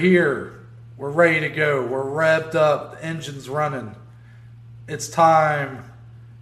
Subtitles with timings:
[0.00, 0.52] All right, we're here.
[0.96, 1.86] We're ready to go.
[1.86, 2.92] We're revved up.
[2.98, 3.94] The engine's running.
[4.88, 5.84] It's time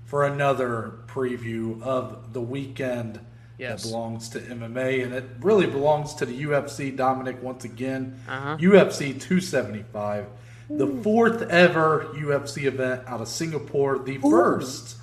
[0.05, 3.21] for another preview of the weekend
[3.59, 3.83] Yes.
[3.83, 6.95] that belongs to MMA, and it really belongs to the UFC.
[6.95, 8.57] Dominic, once again, Uh-huh.
[8.61, 10.27] UFC 275,
[10.71, 14.97] the fourth ever UFC event out of Singapore, the first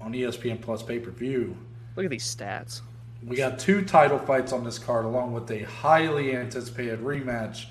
[0.00, 1.56] on ESPN Plus pay per view.
[1.96, 2.80] Look at these stats.
[3.24, 7.66] We got two title fights on this card, along with a highly anticipated rematch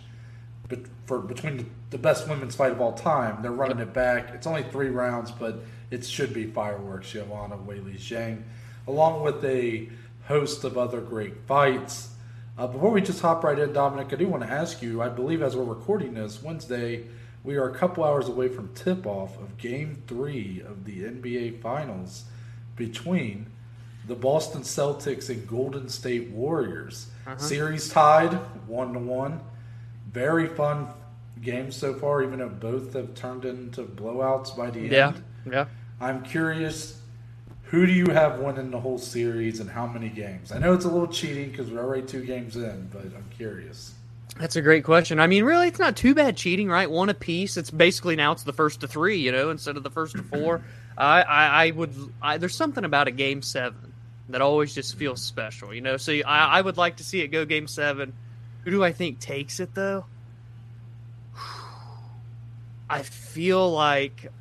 [1.06, 3.42] for between the- best women's fight of all time.
[3.42, 4.32] They're running it back.
[4.34, 7.12] It's only three rounds, but it should be fireworks.
[7.12, 8.44] Joanna Weili Zhang,
[8.86, 9.90] along with a
[10.26, 12.10] host of other great fights.
[12.58, 15.02] Uh, before we just hop right in, Dominic, I do want to ask you.
[15.02, 17.06] I believe as we're recording this Wednesday,
[17.44, 22.26] we are a couple hours away from tip-off of Game Three of the NBA Finals
[22.76, 23.48] between
[24.08, 27.08] the Boston Celtics and Golden State Warriors.
[27.26, 27.38] Uh-huh.
[27.38, 28.34] Series tied
[28.68, 29.40] one to one.
[30.12, 30.88] Very fun
[31.42, 35.08] game so far, even though both have turned into blowouts by the Yeah.
[35.10, 35.24] end.
[35.52, 35.66] Yeah.
[36.00, 37.00] I'm curious,
[37.64, 40.52] who do you have winning the whole series and how many games?
[40.52, 43.94] I know it's a little cheating because we're already two games in, but I'm curious.
[44.40, 45.20] That's a great question.
[45.20, 46.90] I mean, really, it's not too bad cheating, right?
[46.90, 47.58] One apiece.
[47.58, 50.24] It's basically now it's the first to three, you know, instead of the first to
[50.24, 50.62] four.
[50.98, 51.94] I, I, I would.
[52.22, 53.94] I, there's something about a game seven
[54.30, 55.98] that always just feels special, you know.
[55.98, 58.14] So I, I would like to see it go game seven.
[58.64, 60.06] Who do I think takes it though?
[62.90, 64.32] I feel like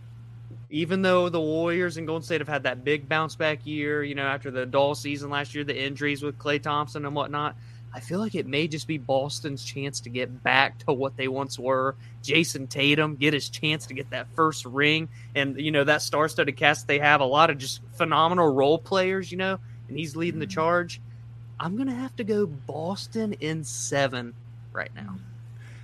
[0.71, 4.15] even though the Warriors and Golden State have had that big bounce back year, you
[4.15, 7.57] know, after the dull season last year, the injuries with Klay Thompson and whatnot,
[7.95, 11.29] I feel like it may just be Boston's chance to get back to what they
[11.29, 11.95] once were.
[12.23, 16.57] Jayson Tatum get his chance to get that first ring, and you know that star-studded
[16.57, 20.41] cast they have a lot of just phenomenal role players, you know, and he's leading
[20.41, 21.01] the charge.
[21.59, 24.35] I'm gonna have to go Boston in seven
[24.73, 25.17] right now.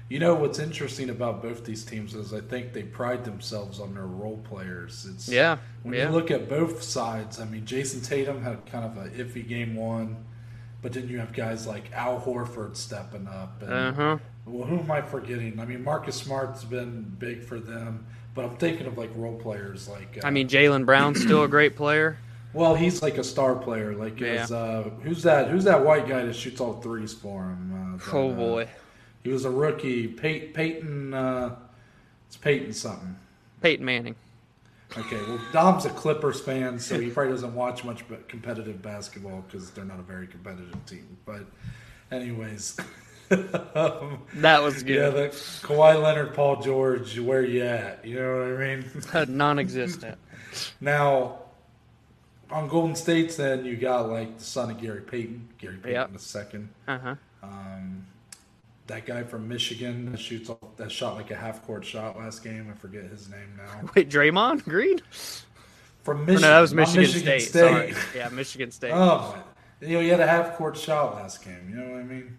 [0.09, 3.95] You know what's interesting about both these teams is I think they pride themselves on
[3.95, 5.07] their role players.
[5.11, 6.09] It's Yeah, When yeah.
[6.09, 9.75] you look at both sides, I mean, Jayson Tatum had kind of a iffy game
[9.75, 10.17] one,
[10.83, 13.63] but then you have guys like Al Horford stepping up.
[13.63, 14.19] And, Uh huh.
[14.45, 15.59] Well, who am I forgetting?
[15.59, 19.89] I mean, Marcus Smart's been big for them, but I'm thinking of like role players
[19.89, 20.19] like.
[20.23, 22.19] Uh, I mean, Jaylen Brown's still a great player.
[22.53, 23.95] Well, he's like a star player.
[23.95, 24.45] Like, Yeah.
[24.45, 25.49] is, uh, who's that?
[25.49, 27.95] Who's that white guy that shoots all threes for him?
[27.95, 28.69] Uh, that, Oh uh, boy,
[29.23, 30.09] he was a rookie.
[30.09, 31.15] Pey- Peyton.
[31.15, 31.57] Uh,
[32.27, 33.17] it's Peyton something.
[33.61, 34.17] Peyton Manning.
[34.97, 39.71] Okay, well, Dom's a Clippers fan, so he probably doesn't watch much competitive basketball because
[39.71, 41.17] they're not a very competitive team.
[41.25, 41.47] But,
[42.11, 42.77] anyways,
[43.75, 45.15] um, That was yeah, good.
[45.15, 45.37] the
[45.67, 48.05] Kawhi Leonard, Paul George, where you at?
[48.05, 49.35] You know what I mean?
[49.39, 50.19] Non-existent.
[50.83, 51.39] now,
[52.53, 56.13] on Golden State's end, you got like the son of Gary Payton, Gary Payton Yep.
[56.13, 56.69] the second.
[56.87, 57.15] Uh huh.
[57.43, 58.07] Um,
[58.87, 62.43] that guy from Michigan that shoots off, that shot like a half court shot last
[62.45, 62.69] game.
[62.71, 63.89] I forget his name now.
[63.97, 65.01] Wait, Draymond Green?
[66.03, 67.41] From Or Michigan, no, that was not Michigan, State.
[67.41, 67.95] Sorry.
[68.15, 68.93] Yeah, Michigan State.
[68.93, 69.37] Oh,
[69.81, 69.87] my.
[69.89, 71.67] you know, he had a half court shot last game.
[71.71, 72.39] You know what I mean?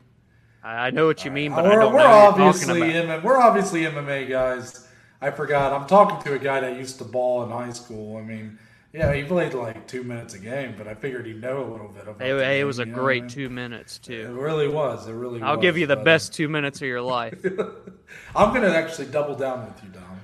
[0.63, 3.19] I I know what you mean, but we're I don't we're know obviously talking about.
[3.21, 4.87] MMA, we're obviously MMA guys.
[5.21, 5.73] I forgot.
[5.73, 8.17] I'm talking to a guy that used to ball in high school.
[8.17, 8.59] I mean,
[8.93, 11.87] yeah, he played like two minutes a game, but I figured he'd know a little
[11.87, 12.21] bit about.
[12.21, 12.35] it.
[12.35, 13.29] it game, was a what I great mean?
[13.31, 14.21] two minutes too.
[14.29, 15.07] It really was.
[15.07, 15.41] It really.
[15.41, 17.43] I'll was, give you the best two minutes of your life.
[18.35, 20.19] I'm gonna actually double down with you, Dom.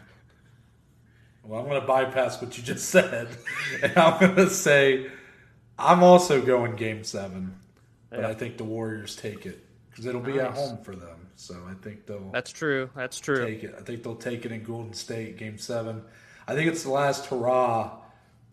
[1.43, 3.27] Well, I'm gonna bypass what you just said,
[3.83, 5.09] and I'm gonna say
[5.79, 7.55] I'm also going Game Seven,
[8.11, 8.27] but Yeah.
[8.29, 11.27] I think the Warriors take it because it'll be at home for them.
[11.37, 12.89] So I think they'll That's true.
[12.95, 13.45] That's true.
[13.45, 13.73] take it.
[13.79, 16.03] I think they'll take it in Golden State Game Seven.
[16.47, 17.91] I think it's the last hurrah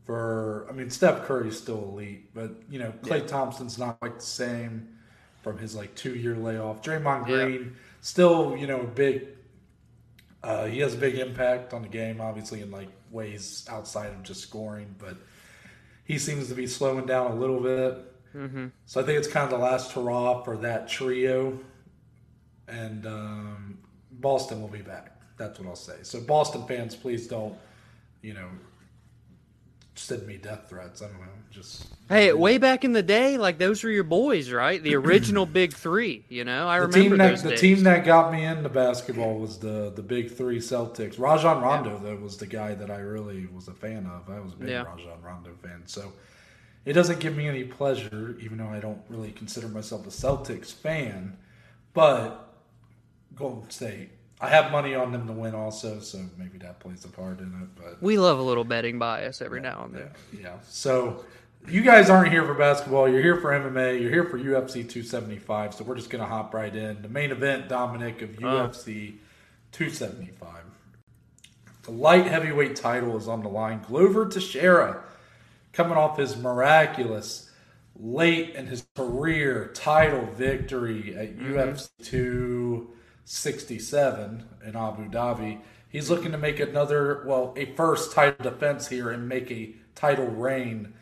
[0.06, 0.66] for.
[0.70, 4.88] I mean, Steph Curry's still elite, but you know, Klay Thompson's not like the same
[5.42, 6.82] from his like two year layoff.
[6.82, 7.44] Draymond Yeah.
[7.44, 9.26] Green still, you know, big.
[10.42, 14.22] Uh, he has a big impact on the game, obviously in like ways outside of
[14.22, 15.16] just scoring, but
[16.04, 17.98] he seems to be slowing down a little bit.
[18.32, 21.58] hmm So I think it's kind of the last hurrah for that trio,
[22.68, 23.78] and um,
[24.12, 25.20] Boston will be back.
[25.36, 25.96] That's what I'll say.
[26.02, 27.56] So Boston fans, please don't,
[28.22, 28.48] you know,
[29.98, 31.02] send me death threats.
[31.02, 34.50] I don't know, just Hey, way back in the day, like those were your boys,
[34.50, 34.80] right?
[34.82, 36.24] The original Big Three.
[36.28, 37.60] You know, I the remember team that the days.
[37.60, 41.18] team that got me into basketball was the the big three Celtics.
[41.18, 44.28] Rajon Rondo though was the guy that I really was a fan of.
[44.30, 44.82] I was a big Yeah.
[44.82, 45.82] Rajon Rondo fan.
[45.86, 46.12] So
[46.84, 50.72] it doesn't give me any pleasure, even though I don't really consider myself a Celtics
[50.72, 51.36] fan.
[51.94, 52.54] But
[53.34, 54.10] Golden State,
[54.40, 57.46] I have money on them to win also, so maybe that plays a part in
[57.46, 57.82] it.
[57.82, 60.10] But We love a little betting bias every now and then.
[60.32, 60.54] yeah, yeah.
[60.68, 61.24] So
[61.68, 63.08] you guys aren't here for basketball.
[63.08, 64.00] You're here for MMA.
[64.00, 65.74] You're here for UFC 275.
[65.74, 67.00] So we're just going to hop right in.
[67.00, 69.14] The main event, Dominic, of UFC
[69.72, 70.50] 275.
[71.82, 73.80] The light heavyweight title is on the line.
[73.86, 75.02] Glover Teixeira,
[75.72, 77.50] coming off his miraculous
[77.98, 81.54] late in his career title victory at mm-hmm.
[81.54, 82.86] UFC
[83.26, 85.60] 267 in Abu Dhabi.
[85.88, 90.26] He's looking to make another, well, a first title defense here and make a title
[90.26, 90.92] reign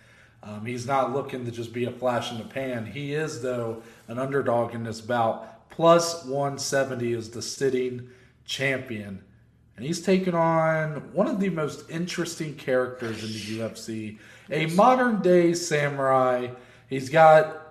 [0.44, 2.84] um, he's not looking to just be a flash in the pan.
[2.84, 5.70] He is, though, an underdog in this bout.
[5.70, 8.10] Plus 170 is the sitting
[8.44, 9.22] champion.
[9.76, 14.18] And he's taken on one of the most interesting characters in the UFC,
[14.50, 16.48] a modern day samurai.
[16.88, 17.63] He's got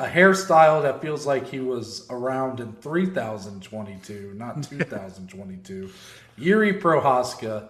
[0.00, 5.90] a hairstyle that feels like he was around in 3022, not 2022.
[6.38, 7.68] Yuri Prochazka,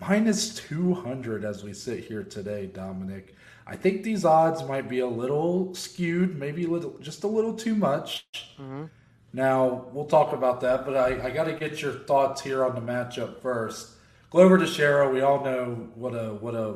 [0.00, 3.36] minus 200 as we sit here today, Dominic.
[3.64, 7.54] I think these odds might be a little skewed, maybe a little, just a little
[7.54, 8.26] too much.
[8.58, 8.86] Mm-hmm.
[9.32, 12.74] Now we'll talk about that, but I, I got to get your thoughts here on
[12.74, 13.90] the matchup first.
[14.30, 16.74] Glover Teixeira, we all know what a what a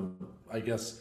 [0.51, 1.01] I guess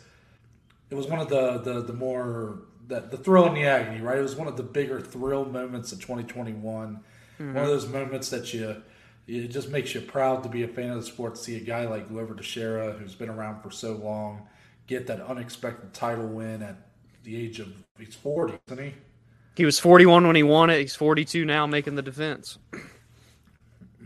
[0.89, 4.17] it was one of the the, the more that the thrill and the agony, right?
[4.17, 6.99] It was one of the bigger thrill moments of 2021.
[7.39, 7.53] Mm-hmm.
[7.53, 8.83] One of those moments that you
[9.27, 11.35] it just makes you proud to be a fan of the sport.
[11.35, 14.47] To see a guy like Glover Teixeira, who's been around for so long,
[14.87, 16.75] get that unexpected title win at
[17.23, 18.93] the age of he's 40, isn't he?
[19.55, 20.79] He was 41 when he won it.
[20.79, 22.57] He's 42 now, making the defense.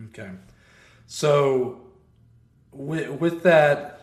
[0.07, 0.29] Okay,
[1.07, 1.81] so
[2.71, 3.94] with with that,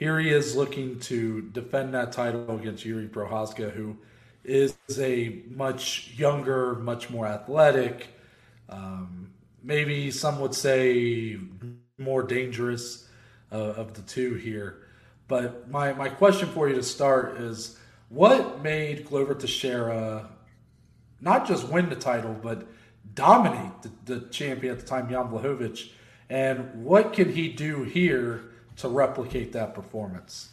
[0.00, 3.98] here he is looking to defend that title against Yuri Prochazka, who
[4.44, 8.08] is a much younger, much more athletic,
[8.70, 9.30] um,
[9.62, 11.38] maybe some would say
[11.98, 13.08] more dangerous
[13.52, 14.86] uh, of the two here.
[15.28, 20.30] But my, my question for you to start is what made Glover Teixeira
[21.20, 22.66] not just win the title, but
[23.12, 25.90] dominate the, the champion at the time, Jan Blachowicz?
[26.30, 28.49] And what can he do here
[28.80, 30.50] to replicate that performance?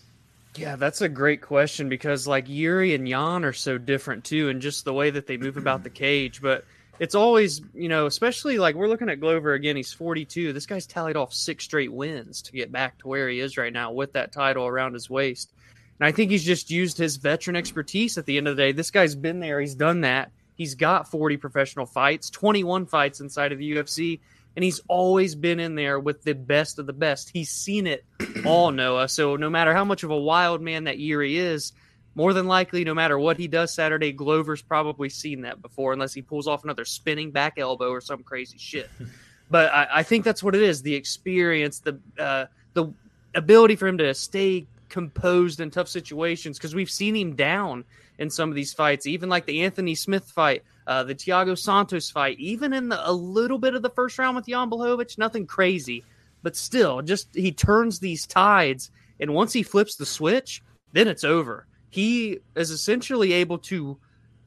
[0.56, 4.62] Yeah, that's a great question because like Yuri and Jan are so different too, and
[4.62, 6.42] just the way that they move about the cage.
[6.42, 6.66] But
[7.00, 9.76] it's always, you know, especially like we're looking at Glover again.
[9.76, 10.54] He's 42.
[10.54, 13.74] This guy's tallied off six straight wins to get back to where he is right
[13.74, 15.54] now with that title around his waist.
[16.00, 18.72] And I think he's just used his veteran expertise at the end of the day.
[18.72, 20.32] This guy's been there, he's done that.
[20.56, 24.20] He's got 40 professional fights, 21 fights inside of the UFC,
[24.58, 27.30] and he's always been in there with the best of the best.
[27.30, 28.04] He's seen it
[28.44, 29.08] all, Noah.
[29.08, 31.74] So no matter how much of a wild man that Yuri is,
[32.16, 36.12] more than likely, no matter what he does Saturday, Glover's probably seen that before, unless
[36.12, 38.90] he pulls off another spinning back elbow or some crazy shit.
[39.52, 42.92] but I, I, think that's what it is: the experience, the uh, the
[43.36, 46.58] ability for him to stay composed in tough situations.
[46.58, 47.86] Because we've seen him down
[48.20, 52.10] in some of these fights, even like the Anthony Smith fight, uh, the Thiago Santos
[52.10, 55.46] fight, even in the, a little bit of the first round with Jan Blachowicz, nothing
[55.46, 56.04] crazy,
[56.44, 61.24] but still, just he turns these tides, and once he flips the switch, then it's
[61.24, 63.98] over he is essentially able to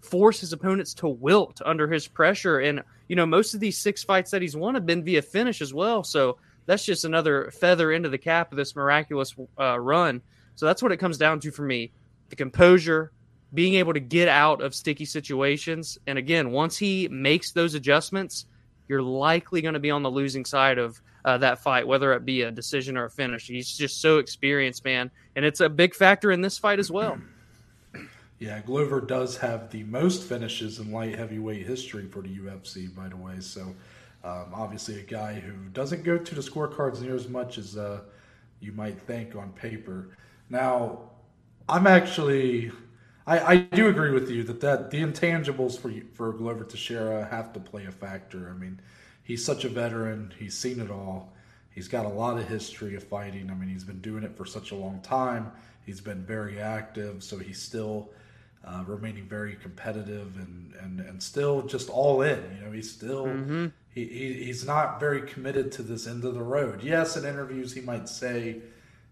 [0.01, 2.59] force his opponents to wilt under his pressure.
[2.59, 5.61] And, you know, most of these six fights that he's won have been via finish
[5.61, 6.05] as well.
[6.05, 10.23] So that's just another feather into the cap of this miraculous uh, run.
[10.55, 11.93] So that's what it comes down to for me
[12.29, 13.11] the composure,
[13.53, 15.99] being able to get out of sticky situations.
[16.07, 18.47] And again, once he makes those adjustments,
[18.89, 22.25] you're likely going to be on the losing side of uh, that fight, whether it
[22.25, 23.47] be a decision or a finish.
[23.47, 27.19] He's just so experienced, man, and it's a big factor in this fight as well.
[28.41, 33.07] Yeah, Glover does have the most finishes in light heavyweight history for the UFC, by
[33.07, 33.39] the way.
[33.41, 33.61] So,
[34.25, 38.01] um, obviously, a guy who doesn't go to the scorecards near as much as uh,
[38.59, 40.17] you might think on paper.
[40.49, 41.11] Now,
[41.69, 42.73] I'm actually,
[43.31, 47.53] I, I do agree with you that, that the intangibles for for Glover Teixeira have
[47.53, 48.53] to play a factor.
[48.53, 48.81] I mean,
[49.23, 51.33] he's such a veteran; he's seen it all.
[51.71, 53.49] He's got a lot of history of fighting.
[53.49, 55.53] I mean, he's been doing it for such a long time.
[55.87, 58.11] He's been very active, so he's still
[58.65, 62.43] uh, remaining very competitive and, and, and still just all in.
[62.57, 63.67] You know, he's still mm-hmm.
[63.95, 66.83] he, he, he's not very committed to this end of the road.
[66.83, 68.57] Yes, in interviews he might say,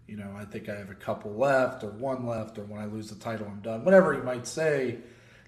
[0.09, 2.85] you know, I think I have a couple left or one left, or when I
[2.85, 3.85] lose the title, I'm done.
[3.85, 4.97] Whatever he might say,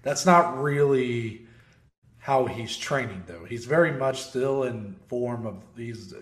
[0.02, 1.46] that's not really
[2.18, 3.44] how he's training though.
[3.44, 6.14] He's very much still in form of he's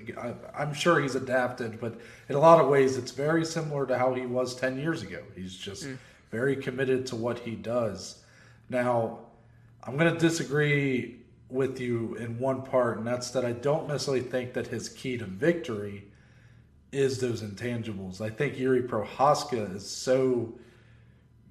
[0.56, 4.14] I'm sure he's adapted, but in a lot of ways it's very similar to how
[4.14, 5.23] he was 10 years ago.
[5.37, 5.99] He's just mm
[6.30, 8.23] very committed to what he does.
[8.68, 9.18] Now,
[9.82, 11.16] I'm going to disagree
[11.49, 15.18] with you in one part, and that's that I don't necessarily think that his key
[15.18, 16.04] to victory
[16.92, 18.20] is those intangibles.
[18.20, 20.54] I think Yuri Prochazka is so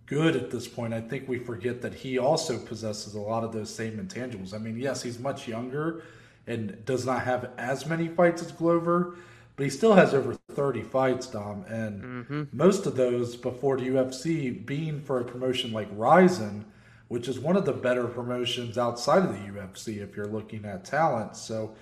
[0.09, 3.53] good at this point, I think we forget that he also possesses a lot of
[3.53, 4.55] those same intangibles.
[4.55, 6.03] I mean, yes, he's much younger
[6.47, 9.17] and does not have as many fights as Glover,
[9.55, 12.43] but he still has over 30 fights, Dom, and mm-hmm.
[12.51, 16.65] most of those before the UFC being for a promotion like Rizin,
[17.07, 20.85] which is one of the better promotions outside of the UFC if you're looking at
[20.85, 21.35] talent.
[21.35, 21.75] So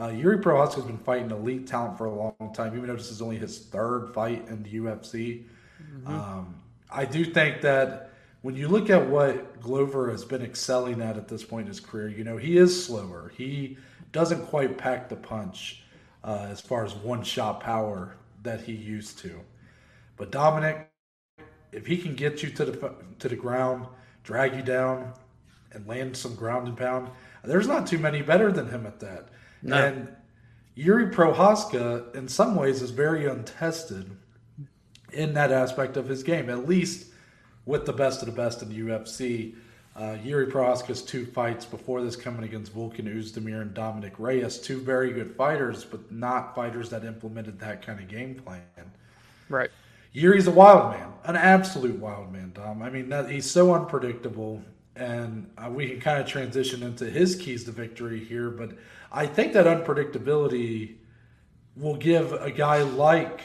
[0.00, 3.10] uh, Yuri Prochazka has been fighting elite talent for a long time, even though this
[3.10, 5.44] is only his third fight in the UFC.
[5.82, 6.06] Mm-hmm.
[6.08, 6.54] Um,
[6.90, 8.10] I do think that
[8.42, 11.80] when you look at what Glover has been excelling at at this point in his
[11.80, 13.32] career, you know, he is slower.
[13.36, 13.76] He
[14.12, 15.82] doesn't quite pack the punch
[16.24, 19.40] uh, as far as one shot power that he used to.
[20.16, 20.90] But Dominic,
[21.70, 23.86] if he can get you to the to the ground,
[24.24, 25.12] drag you down,
[25.72, 27.10] and land some ground and pound,
[27.44, 29.28] there's not too many better than him at that.
[29.62, 29.76] No.
[29.76, 30.08] And
[30.74, 34.10] Yuri Prochazka, in some ways, is very untested
[35.12, 37.12] in that aspect of his game, at least
[37.66, 39.54] with the best of the best in the UFC.
[39.94, 44.80] Uh, Yuri Prochazka's two fights before this coming against Volkan Oezdemir and Dominick Reyes, two
[44.80, 48.62] very good fighters, but not fighters that implemented that kind of game plan.
[49.50, 49.70] Right.
[50.12, 52.82] Yuri's a wild man, an absolute wild man, Dom.
[52.82, 54.62] I mean, that, he's so unpredictable,
[54.96, 58.50] and uh, we can kind of transition into his keys to victory here.
[58.50, 58.72] But
[59.12, 60.96] I think that unpredictability
[61.76, 63.42] will give a guy like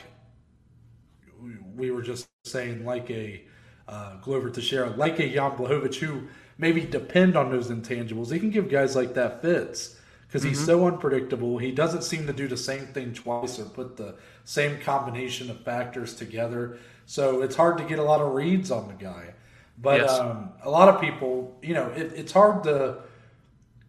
[1.76, 3.44] we were just saying, like a
[3.88, 6.24] uh, Glover Teixeira, like a Jan Blachowicz, who
[6.58, 8.32] maybe depend on those intangibles.
[8.32, 9.96] He can give guys like that fits
[10.28, 10.66] because he's mm-hmm.
[10.66, 11.58] so unpredictable.
[11.58, 15.62] He doesn't seem to do the same thing twice or put the same combination of
[15.62, 16.80] factors together.
[17.06, 19.34] So it's hard to get a lot of reads on the guy.
[19.78, 20.12] But yes.
[20.12, 22.98] um, a lot of people, you know, it, it's hard to.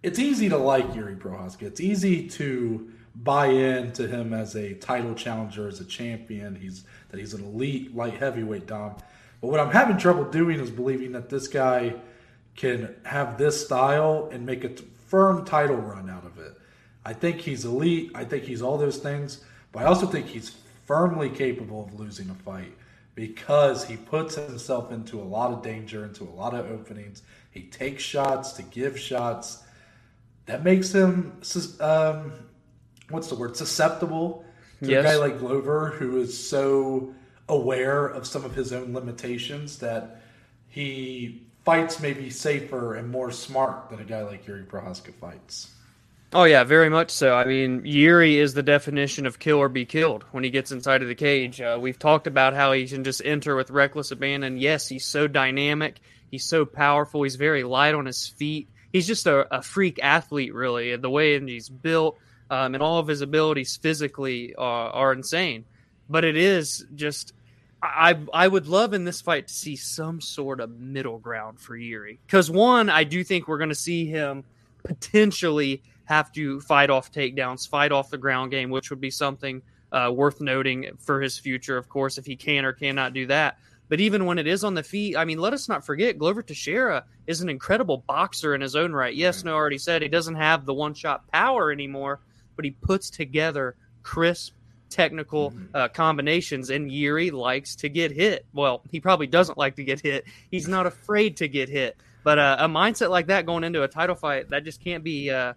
[0.02, 1.62] It's easy to like Yuri Prochazka.
[1.62, 6.54] It's easy to buy into him as a title challenger, as a champion.
[6.54, 8.94] He's that he's an elite light heavyweight dom.
[9.40, 11.94] But what I'm having trouble doing is believing that this guy
[12.54, 14.70] can have this style and make a
[15.06, 16.54] firm title run out of it.
[17.04, 18.12] I think he's elite.
[18.14, 19.44] I think he's all those things.
[19.72, 22.72] But I also think he's firmly capable of losing a fight
[23.14, 27.22] because he puts himself into a lot of danger, into a lot of openings.
[27.50, 29.64] He takes shots to give shots.
[30.48, 31.40] That makes him,
[31.78, 32.32] um,
[33.10, 34.46] what's the word, susceptible
[34.82, 35.04] to yes.
[35.04, 37.14] a guy like Glover who is so
[37.50, 40.22] aware of some of his own limitations that
[40.68, 45.70] he fights maybe safer and more smart than a guy like Yuri Prochazka fights.
[46.32, 47.34] Oh yeah, very much so.
[47.34, 51.02] I mean, Yuri is the definition of kill or be killed when he gets inside
[51.02, 51.60] of the cage.
[51.60, 54.56] Uh, we've talked about how he can just enter with reckless abandon.
[54.56, 56.00] Yes, he's so dynamic.
[56.30, 57.22] He's so powerful.
[57.22, 58.68] He's very light on his feet.
[58.92, 60.96] He's just a, a freak athlete, really.
[60.96, 62.18] The way he's built,
[62.50, 65.64] um, and all of his abilities physically are, are insane.
[66.08, 67.34] But it is just
[67.82, 71.76] I I would love in this fight to see some sort of middle ground for
[71.76, 74.44] Yuri because one I do think we're going to see him
[74.82, 79.62] potentially have to fight off takedowns, fight off the ground game, which would be something
[79.92, 83.58] uh, worth noting for his future, of course, if he can or cannot do that.
[83.88, 86.42] But even when it is on the feet, I mean, let us not forget Glover
[86.42, 89.14] Teixeira is an incredible boxer in his own right.
[89.14, 92.20] Yes, no, already said he doesn't have the one shot power anymore,
[92.56, 94.52] but he puts together crisp
[94.90, 95.64] technical mm-hmm.
[95.74, 98.46] uh, combinations, and Yuri likes to get hit.
[98.52, 100.24] Well, he probably doesn't like to get hit.
[100.50, 101.96] He's not afraid to get hit.
[102.24, 105.30] But uh, a mindset like that going into a title fight, that just can't be
[105.30, 105.54] uh,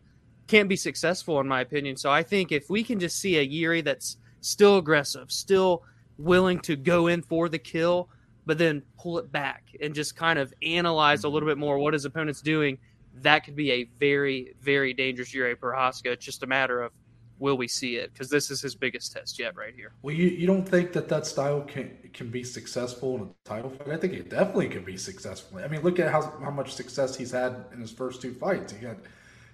[0.47, 1.97] can't be successful in my opinion.
[1.97, 5.83] So I think if we can just see a Yuri that's still aggressive, still
[6.17, 8.09] willing to go in for the kill,
[8.51, 11.93] but then pull it back and just kind of analyze a little bit more what
[11.93, 12.77] his opponent's doing
[13.21, 16.07] that could be a very, very dangerous Yuri Prochazka.
[16.07, 16.91] It's just a matter of
[17.39, 19.93] will we see it because this is his biggest test yet right here.
[20.01, 23.69] Well, you, you don't think that that style can can be successful in a title
[23.69, 23.87] fight?
[23.87, 25.59] I think it definitely can be successful.
[25.59, 28.73] I mean, look at how how much success he's had in his first two fights.
[28.73, 28.97] He got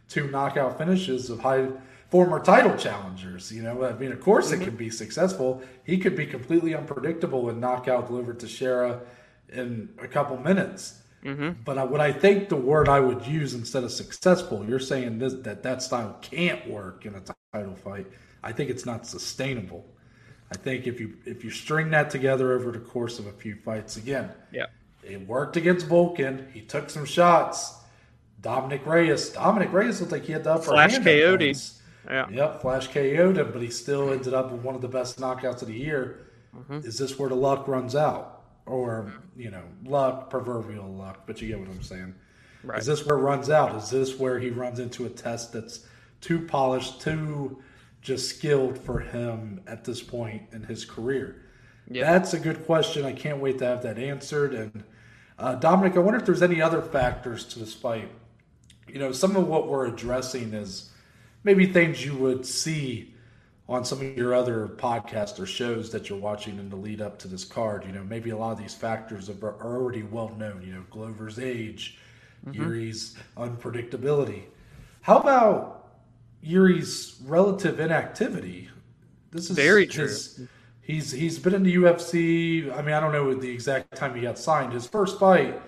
[0.10, 1.68] two knockout finishes of high
[2.10, 3.52] former title challengers.
[3.52, 4.62] You know, I mean, of course mm-hmm.
[4.62, 5.62] it can be successful.
[5.84, 9.02] He could be completely unpredictable and knock out Glover Teixeira
[9.50, 11.02] in a couple minutes.
[11.24, 11.62] Mm-hmm.
[11.66, 15.20] But I, what I think the word I would use instead of successful, you're saying
[15.20, 17.22] this, that that style can't work in a
[17.54, 18.08] title fight.
[18.44, 19.86] I think it's not sustainable.
[20.52, 23.56] I think if you if you string that together over the course of a few
[23.56, 24.68] fights, again, yeah,
[25.04, 26.50] it worked against Volkan.
[26.54, 27.74] He took some shots.
[28.40, 31.04] Dominick Reyes, Dominick Reyes looked like he had the upper flash hand.
[31.04, 31.56] KO'd
[32.10, 32.30] Yeah.
[32.30, 35.62] Yep, flash KO'd him, but he still ended up with one of the best knockouts
[35.62, 36.28] of the year.
[36.56, 36.88] Mm-hmm.
[36.88, 38.38] Is this where the luck runs out?
[38.68, 41.24] or you know luck, proverbial luck.
[41.26, 42.14] But you get what I'm saying.
[42.64, 42.80] Right.
[42.80, 43.76] Is this where it runs out?
[43.76, 45.86] Is this where he runs into a test that's
[46.22, 47.62] too polished, too
[48.02, 51.44] just skilled for him at this point in his career?
[51.90, 52.06] Yep.
[52.06, 53.06] That's a good question.
[53.06, 54.54] I can't wait to have that answered.
[54.54, 54.84] And
[55.40, 58.12] Uh, Dominic, I wonder if there's any other factors to this fight.
[58.88, 60.92] You know, some of what we're addressing is
[61.48, 63.14] maybe things you would see
[63.70, 67.18] on some of your other podcasts or shows that you're watching in the lead up
[67.20, 67.86] to this card.
[67.86, 70.62] You know, maybe a lot of these factors are already well known.
[70.62, 72.00] You know, Glover's age,
[72.46, 72.62] mm-hmm.
[72.62, 74.44] Yuri's unpredictability.
[75.02, 75.88] How about
[76.42, 78.70] Yuri's relative inactivity?
[79.32, 80.14] This is very true.
[80.82, 82.78] he's he's been in the UFC.
[82.78, 84.74] I mean, I don't know the exact time he got signed.
[84.74, 85.62] His first fight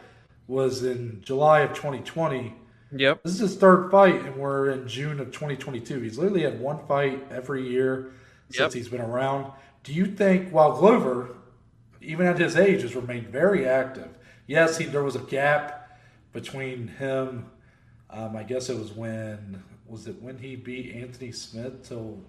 [0.49, 2.53] was in July of 2020
[2.91, 3.23] Yep.
[3.23, 5.99] This is his third fight, and we're in June of 2022.
[5.99, 8.13] He's literally had one fight every year
[8.49, 8.73] since yep.
[8.73, 9.51] he's been around.
[9.83, 11.35] Do you think, while Glover,
[12.01, 14.17] even at his age, has remained very active?
[14.47, 15.99] Yes, he, there was a gap
[16.33, 17.45] between him.
[18.09, 22.19] Um, I guess it was when was it when he beat Anthony Smith till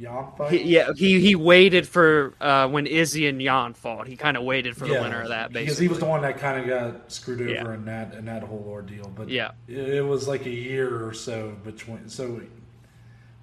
[0.00, 0.52] Jan fight?
[0.52, 4.06] He, yeah, he he waited for uh, when Izzy and Jan fought.
[4.06, 5.64] He kind of waited for the winner of that, basically.
[5.64, 7.74] Because he was the one that kind of got screwed over yeah.
[7.74, 9.10] in that in that whole ordeal.
[9.14, 12.08] But yeah, it, it was like a year or so between.
[12.08, 12.40] So,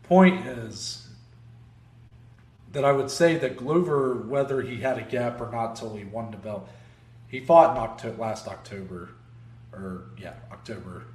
[0.04, 1.08] point is
[2.72, 6.04] that I would say that Glover, whether he had a gap or not till he
[6.04, 6.70] won the belt,
[7.28, 9.10] he fought in October, last October,
[9.74, 11.06] or yeah, October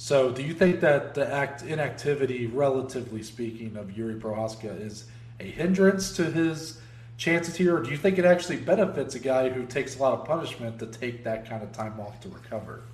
[0.00, 5.06] so, do you think that the act inactivity, relatively speaking, of Yuri Prochazka is
[5.40, 6.80] a hindrance to his
[7.16, 10.12] chances here, or do you think it actually benefits a guy who takes a lot
[10.12, 12.84] of punishment to take that kind of time off to recover?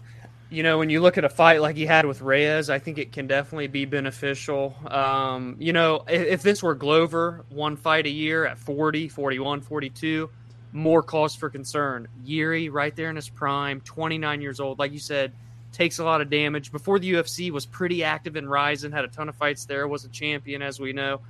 [0.49, 2.97] You know, when you look at a fight like he had with Reyes, I think
[2.97, 4.75] it can definitely be beneficial.
[4.87, 9.61] Um, you know, if, if this were Glover, one fight a year at 40, 41,
[9.61, 10.31] 42,
[10.73, 12.09] more cause for concern.
[12.25, 15.35] Yuri, right there in his prime, 29 years old, like you said,
[15.75, 16.73] takes a lot of damage.
[16.73, 20.05] Before the UFC was pretty active in Rizin, had a ton of fights there, was
[20.05, 21.21] a champion as we know.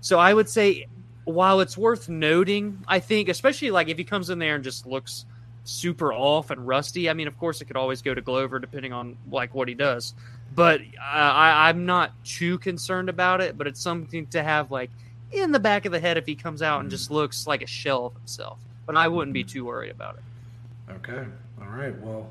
[0.00, 0.86] So I would say
[1.24, 4.86] while it's worth noting, I think especially like if he comes in there and just
[4.86, 5.24] looks
[5.64, 8.92] super off and rusty, I mean of course it could always go to Glover depending
[8.92, 10.14] on like what he does.
[10.54, 14.90] But uh, I, I'm not too concerned about it, but it's something to have like
[15.32, 17.66] in the back of the head if he comes out and just looks like a
[17.66, 18.58] shell of himself.
[18.86, 20.92] But I wouldn't be too worried about it.
[20.92, 21.24] Okay.
[21.60, 21.98] All right.
[22.00, 22.30] Well,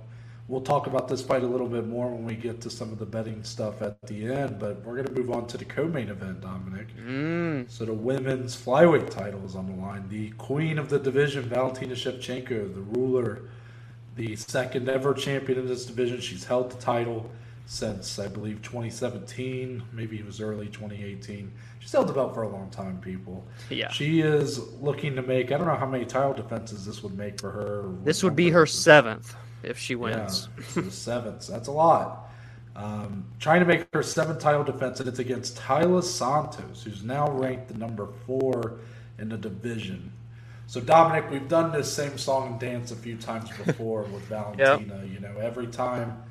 [0.49, 2.99] We'll talk about this fight a little bit more when we get to some of
[2.99, 6.09] the betting stuff at the end, but we're going to move on to the co-main
[6.09, 6.87] event, Dominic.
[6.97, 7.71] Mm.
[7.71, 10.09] So the women's flyweight title is on the line.
[10.09, 13.43] The queen of the division, Valentina Shevchenko, the ruler,
[14.17, 16.19] the second ever champion in this division.
[16.19, 17.31] She's held the title
[17.65, 21.49] since I believe 2017, maybe it was early 2018.
[21.79, 23.45] She's held the belt for a long time, people.
[23.69, 23.89] Yeah.
[23.89, 25.53] She is looking to make.
[25.53, 27.89] I don't know how many title defenses this would make for her.
[28.03, 30.49] This would be her seventh if she wins.
[30.75, 31.47] Yeah, seventh.
[31.47, 32.29] That's a lot.
[32.75, 37.29] Um, trying to make her seventh title defense, and it's against Taila Santos, who's now
[37.31, 38.79] ranked the number four
[39.19, 40.11] in the division.
[40.65, 45.01] So Dominic, we've done this same song and dance a few times before with Valentina.
[45.03, 45.09] Yep.
[45.13, 46.23] You know, every time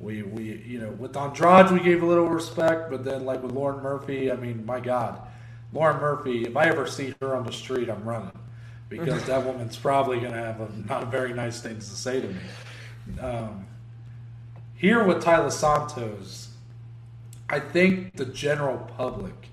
[0.00, 3.52] we we you know with Andrade we gave a little respect, but then like with
[3.52, 5.20] Lauren Murphy, I mean, my God,
[5.72, 6.44] Lauren Murphy.
[6.44, 8.32] If I ever see her on the street, I'm running
[8.88, 12.26] because that woman's probably going to have a, not very nice things to say to
[12.26, 12.40] me.
[13.20, 13.66] Um,
[14.74, 16.48] here with Taila Santos,
[17.48, 19.48] I think the general public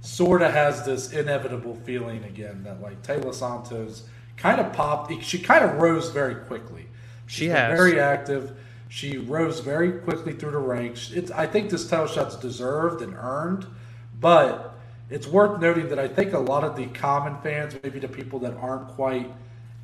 [0.00, 5.12] sort of has this inevitable feeling again that like Taila Santos kind of popped.
[5.22, 6.86] She kind of rose very quickly.
[7.26, 8.56] She's she has very active.
[8.88, 11.10] She rose very quickly through the ranks.
[11.10, 13.66] It's, I think this title shot's deserved and earned,
[14.20, 14.78] but
[15.10, 18.38] it's worth noting that I think a lot of the common fans, maybe the people
[18.40, 19.30] that aren't quite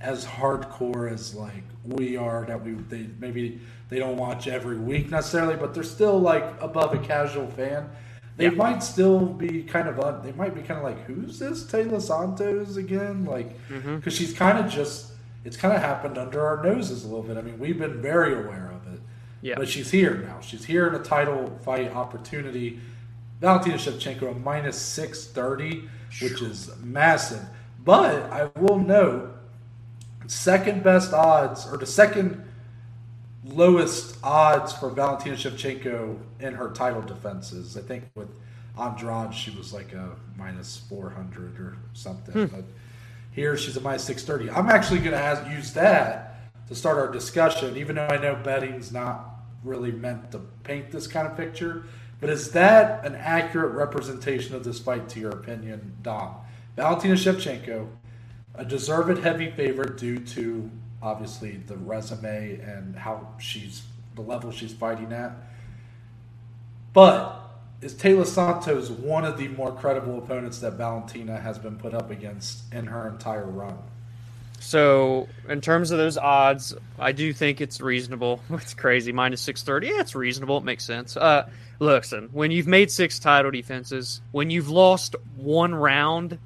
[0.03, 5.11] as hardcore as like we are that we they maybe they don't watch every week
[5.11, 7.89] necessarily, but they're still like above a casual fan.
[8.37, 8.51] They yeah.
[8.51, 12.03] might still be kind of un, they might be kind of like who's this Taila
[12.03, 13.25] Santos again?
[13.25, 14.09] Like because mm-hmm.
[14.09, 15.13] she's kind of just
[15.45, 17.37] it's kind of happened under our noses a little bit.
[17.37, 19.01] I mean, we've been very aware of it.
[19.41, 19.55] Yeah.
[19.57, 20.41] But she's here now.
[20.41, 22.81] She's here in a title fight opportunity.
[23.41, 25.89] Valentina Shevchenko minus 630,
[26.21, 27.45] which is massive.
[27.85, 29.37] But I will note
[30.27, 32.43] second best odds, or the second
[33.45, 37.77] lowest odds for Valentina Shevchenko in her title defenses.
[37.77, 38.29] I think with
[38.81, 42.49] Andrade, she was like a minus 400 or something.
[42.49, 42.57] Hmm.
[42.57, 42.65] But
[43.33, 44.57] here she's a minus 630.
[44.57, 46.37] I'm actually going to use that
[46.69, 49.29] to start our discussion, even though I know betting's not
[49.65, 51.85] really meant to paint this kind of picture.
[52.21, 56.37] But is that an accurate representation of this fight, to your opinion, Dom?
[56.77, 57.89] Valentina Shevchenko
[58.55, 60.71] a deserved heavy favorite due to
[61.03, 63.83] obviously the resume and how she's
[64.15, 65.33] the level she's fighting at.
[66.93, 67.39] But
[67.81, 72.11] is Taila Santos one of the more credible opponents that Valentina has been put up
[72.11, 73.77] against in her entire run?
[74.61, 78.41] So, in terms of those odds, I do think it's reasonable.
[78.53, 79.11] It's crazy.
[79.11, 79.89] Minus 630.
[79.89, 80.59] Yeah, it's reasonable.
[80.59, 81.17] It makes sense.
[81.17, 81.49] Uh,
[81.81, 86.39] listen, when you've made six title defenses, when you've lost one round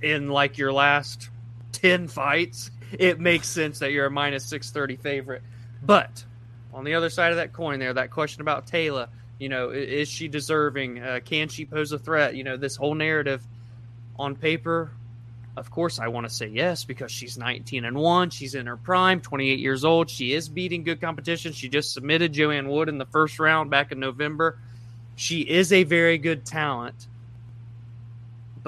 [0.00, 1.28] in like your last
[1.72, 5.42] 10 fights, it makes sense that you're a minus 630 favorite.
[5.82, 6.24] But
[6.72, 10.08] on the other side of that coin, there, that question about Taila, you know, is
[10.08, 11.00] she deserving?
[11.00, 12.34] Uh, can she pose a threat?
[12.34, 13.42] You know, this whole narrative
[14.18, 14.90] on paper
[15.58, 18.30] of course, I want to say yes because she's 19 and 1.
[18.30, 20.08] She's in her prime, 28 years old.
[20.08, 21.52] She is beating good competition.
[21.52, 24.58] She just submitted Joanne Wood in the first round back in November.
[25.16, 27.08] She is a very good talent,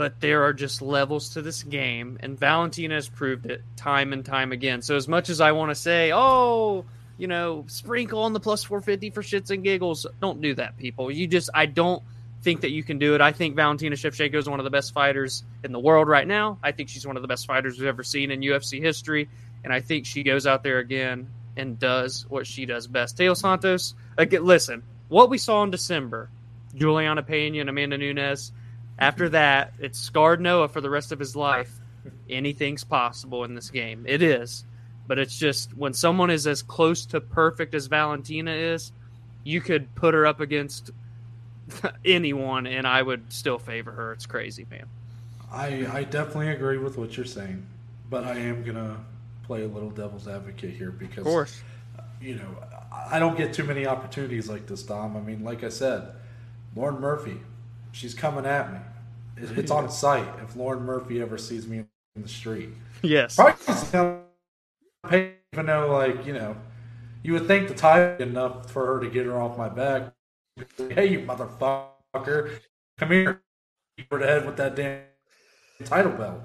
[0.01, 4.25] but there are just levels to this game, and Valentina has proved it time and
[4.25, 4.81] time again.
[4.81, 6.87] So, as much as I want to say, oh,
[7.19, 11.11] you know, sprinkle on the plus 450 for shits and giggles, don't do that, people.
[11.11, 12.03] You just, I don't
[12.41, 13.21] think that you can do it.
[13.21, 16.59] I think Valentina Shevchenko is one of the best fighters in the world right now.
[16.63, 19.29] I think she's one of the best fighters we've ever seen in UFC history,
[19.65, 23.19] and I think she goes out there again and does what she does best.
[23.19, 26.31] Taila Santos, again, listen, what we saw in December,
[26.75, 28.53] Juliana Pena and Amanda Nunes.
[29.01, 31.73] After that, it scarred Noah for the rest of his life.
[32.29, 34.05] Anything's possible in this game.
[34.07, 34.65] It is.
[35.07, 38.93] But it's just when someone is as close to perfect as Valentina is,
[39.43, 40.91] you could put her up against
[42.05, 44.13] anyone, and I would still favor her.
[44.13, 44.87] It's crazy, man.
[45.51, 47.67] I I definitely agree with what you're saying,
[48.09, 48.99] but I am gonna
[49.45, 51.61] play a little devil's advocate here because, of course,
[52.21, 52.57] you know,
[52.93, 55.17] I don't get too many opportunities like this, Dom.
[55.17, 56.13] I mean, like I said,
[56.77, 57.41] Lauren Murphy,
[57.91, 58.79] she's coming at me.
[59.43, 60.29] It's on site.
[60.43, 61.85] If Lauren Murphy ever sees me
[62.17, 62.71] in the street,
[63.03, 64.23] yes, probably
[65.53, 66.57] even though, like you know,
[67.23, 70.13] you would think the tie enough for her to get her off my back
[70.91, 72.59] hey, you motherfucker,
[72.99, 73.43] come here,
[74.11, 75.01] over the head with that damn
[75.85, 76.41] title belt.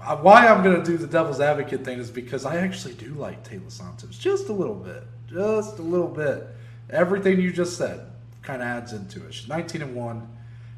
[0.00, 3.14] Uh, why I'm going to do the devil's advocate thing is because I actually do
[3.14, 6.46] like Taila Santos just a little bit, just a little bit.
[6.90, 8.06] Everything you just said
[8.42, 9.32] kind of adds into it.
[9.32, 10.28] She's 19 and one.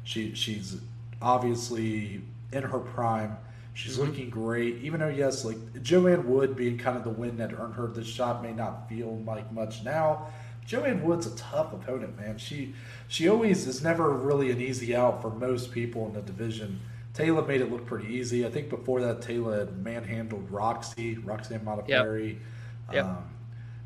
[0.07, 0.77] She she's
[1.21, 2.21] obviously
[2.53, 3.35] in her prime.
[3.73, 4.05] She's mm-hmm.
[4.05, 7.75] looking great, even though yes, like Joanne Wood being kind of the win that earned
[7.75, 10.27] her this shot may not feel like much now.
[10.65, 12.37] Joanne Wood's a tough opponent, man.
[12.37, 12.73] She
[13.09, 16.79] she always is never really an easy out for most people in the division.
[17.13, 18.45] Taila made it look pretty easy.
[18.45, 22.29] I think before that, Taila had manhandled Roxy, Roxanne Modafferi.
[22.29, 22.39] Yep.
[22.93, 23.05] Yep.
[23.05, 23.25] Um,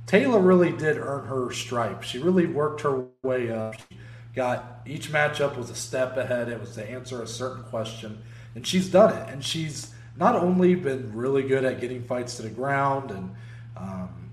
[0.05, 2.03] Taila really did earn her stripe.
[2.03, 3.73] She really worked her way up.
[3.75, 3.97] She
[4.35, 6.49] got each matchup was a step ahead.
[6.49, 8.21] It was to answer a certain question,
[8.55, 9.29] and she's done it.
[9.29, 13.35] And she's not only been really good at getting fights to the ground and
[13.77, 14.29] um,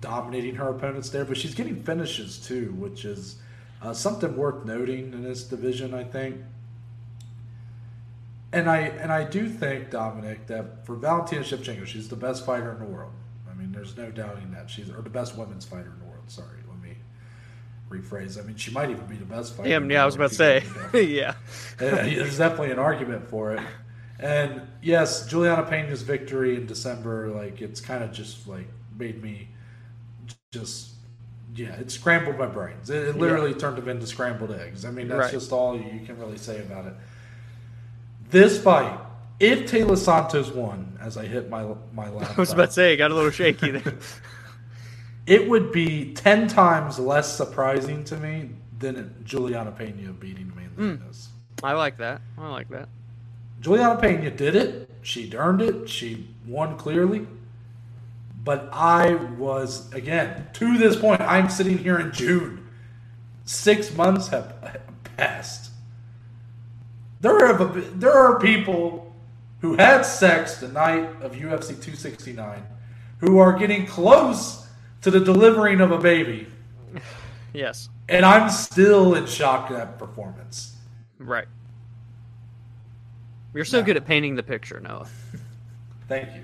[0.00, 3.36] dominating her opponents there, but she's getting finishes too, which is
[3.82, 6.36] uh, something worth noting in this division, I think.
[8.52, 12.72] And I and I do think Dominic that for Valentina Shevchenko, she's the best fighter
[12.72, 13.12] in the world.
[13.50, 16.24] I mean, there's no doubting that she's or the best women's fighter in the world.
[16.28, 16.60] Sorry,
[17.88, 18.38] rephrase.
[18.38, 19.68] I mean, she might even be the best fighter.
[19.68, 21.34] Yeah, yeah I was about to say, yeah.
[21.78, 23.60] There's definitely an argument for it.
[24.18, 28.66] And yes, Juliana Pena's victory in December, like it's kind of just like
[28.98, 29.48] made me
[30.52, 30.92] just
[31.54, 32.90] yeah, it scrambled my brains.
[32.90, 33.58] It, it literally yeah.
[33.58, 34.84] turned them into scrambled eggs.
[34.84, 35.32] I mean, that's right.
[35.32, 36.94] just all you can really say about it.
[38.30, 38.98] This fight,
[39.40, 42.94] if Taila Santos won, as I hit my my laptop, I was about to say,
[42.94, 43.94] it got a little shaky there.
[45.26, 51.28] it would be ten times less surprising to me than Juliana Pena beating Amanda mm.
[51.62, 52.20] I like that.
[52.38, 52.88] I like that.
[53.60, 54.90] Juliana Pena did it.
[55.02, 55.88] She earned it.
[55.88, 57.26] She won clearly.
[58.44, 62.68] But I was, again, to this point, I'm sitting here in June.
[63.44, 64.54] Six months have
[65.16, 65.70] passed.
[67.20, 69.14] There are, there are people
[69.60, 72.62] who had sex the night of UFC 269
[73.18, 74.65] who are getting close
[75.06, 76.48] to the delivering of a baby.
[77.52, 77.88] Yes.
[78.08, 80.74] And I'm still in shock at that performance.
[81.20, 81.46] Right.
[83.54, 85.06] You're so good at painting the picture, Noah.
[86.08, 86.42] Thank you.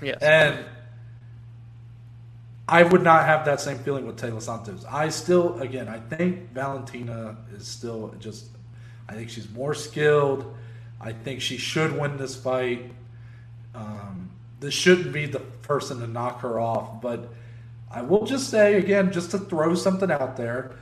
[0.00, 0.22] Yes.
[0.22, 0.64] And
[2.68, 4.84] I would not have that same feeling with Taila Santos.
[4.88, 8.46] I still, again, I think Valentina is still just,
[9.08, 10.56] I think she's more skilled.
[11.00, 12.92] I think she should win this fight.
[13.74, 17.00] Um, this shouldn't be the person to knock her off.
[17.02, 17.32] But
[17.96, 20.72] I will just say, again, just to throw something out there,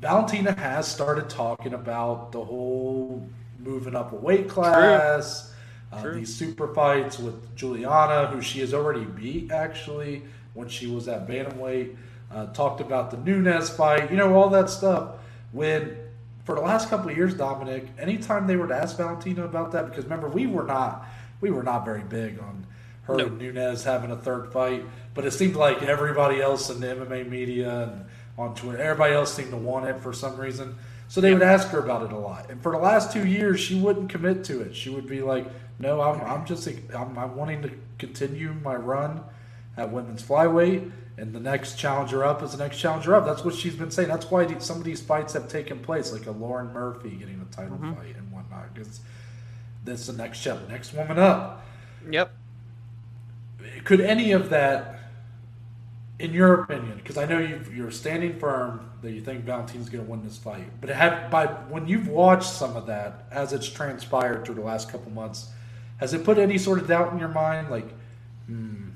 [0.00, 5.52] Valentina has started talking about the whole moving up a weight class,
[5.92, 10.22] uh, these super fights with Juliana, who she has already beat, actually
[10.54, 11.96] when she was at bantamweight.
[12.32, 15.16] Uh, talked about the Nunes fight, you know, all that stuff.
[15.52, 15.98] When
[16.44, 19.84] for the last couple of years, Dominic, anytime they were to ask Valentina about that,
[19.90, 21.06] because remember we were not
[21.42, 22.61] we were not very big on
[23.02, 23.26] her No.
[23.26, 24.84] and Nunes having a third fight,
[25.14, 28.04] but it seemed like everybody else in the MMA media and
[28.38, 30.76] on Twitter, everybody else seemed to want it for some reason.
[31.08, 32.48] So they would ask her about it a lot.
[32.50, 34.74] And for the last two years, she wouldn't commit to it.
[34.74, 35.46] She would be like,
[35.78, 39.20] "No, I'm, I'm just I'm, I'm wanting to continue my run
[39.76, 43.54] at women's flyweight, and the next challenger up is the next challenger up." That's what
[43.54, 44.08] she's been saying.
[44.08, 47.54] That's why some of these fights have taken place, like a Lauren Murphy getting a
[47.54, 47.92] title mm-hmm.
[47.92, 49.00] fight and whatnot, because
[49.84, 51.62] that's the next step, next woman up
[52.10, 52.32] Yep.
[53.84, 54.98] Could any of that,
[56.18, 60.04] in your opinion, because I know you you're standing firm that you think Valentina's going
[60.04, 63.68] to win this fight, but have by when you've watched some of that as it's
[63.68, 65.50] transpired through the last couple months,
[65.98, 67.88] has it put any sort of doubt in your mind, like,
[68.46, 68.90] hmm,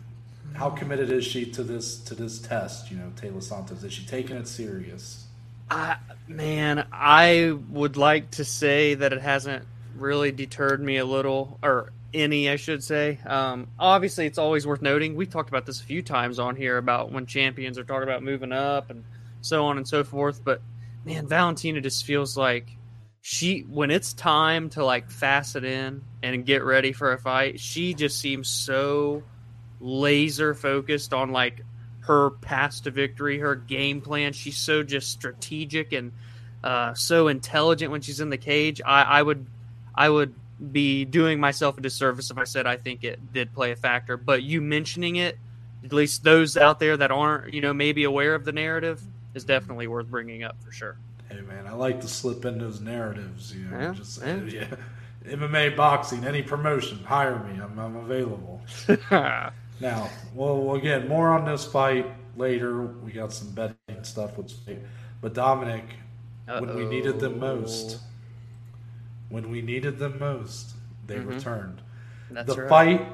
[0.55, 2.91] how committed is she to this to this test?
[2.91, 5.27] You know, Taylor Santos is she taking it serious?
[5.71, 5.97] I,
[6.29, 9.65] man, I would like to say that it hasn't
[9.97, 13.19] really deterred me a little, or any, I should say.
[13.27, 15.15] Um, obviously, it's always worth noting.
[15.15, 18.23] We've talked about this a few times on here about when champions are talking about
[18.23, 19.05] moving up and
[19.43, 20.43] so on and so forth.
[20.43, 20.61] But
[21.05, 22.69] man, Valentina just feels like
[23.21, 27.61] she, when it's time to like fast it in and get ready for a fight,
[27.61, 29.23] she just seems so
[29.81, 31.63] laser focused on like
[32.01, 34.33] her path to victory, her game plan.
[34.33, 36.13] She's so just strategic and
[36.65, 38.81] uh, so intelligent when she's in the cage.
[38.85, 39.47] I, I would,
[39.95, 40.35] I would
[40.73, 44.17] be doing myself a disservice if I said I think it did play a factor.
[44.17, 45.39] But you mentioning it,
[45.85, 49.03] at least those out there that aren't, you know, maybe aware of the narrative,
[49.35, 50.97] is definitely worth bringing up for sure.
[51.31, 53.55] Hey man, I like to slip in those narratives.
[53.55, 54.37] You know, Yeah, just yeah.
[54.47, 54.75] yeah.
[55.27, 57.61] MMA, boxing, any promotion, hire me.
[57.61, 58.63] I'm, I'm available.
[59.79, 62.83] Now, well, again, more on this fight later.
[62.87, 64.53] We got some betting stuff with.
[65.21, 65.85] But Dominic,
[66.47, 67.99] when we needed them most,
[69.29, 70.75] when we needed them most,
[71.07, 71.31] they mm-hmm.
[71.31, 71.81] returned.
[72.31, 72.69] That's the right.
[72.69, 73.07] fight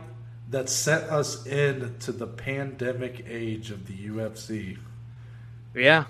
[0.51, 4.79] that sent us into the pandemic age of the UFC.
[5.75, 6.05] Yeah,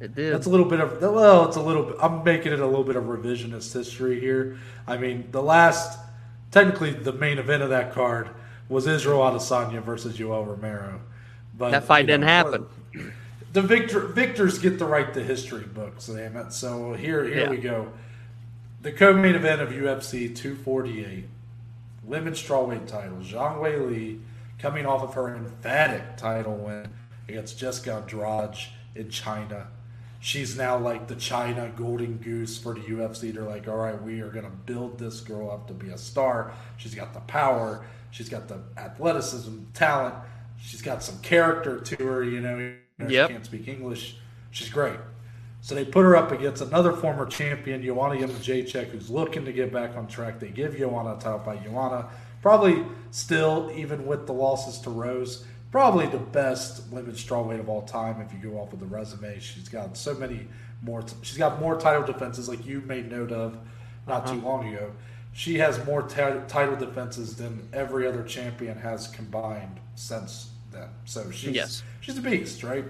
[0.00, 0.32] it did.
[0.32, 1.96] That's a little bit of well, it's a little bit.
[2.00, 4.58] I'm making it a little bit of revisionist history here.
[4.86, 5.98] I mean, the last,
[6.50, 8.30] technically, the main event of that card
[8.68, 11.00] was Israel Adesanya versus Yoel Romero.
[11.56, 12.66] But That fight didn't happen.
[13.52, 16.52] The victor victors get to write the history books, damn it.
[16.52, 17.50] So here, here Yeah.
[17.50, 17.92] we go.
[18.84, 21.24] The co-main event of UFC 248,
[22.04, 23.16] women's strawweight title.
[23.16, 24.20] Zhang Wei Li
[24.58, 26.90] coming off of her emphatic title win
[27.26, 28.58] against Jessica Andrade
[28.94, 29.68] in China.
[30.20, 33.32] She's now like the China golden goose for the UFC.
[33.32, 35.96] They're like, all right, we are going to build this girl up to be a
[35.96, 36.52] star.
[36.76, 37.86] She's got the power.
[38.10, 40.14] She's got the athleticism, talent.
[40.60, 42.22] She's got some character to her.
[42.22, 43.28] You know, Yep.
[43.28, 44.18] she can't speak English.
[44.50, 44.98] She's great.
[45.64, 49.72] So they put her up against another former champion, Joanna Jędrzejczyk, who's looking to get
[49.72, 50.38] back on track.
[50.38, 51.64] They give Joanna a title fight.
[51.64, 52.10] Joanna,
[52.42, 57.80] probably still, even with the losses to Rose, probably the best women's strawweight of all
[57.80, 58.20] time.
[58.20, 60.48] If you go off of the resume, she's got so many
[60.82, 61.02] more.
[61.22, 63.56] she's got more title defenses, like you made note of
[64.06, 64.46] not too uh-huh.
[64.46, 64.92] long ago.
[65.32, 70.90] She has more ti- title defenses than every other champion has combined since then.
[71.06, 71.82] So she's Yes.
[72.02, 72.84] she's a beast, right?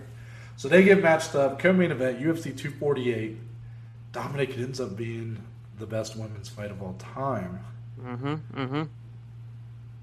[0.56, 1.58] So they get matched up.
[1.58, 3.36] Co-main event UFC 248.
[4.12, 5.38] Dominic it ends up being
[5.78, 7.60] the best women's fight of all time.
[8.00, 8.34] Mm-hmm.
[8.54, 8.82] Mm-hmm.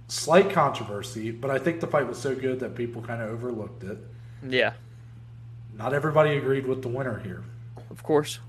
[0.07, 3.83] Slight controversy, but I think the fight was so good that people kind of overlooked
[3.85, 3.97] it.
[4.45, 4.73] Yeah,
[5.77, 7.43] Not everybody agreed with the winner here.
[7.89, 8.39] of course.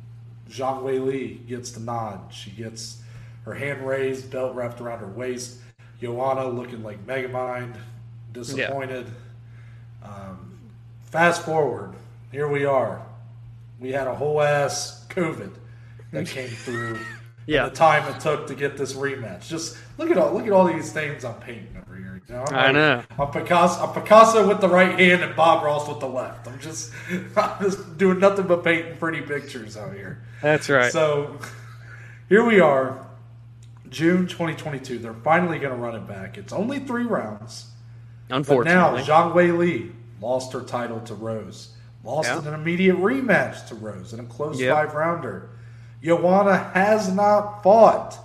[0.49, 2.33] Zhang Wei Li gets the nod.
[2.33, 3.03] She gets
[3.45, 5.59] her hand raised, belt wrapped around her waist.
[6.01, 7.77] Joanna looking like Megamind,
[8.33, 9.07] disappointed.
[10.03, 10.52] Um,
[11.13, 11.95] fast forward,
[12.33, 13.07] here we are.
[13.79, 15.53] We had a whole ass COVID
[16.13, 16.99] that came through.
[17.45, 17.69] Yeah.
[17.69, 19.49] The time it took to get this rematch.
[19.49, 22.23] Just look at all look at all these things I'm painting over here.
[22.29, 23.03] You know, I'm I know.
[23.19, 23.85] I'm Picasso.
[23.85, 26.47] I'm Picasso with the right hand and Bob Ross with the left.
[26.47, 26.93] I'm just
[27.37, 30.23] I'm just doing nothing but painting pretty pictures out here.
[30.41, 30.93] That's right.
[30.93, 31.41] So
[32.29, 33.05] here we are,
[33.89, 35.01] June 2022.
[35.01, 36.39] They're finally going to run it back.
[36.39, 37.73] It's only three rounds.
[38.29, 39.91] But now Zhang Wei Li
[40.23, 41.75] lost her title to Rose.
[42.05, 42.39] Lost Yeah.
[42.39, 44.75] in an immediate rematch to Rose in a close Yep.
[44.75, 45.51] five rounder.
[46.03, 48.19] Joanna has not fought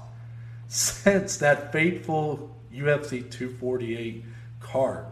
[0.67, 4.23] since that fateful UFC 248
[4.59, 5.05] card.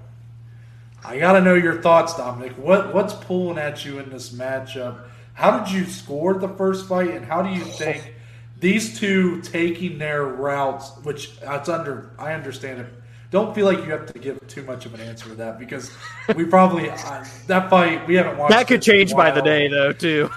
[1.04, 2.54] I got to know your thoughts, Dominic.
[2.58, 4.98] What what's pulling at you in this matchup?
[5.34, 8.16] How did you score the first fight, and how do you think
[8.60, 10.92] these two taking their routes?
[11.04, 12.10] Which it's under.
[12.18, 12.88] I understand it.
[13.32, 15.92] Don't feel like you have to give too much of an answer to that because
[16.36, 18.52] we probably uh, that fight we haven't watched.
[18.52, 20.30] that could it in a change by the day, though, too.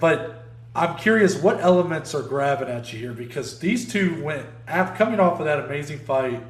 [0.00, 4.96] But I'm curious what elements are grabbing at you here because these two went after
[4.96, 6.42] coming off of that amazing fight.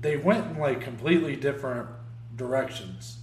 [0.00, 1.88] They went in like completely different
[2.36, 3.18] directions.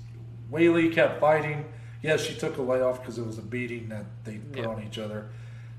[0.52, 1.66] Weili kept fighting.
[2.02, 4.68] Yes, she took a layoff because it was a beating that they put Yeah.
[4.68, 5.30] on each other.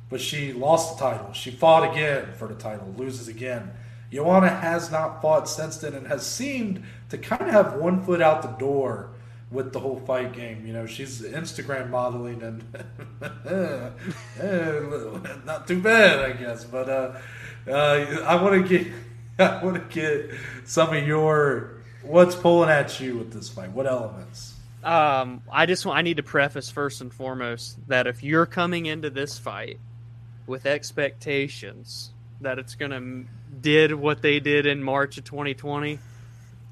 [0.08, 1.32] But she lost the title.
[1.32, 3.70] She fought again for the title, loses again.
[4.12, 8.20] Joanna has not fought since then and has seemed to kind of have one foot
[8.20, 9.10] out the door
[9.50, 10.66] with the whole fight game.
[10.66, 12.64] You know, she's Instagram modeling and
[13.46, 13.90] eh,
[15.44, 16.64] not too bad, I guess.
[16.64, 17.12] But uh,
[17.68, 18.92] uh, I want to get
[19.38, 20.30] I want to get
[20.64, 23.70] some of your what's pulling at you with this fight.
[23.72, 24.54] What elements?
[24.82, 28.86] Um, I just want, I need to preface first and foremost that if you're coming
[28.86, 29.78] into this fight
[30.46, 33.24] with expectations that it's gonna
[33.60, 35.98] did what they did in March of 2020,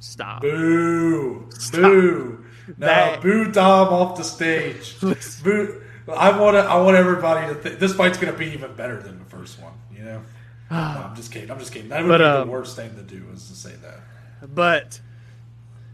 [0.00, 0.42] stop.
[0.42, 1.48] Boo!
[1.72, 2.44] Boo!
[2.76, 4.98] No, That- boo Dom off the stage.
[5.42, 5.82] Boo!
[6.10, 6.60] I want to.
[6.60, 9.60] I want everybody to think this fight's going to be even better than the first
[9.60, 9.72] one.
[9.94, 10.22] You know.
[10.70, 11.50] no, I'm just kidding.
[11.50, 11.90] I'm just kidding.
[11.90, 14.00] That would But, be um, the worst thing to do is to say that.
[14.54, 15.00] But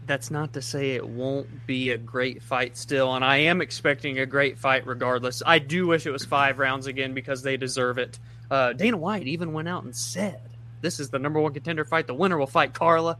[0.05, 4.19] that's not to say it won't be a great fight still, and I am expecting
[4.19, 5.41] a great fight regardless.
[5.45, 8.19] I do wish it was five rounds again because they deserve it.
[8.55, 10.39] Uh, Dana White even went out and said,
[10.79, 12.07] "This is the number one contender fight.
[12.07, 13.17] The winner will fight Carla."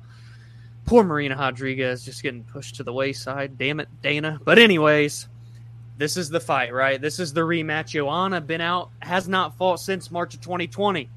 [0.86, 3.58] Poor Marina Rodriguez just getting pushed to the wayside.
[3.58, 4.40] Damn it, Dana.
[4.46, 5.28] But anyways,
[5.98, 7.02] this is the fight, right?
[7.02, 7.88] This is the rematch.
[7.88, 11.10] Joanna been out, has not fought since March of 2020.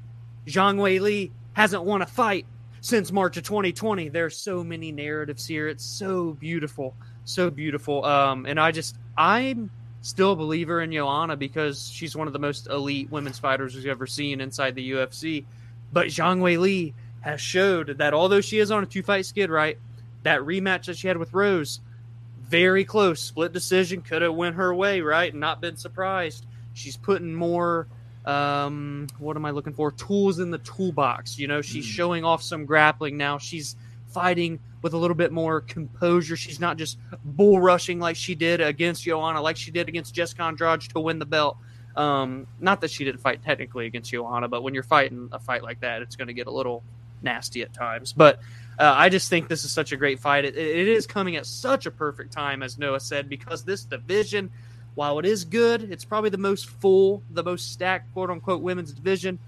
[0.47, 2.45] Zhang Weili hasn't won a fight
[2.81, 4.09] since March of 2020.
[4.09, 5.69] There's so many narratives here.
[5.69, 8.03] It's so beautiful, so beautiful.
[8.03, 9.69] Um, and I just, I'm
[10.01, 13.85] still a believer in Joanna because she's one of the most elite women's fighters we've
[13.87, 15.45] ever seen inside the UFC.
[15.91, 19.77] But Zhang Weili has showed that although she is on a two fight skid, right,
[20.23, 21.79] that rematch that she had with Rose,
[22.41, 26.45] very close, split decision, could have went her way, right, and not been surprised.
[26.73, 27.87] She's putting more
[28.25, 31.89] um what am i looking for tools in the toolbox you know she's Mm.
[31.89, 33.77] showing off some grappling now she's
[34.11, 36.35] fighting with a little bit more composure.
[36.35, 40.43] She's not just bull rushing like she did against joanna like she did against jessica
[40.43, 41.57] andrade to win the belt.
[41.95, 45.63] Um not that she didn't fight technically against joanna but when you're fighting a fight
[45.63, 46.83] like that it's going to get a little
[47.21, 48.13] nasty at times.
[48.13, 48.39] But
[48.79, 50.45] uh, i just think this is such a great fight.
[50.45, 54.51] It, it is coming at such a perfect time as noah said because this division
[54.95, 58.91] while it is good, it's probably the most full, the most stacked, quote unquote, women's
[58.91, 59.39] division.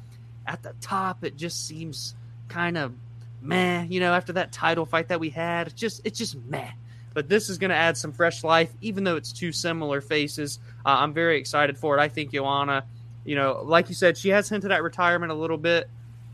[0.48, 2.16] At the top, it just seems
[2.48, 2.94] kind of
[3.42, 3.84] meh.
[3.90, 6.70] You know, after that title fight that we had, it's just it's just meh.
[7.14, 10.60] But this is going to add some fresh life, even though it's two similar faces.
[10.86, 12.02] Uh, I'm very excited for it.
[12.02, 12.86] I think Joanna,
[13.26, 15.90] you know, like you said, she has hinted at retirement a little bit.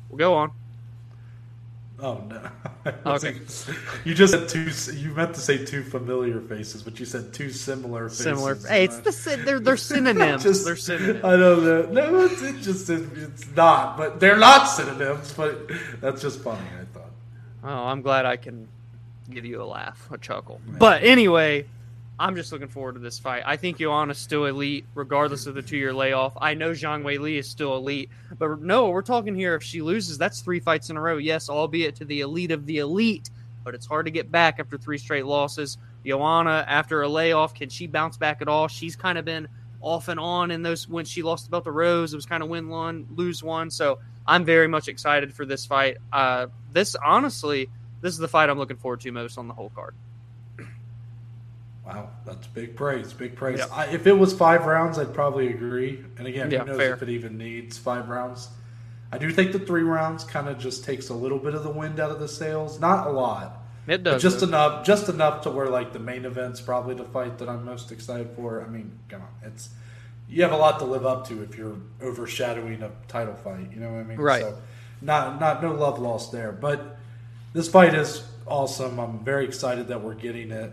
[0.10, 0.52] Well, go on.
[2.00, 2.50] Oh no!
[3.06, 3.36] Okay.
[4.06, 4.70] You just said two.
[4.96, 8.24] You meant to say two familiar faces, but you said two similar faces.
[8.24, 8.56] Similar.
[8.56, 10.44] Hey, it's the they're they're synonyms.
[10.44, 11.26] Just- they're synonyms.
[11.26, 11.82] I don't know.
[11.82, 11.92] That.
[11.92, 13.98] No, it's, it just it's not.
[13.98, 15.34] But they're not synonyms.
[15.34, 16.62] But that's just funny.
[16.80, 16.86] I
[17.68, 18.66] Oh, I'm glad I can
[19.30, 20.62] give you a laugh, a chuckle.
[20.80, 21.66] But anyway,
[22.18, 23.44] I'm just looking forward to this fight.
[23.46, 26.32] I think Joanna's still elite, regardless of the two year layoff.
[26.40, 29.54] I know Zhang Weili is still elite, but no, we're talking here.
[29.54, 31.18] If she loses, that's three fights in a row.
[31.18, 33.30] Yes, albeit to the elite of the elite,
[33.66, 35.78] but it's hard to get back after three straight losses.
[36.06, 38.70] Joanna, after a layoff, can she bounce back at all?
[38.70, 39.50] She's kind of been
[39.82, 42.14] off and on in those when she lost the belt to Rose.
[42.14, 43.70] It was kind of win one, lose one.
[43.70, 45.98] So I'm very much excited for this fight.
[46.12, 47.70] Uh, this honestly,
[48.02, 49.96] this is the fight I'm looking forward to most on the whole card.
[51.86, 53.14] Wow, that's big praise.
[53.14, 53.60] Big praise.
[53.60, 53.68] Yeah.
[53.72, 56.04] I, if it was five rounds, I'd probably agree.
[56.18, 56.94] And again, Yeah, who knows fair.
[56.94, 58.50] if it even needs five rounds.
[59.10, 61.70] I do think the three rounds kind of just takes a little bit of the
[61.70, 62.78] wind out of the sails.
[62.82, 64.22] Not a lot, It does.
[64.22, 64.48] just though.
[64.48, 64.86] enough.
[64.86, 68.32] Just enough to where like the main event's probably the fight that I'm most excited
[68.36, 68.62] for.
[68.62, 69.70] I mean, come on, it's
[70.30, 73.72] you have a lot to live up to if you're overshadowing a title fight.
[73.72, 74.18] You know what I mean?
[74.18, 74.42] Right.
[74.42, 74.58] So,
[75.02, 76.98] not not no love lost there, but
[77.54, 79.00] this fight is awesome.
[79.00, 80.72] I'm very excited that we're getting it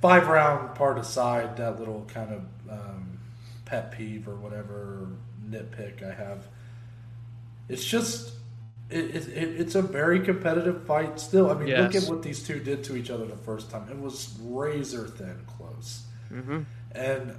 [0.00, 3.18] five round part aside, that little kind of um,
[3.64, 5.08] pet peeve or whatever
[5.48, 6.46] nitpick I have,
[7.68, 8.32] it's just
[8.90, 11.50] it, it, it, it's a very competitive fight still.
[11.50, 13.88] I mean, look at what these two did to each other the first time.
[13.90, 16.66] It was razor thin close, Mhm.
[16.92, 17.34] and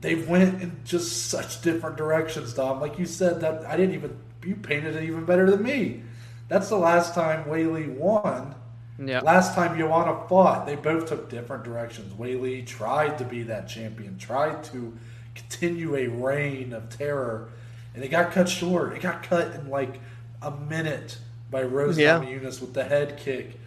[0.00, 2.54] they went in just such different directions.
[2.54, 6.02] Dom, like you said, that I didn't even you painted it even better than me.
[6.48, 8.54] That's the last time Weili won.
[8.98, 9.20] Yeah.
[9.20, 12.12] Last time Joanna fought, they both took different directions.
[12.14, 14.96] Weili tried to be that champion, tried to
[15.34, 17.50] continue a reign of terror,
[17.94, 18.94] and it got cut short.
[18.94, 20.00] It got cut in like
[20.42, 21.18] a minute
[21.50, 22.18] by Rose Yeah.
[22.18, 23.58] Namajunas with the head kick.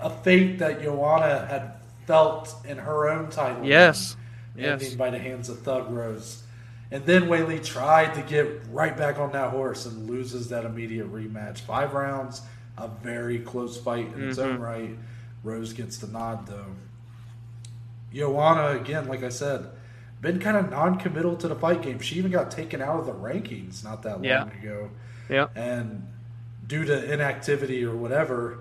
[0.00, 1.72] A fate that Joanna had
[2.06, 3.64] felt in her own title.
[3.64, 4.16] Yes.
[4.56, 6.42] Reign, ending by the hands of Thug Rose.
[6.92, 11.12] And then Weili tried to get right back on that horse and loses that immediate
[11.12, 11.58] rematch.
[11.58, 12.42] Five rounds,
[12.76, 14.60] a very close fight in its own Mhm.
[14.60, 14.98] right.
[15.44, 16.66] Rose gets the nod though.
[18.12, 19.66] Joanna, again, like I said,
[20.20, 21.98] been kind of non-committal to the fight game.
[22.00, 24.48] She even got taken out of the rankings not that long Yeah.
[24.60, 24.90] ago,
[25.28, 25.46] Yeah.
[25.54, 26.06] and
[26.66, 28.58] due to inactivity or whatever,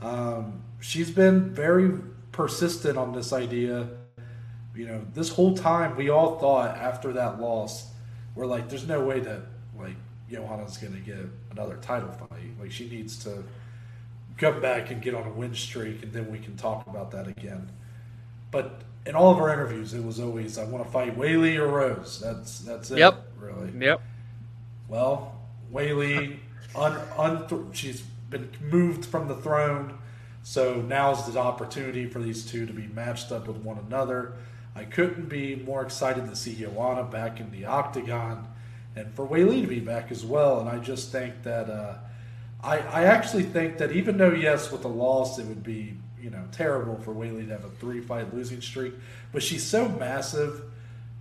[0.00, 1.92] um, she's been very
[2.30, 3.88] persistent on this idea.
[4.74, 7.90] You know, this whole time we all thought after that loss,
[8.34, 9.42] we're like, there's no way that
[9.78, 9.96] like
[10.30, 11.18] Joanna's going to get
[11.50, 12.58] another title fight.
[12.58, 13.44] Like she needs to
[14.38, 17.28] come back and get on a win streak, and then we can talk about that
[17.28, 17.68] again.
[18.50, 21.66] But in all of our interviews, it was always, I want to fight Weili or
[21.66, 22.20] Rose.
[22.20, 22.98] That's that's it.
[22.98, 23.26] Yep.
[23.38, 23.72] Really.
[23.78, 24.00] Yep.
[24.88, 25.38] Well,
[25.72, 26.38] Weili,
[26.74, 29.98] un, un, she's been moved from the throne,
[30.42, 34.32] so now's the opportunity for these two to be matched up with one another.
[34.74, 38.48] I couldn't be more excited to see Joanna back in the octagon,
[38.96, 40.60] and for Weili to be back as well.
[40.60, 41.96] And I just think that uh,
[42.62, 46.30] I, I actually think that even though yes, with the loss, it would be you
[46.30, 48.94] know terrible for Weili to have a three-fight losing streak,
[49.32, 50.62] but she's so massive.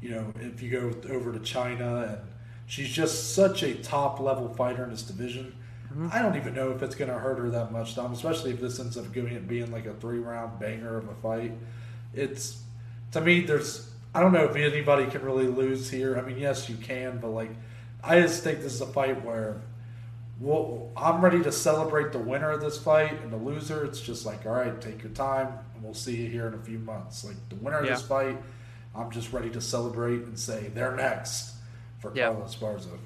[0.02, 2.18] You know, if you go over to China and
[2.66, 5.54] she's just such a top level fighter in this division.
[6.10, 8.14] I don't even know if it's going to hurt her that much, Dom.
[8.14, 11.52] Especially if this ends up being like a three round banger of a fight.
[12.14, 12.64] It's
[13.12, 16.18] to me, there's I don't know if anybody can really lose here.
[16.18, 17.52] I mean, yes, you can, but like
[18.04, 19.62] I just think this is a fight where
[20.42, 24.26] well, I'm ready to celebrate the winner of this fight, and the loser, it's just
[24.26, 27.24] like, all right, take your time, and we'll see you here in a few months.
[27.24, 28.42] Like the winner of this fight,
[28.96, 31.54] I'm just ready to celebrate and say they're next
[32.00, 32.32] for Yeah.
[32.32, 32.98] Carla Esparza.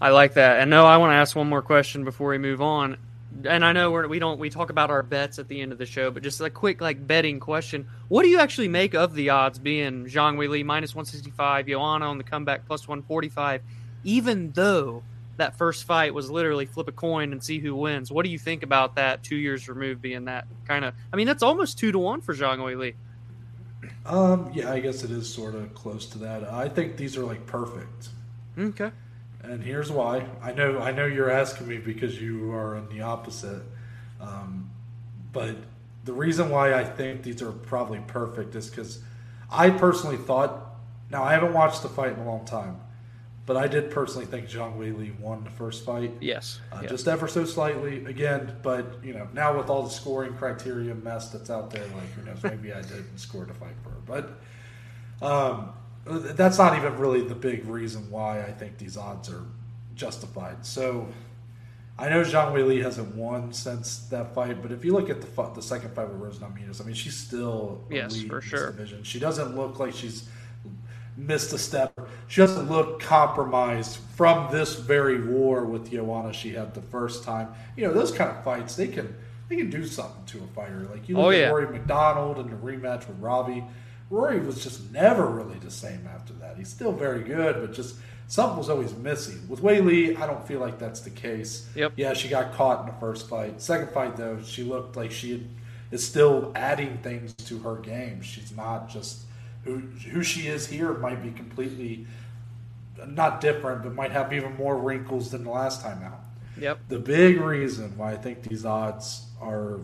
[0.00, 0.60] I like that.
[0.60, 2.96] And no, I want to ask one more question before we move on.
[3.44, 5.78] And I know we're, we don't we talk about our bets at the end of
[5.78, 9.14] the show, but just a quick like betting question: What do you actually make of
[9.14, 13.02] the odds being Zhang Weili minus one sixty five, Joanna on the comeback plus one
[13.02, 13.62] forty five,
[14.02, 15.02] even though
[15.38, 18.10] that first fight was literally flip a coin and see who wins?
[18.10, 19.22] What do you think about that?
[19.22, 22.34] Two years removed, being that kind of, I mean, that's almost two to one for
[22.34, 22.94] Zhang Weili.
[24.04, 26.42] Um, yeah, I guess it is sort of close to that.
[26.52, 28.08] I think these are like perfect.
[28.58, 28.90] Okay.
[29.42, 30.26] And here's why.
[30.42, 33.62] I know I know you're asking me because you are on the opposite.
[34.20, 34.70] Um,
[35.32, 35.56] but
[36.04, 39.00] the reason why I think these are probably perfect is because
[39.50, 40.64] I personally thought.
[41.10, 42.80] Now I haven't watched the fight in a long time,
[43.46, 46.60] but I did personally think Zhang Weili won the first fight, Yes.
[46.70, 46.88] uh, Yeah.
[46.88, 48.04] just ever so slightly.
[48.04, 52.10] Again, but you know now with all the scoring criteria mess that's out there, like
[52.14, 54.38] who knows, maybe I didn't score the fight for her, but.
[55.20, 55.72] Um,
[56.08, 59.44] that's not even really the big reason why I think these odds are
[59.94, 60.64] justified.
[60.64, 61.08] So
[61.98, 65.42] I know Zhang Weili hasn't won since that fight, but if you look at the
[65.54, 68.66] the second fight with Rose Namajunas, I mean she's still Yes, for in this sure.
[68.70, 69.02] division.
[69.02, 70.28] She doesn't look like she's
[71.16, 71.98] missed a step.
[72.28, 77.48] She doesn't look compromised from this very war with Joanna she had the first time.
[77.76, 79.14] You know those kind of fights they can
[79.48, 80.86] they can do something to a fighter.
[80.92, 81.48] Like you look Oh, at yeah.
[81.48, 83.64] Rory MacDonald and the rematch with Robbie.
[84.10, 86.56] Rory was just never really the same after that.
[86.56, 87.96] He's still very good, but just
[88.26, 89.40] something was always missing.
[89.48, 91.68] With Weili, I don't feel like that's the case.
[91.74, 91.92] Yep.
[91.96, 93.60] Yeah, she got caught in the first fight.
[93.60, 95.44] Second fight, though, she looked like she had,
[95.90, 98.22] is still adding things to her game.
[98.22, 99.22] She's not just
[99.64, 99.78] who
[100.10, 102.06] who she is here might be completely
[103.06, 106.20] not different, but might have even more wrinkles than the last time out.
[106.58, 106.78] Yep.
[106.88, 109.78] The big reason why I think these odds are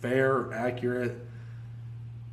[0.00, 1.16] fair, accurate,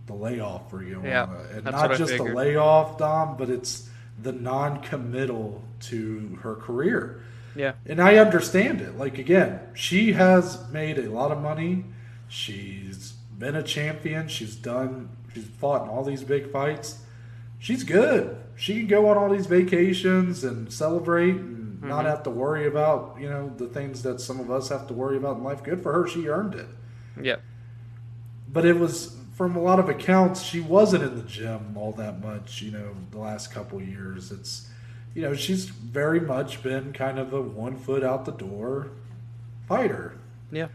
[0.10, 1.08] the layoff for Joanna.
[1.08, 3.88] Yeah, and not just the layoff, Dom, but it's
[4.22, 7.24] the non-committal to her career.
[7.56, 7.74] Yeah.
[7.86, 8.98] And I understand it.
[8.98, 11.86] Like again, she has made a lot of money.
[12.28, 14.28] She's been a champion.
[14.28, 15.10] She's done.
[15.34, 17.00] She's fought in all these big fights.
[17.60, 18.36] She's good.
[18.56, 23.18] She can go on all these vacations and celebrate and not have to worry about
[23.20, 25.64] you know the things that some of us have to worry about in life.
[25.64, 26.08] Good for her.
[26.08, 26.68] She earned it.
[27.22, 27.38] Yeah.
[28.52, 32.22] But it was from a lot of accounts, she wasn't in the gym all that
[32.22, 32.62] much.
[32.62, 34.32] You know, the last couple years.
[34.34, 34.70] It's
[35.16, 38.92] you know she's very much been kind of a one foot out the door
[39.68, 40.18] fighter.
[40.52, 40.70] Yeah.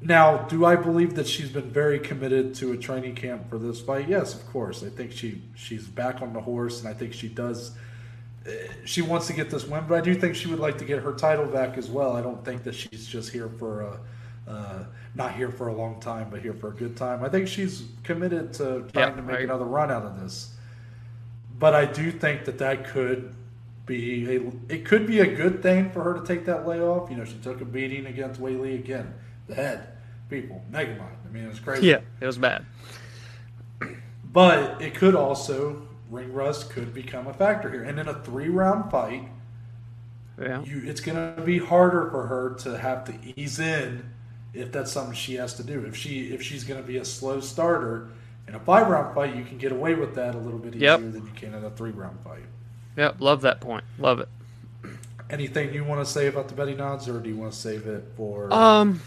[0.00, 3.80] Now, do I believe that she's been very committed to a training camp for this
[3.80, 4.08] fight?
[4.08, 4.82] Yes, of course.
[4.82, 7.72] I think she she's back on the horse, and I think she does.
[8.46, 8.50] eh,
[8.84, 11.02] She wants to get this win, but I do think she would like to get
[11.02, 12.16] her title back as well.
[12.16, 14.00] I don't think that she's just here for a,
[14.48, 14.84] uh,
[15.14, 17.22] not here for a long time, but here for a good time.
[17.22, 20.54] I think she's committed to trying Yeah, to make I- another run out of this.
[21.58, 23.34] But I do think that that could
[23.86, 27.10] be a it could be a good thing for her to take that layoff.
[27.10, 29.12] You know, she took a beating against Weili again,
[29.46, 29.88] the head
[30.30, 31.00] people, Megamind.
[31.00, 31.86] I mean, it was crazy.
[31.88, 32.00] Yeah.
[32.20, 32.64] It was bad.
[34.32, 37.82] But it could also ring rust could become a factor here.
[37.82, 39.28] And in a three round fight,
[40.40, 40.62] Yeah.
[40.62, 44.08] you it's going to be harder for her to have to ease in
[44.54, 45.84] if that's something she has to do.
[45.86, 48.08] If she if she's going to be a slow starter
[48.48, 50.90] in a five round fight, you can get away with that a little bit easier
[50.90, 51.00] Yep.
[51.00, 52.44] than you can in a three round fight.
[52.96, 53.16] Yep.
[53.20, 53.84] Love that point.
[53.98, 54.28] Love it.
[55.30, 57.86] Anything you want to say about the betting odds, or do you want to save
[57.86, 58.52] it for?
[58.52, 59.00] Um,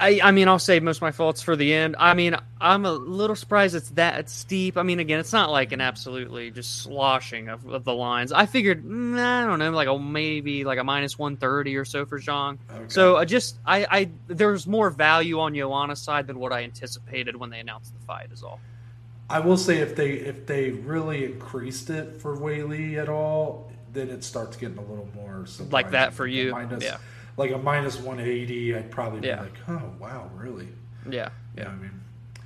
[0.00, 1.96] I I mean I'll save most of my faults for the end.
[1.98, 4.76] I mean I'm a little surprised it's that steep.
[4.76, 8.32] I mean again it's not like an absolutely just sloshing of, of the lines.
[8.32, 11.84] I figured mm, I don't know like a maybe like a minus one thirty or
[11.84, 12.58] so for Zhang.
[12.70, 12.84] Okay.
[12.88, 17.34] So I just I I there's more value on Joanna's side than what I anticipated
[17.36, 18.30] when they announced the fight.
[18.32, 18.60] Is all.
[19.30, 24.10] I will say if they if they really increased it for Weili at all, then
[24.10, 25.70] it starts getting a little more surprising.
[25.70, 26.52] Like that for you?
[26.52, 26.98] minus- Yeah.
[27.38, 29.36] Like a minus one eighty, I'd probably Yeah.
[29.36, 30.68] be like, oh wow, really?
[31.08, 31.30] Yeah.
[31.56, 31.68] You know Yeah.
[31.70, 32.00] I mean,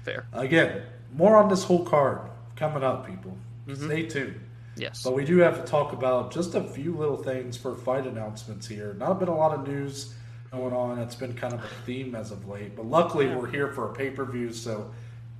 [0.04, 0.26] Fair.
[0.34, 0.82] again,
[1.14, 2.20] more on this whole card
[2.56, 3.36] coming up, people.
[3.66, 3.86] Mhm.
[3.86, 4.40] Stay tuned.
[4.76, 5.02] Yes.
[5.02, 8.66] But we do have to talk about just a few little things for fight announcements
[8.68, 8.94] here.
[8.98, 10.14] Not been a lot of news
[10.50, 10.98] going on.
[10.98, 12.76] It's been kind of a theme as of late.
[12.76, 14.90] But luckily, we're here for a pay per view, so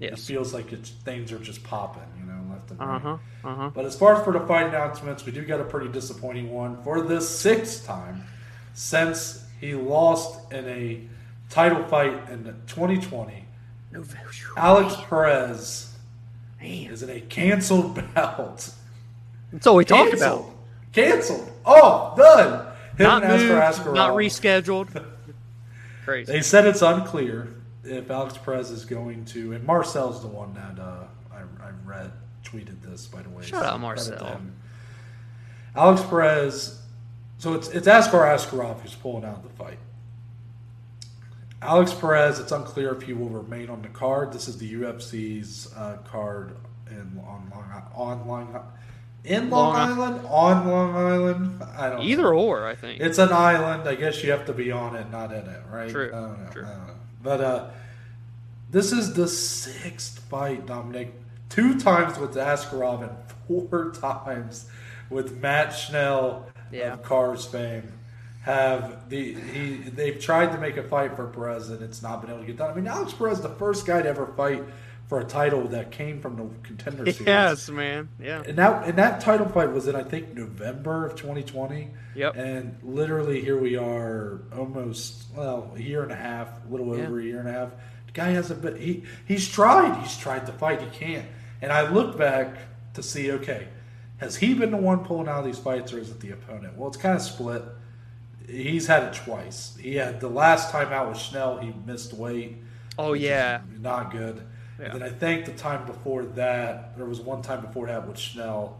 [0.00, 2.96] it feels like it's, things are just popping, you know, left and right.
[2.96, 3.18] Uh huh.
[3.44, 3.70] Uh huh.
[3.74, 6.82] But as far as for the fight announcements, we do get a pretty disappointing one
[6.82, 8.24] for the sixth time
[8.74, 11.00] since he lost in a
[11.48, 13.46] title fight in 2020.
[13.92, 14.04] No.
[14.56, 15.94] Alex Perez
[16.60, 16.90] Man.
[16.90, 18.68] is in a canceled bout.
[19.52, 20.18] That's all we talk about.
[20.18, 20.52] Canceled.
[20.92, 21.52] Canceled.
[21.64, 22.66] Oh, done.
[22.98, 23.50] Him Not moved.
[23.52, 25.06] Askar Not rescheduled.
[26.04, 26.32] Crazy.
[26.32, 27.54] They said it's unclear
[27.84, 32.10] if Alex Perez is going to, and Marcel's the one that uh, I, I read
[32.44, 33.44] tweeted this by the way.
[33.44, 34.40] Shout out credit to Marcel.
[35.76, 36.81] Alex Perez.
[37.42, 39.80] So it's it's Askar Askarov who's pulling out of the fight.
[41.60, 42.38] Alex Perez.
[42.38, 44.32] It's unclear if he will remain on the card.
[44.32, 46.54] This is the UFC's uh, card
[46.88, 48.64] in on Long on Long
[49.24, 51.62] in Long, Long Island on Long Island.
[51.76, 52.04] I don't know.
[52.04, 53.00] Either or, I think.
[53.00, 53.88] It's an island.
[53.88, 55.90] I guess you have to be on it, not in it, right?
[55.90, 56.50] True, I don't know.
[56.52, 56.64] true.
[56.64, 56.94] I don't know.
[57.24, 57.70] But uh,
[58.70, 61.12] this is the sixth fight, Dominic.
[61.48, 63.16] Two times with Askarov and
[63.48, 64.66] four times
[65.10, 66.94] with Matt Schnell Yeah.
[66.94, 67.92] of Cars fame.
[68.42, 69.76] Have the he?
[69.76, 72.56] They've tried to make a fight for Perez and it's not been able to get
[72.56, 72.70] done.
[72.72, 74.64] I mean, Alex Perez, the first guy to ever fight
[75.08, 77.20] for a title that came from the contender series.
[77.26, 78.08] yes, man.
[78.20, 78.42] Yeah.
[78.44, 81.90] And that and that title fight was in I think November of 2020.
[82.16, 82.36] Yep.
[82.36, 87.04] And literally here we are, almost well a year and a half, a little Yeah.
[87.04, 87.70] over a year and a half.
[88.06, 88.76] The guy hasn't been.
[88.76, 89.96] He he's tried.
[90.02, 90.80] He's tried to fight.
[90.80, 91.26] He can't.
[91.60, 92.56] And I look back
[92.94, 93.68] to see okay,
[94.22, 96.76] has he been the one pulling out of these fights or is it the opponent?
[96.76, 97.62] Well, it's kind of split.
[98.46, 99.76] He's had it twice.
[99.80, 101.58] He had the last time out with Schnell.
[101.58, 102.56] He missed weight.
[102.98, 103.60] Oh yeah.
[103.80, 104.42] not good.
[104.78, 104.86] Yeah.
[104.86, 108.18] And then I think the time before that, there was one time before that with
[108.18, 108.78] Schnell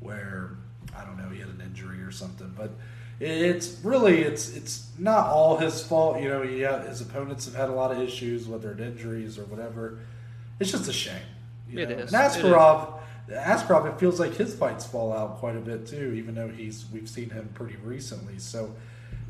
[0.00, 0.50] where
[0.96, 2.52] I don't know he had an injury or something.
[2.56, 2.70] But
[3.20, 6.20] it's really it's it's not all his fault.
[6.20, 9.38] You know, he had, his opponents have had a lot of issues, whether it's injuries
[9.38, 9.98] or whatever.
[10.60, 11.20] It's just a shame.
[11.68, 11.96] You It know?
[11.96, 12.12] is.
[12.14, 12.36] And It is.
[12.36, 12.98] Askarov,
[13.30, 16.84] Askarov, it feels like his fights fall out quite a bit too, even though he's
[16.92, 18.38] we've seen him pretty recently.
[18.38, 18.74] So.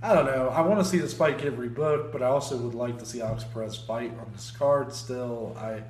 [0.03, 0.49] I don't know.
[0.51, 3.23] I want to see this fight get rebooked, but I also would like to see
[3.23, 5.57] Alex Perez fight on this card still.
[5.59, 5.83] I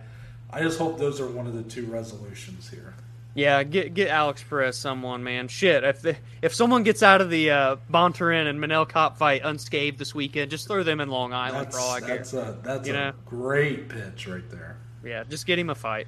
[0.53, 2.95] I just hope those are one of the two resolutions here.
[3.35, 5.49] Yeah, get get Alex Perez someone, man.
[5.49, 9.41] Shit, if the, if someone gets out of the uh, Bontorin and Manel Kape fight
[9.43, 12.17] unscathed this weekend, just throw them in Long Island That's, for all I care.
[12.19, 13.13] that's a that's You a know?
[13.27, 14.77] great pitch right there.
[15.05, 16.07] Yeah, just get him a fight.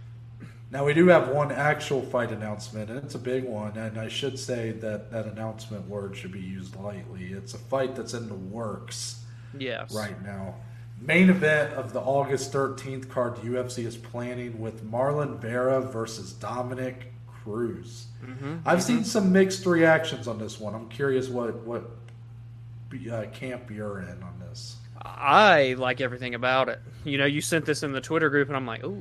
[0.71, 3.77] Now we do have one actual fight announcement, and it's a big one.
[3.77, 7.27] And I should say that that announcement word should be used lightly.
[7.33, 9.23] It's a fight that's in the works
[9.57, 9.95] Yes.
[9.95, 10.57] right now.
[11.01, 16.33] Main event of the August 13th card the UFC is planning with Marlon Vera versus
[16.33, 18.07] Dominick Cruz.
[18.25, 18.57] Mm-hmm.
[18.65, 20.75] I've seen some mixed reactions on this one.
[20.75, 21.91] I'm curious what what
[23.13, 24.36] uh, camp you're in on.
[25.03, 26.81] I like everything about it.
[27.05, 28.97] You know, you sent this in the Twitter group, and I'm like, oh,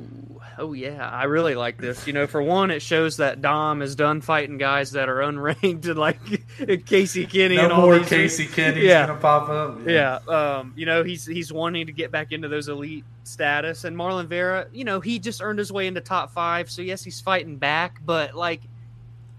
[0.59, 2.05] oh yeah, I really like this.
[2.05, 5.85] You know, for one, it shows that Dom is done fighting guys that are unranked,
[5.89, 6.19] and like
[6.85, 8.09] Casey Kenney and No all more these.
[8.09, 9.07] Casey Kenney's Yeah.
[9.07, 9.79] gonna pop up.
[9.87, 13.97] Yeah, um, you know he's he's wanting to get back into those elite status, and
[13.97, 16.69] Marlon Vera, you know, he just earned his way into top five.
[16.69, 18.61] So yes, he's fighting back, but like,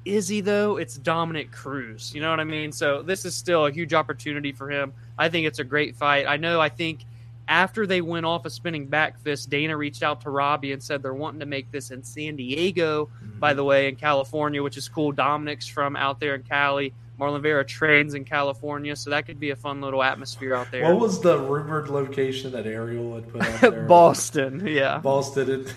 [0.06, 0.76] is he though?
[0.76, 2.14] It's Dominick Cruz.
[2.14, 2.72] You know what I mean?
[2.72, 4.92] So this is still a huge opportunity for him.
[5.18, 6.26] I think it's a great fight.
[6.26, 6.60] I know.
[6.60, 7.00] I think
[7.48, 11.02] after they went off a spinning back fist, Dana reached out to Robbie and said
[11.02, 13.38] they're wanting to make this in San Diego, mm-hmm.
[13.38, 15.12] by the way, in California, which is cool.
[15.12, 16.92] Dominic's from out there in Cali.
[17.18, 20.84] Marlon Vera trains in California, so that could be a fun little atmosphere out there.
[20.84, 23.84] What was the rumored location that Ariel had put out there?
[23.86, 24.98] Boston, yeah.
[24.98, 25.50] Boston.
[25.50, 25.74] It,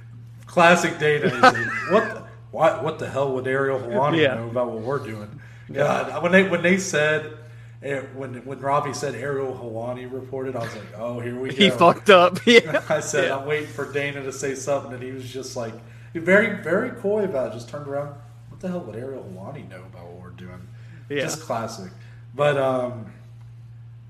[0.46, 1.52] classic Dana.
[1.90, 2.27] What?
[2.50, 4.34] What what the hell would Ariel Helwani Yeah.
[4.34, 5.40] know about what we're doing?
[5.72, 7.36] God, when they when they said
[7.82, 11.56] eh, when when Robbie said Ariel Helwani reported, I was like, oh, here we go.
[11.56, 12.38] He fucked up.
[12.46, 12.82] Yeah.
[12.88, 13.36] I said, Yeah.
[13.38, 15.74] I'm waiting for Dana to say something, and he was just like,
[16.14, 17.54] very, very coy about it.
[17.54, 18.14] Just turned around.
[18.48, 20.66] What the hell would Ariel Helwani know about what we're doing?
[21.08, 21.20] Yeah.
[21.22, 21.92] Just classic.
[22.34, 23.12] But um,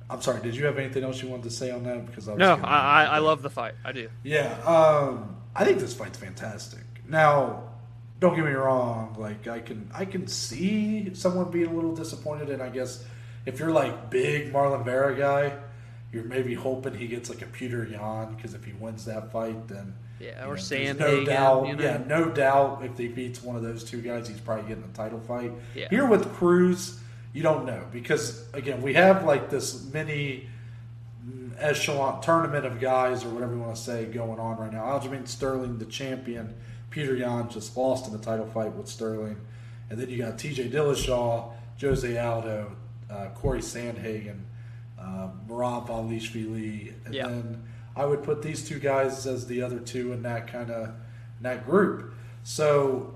[0.09, 0.41] I'm sorry.
[0.41, 2.07] Did you have anything else you wanted to say on that?
[2.07, 3.75] Because I was No, I, I I love the fight.
[3.85, 4.09] I do.
[4.23, 6.81] Yeah, um, I think this fight's fantastic.
[7.09, 7.65] Now,
[8.21, 9.15] don't get me wrong.
[9.19, 13.05] Like, I can I can see someone being a little disappointed, and I guess
[13.47, 15.57] if you're like big Marlon Vera guy,
[16.13, 19.69] you're maybe hoping he gets like a Petr Yan because if he wins that fight,
[19.69, 20.99] then Yeah, you or know, there's Sandhagen.
[20.99, 21.83] no doubt, you know?
[21.85, 22.85] yeah, no doubt.
[22.85, 25.53] If he beats one of those two guys, he's probably getting a title fight.
[25.75, 25.89] Yeah.
[25.91, 26.99] Here with Cruz,
[27.33, 30.49] you don't know because again, we have like this mini
[31.59, 34.85] echelon tournament of guys or whatever you want to say going on right now.
[34.85, 36.55] Aljamain Sterling, the champion.
[36.91, 39.37] Petr Yan just lost in the title fight with Sterling,
[39.91, 40.71] and then you got T.J.
[40.71, 42.73] Dillashaw, Jose Aldo,
[43.11, 44.41] uh, Corey Sandhagen,
[44.99, 47.29] uh, Merab Dvalishvili, and Yeah.
[47.29, 47.63] then
[47.97, 50.91] I would put these two guys as the other two in that kind of
[51.41, 52.13] that group.
[52.43, 53.15] So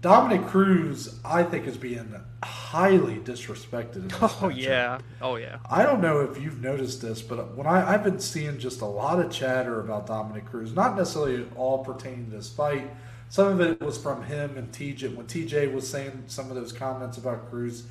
[0.00, 4.12] Dominick Cruz, I think, is being highly disrespected.
[4.40, 5.00] Oh yeah.
[5.20, 5.58] Oh yeah.
[5.68, 8.86] I don't know if you've noticed this, but when I, I've been seeing just a
[8.86, 12.88] lot of chatter about Dominick Cruz, not necessarily all pertaining to this fight.
[13.28, 16.72] Some of it was from him and TJ when TJ was saying some of those
[16.72, 17.84] comments about Cruz,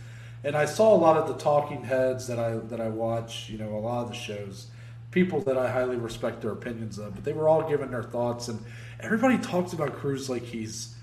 [0.44, 3.50] and I saw a lot of the talking heads that I that I watch.
[3.50, 4.68] You know, a lot of the shows,
[5.12, 8.48] people that I highly respect their opinions of, but they were all giving their thoughts,
[8.48, 8.64] and
[9.02, 10.96] everybody talks about Cruz like he's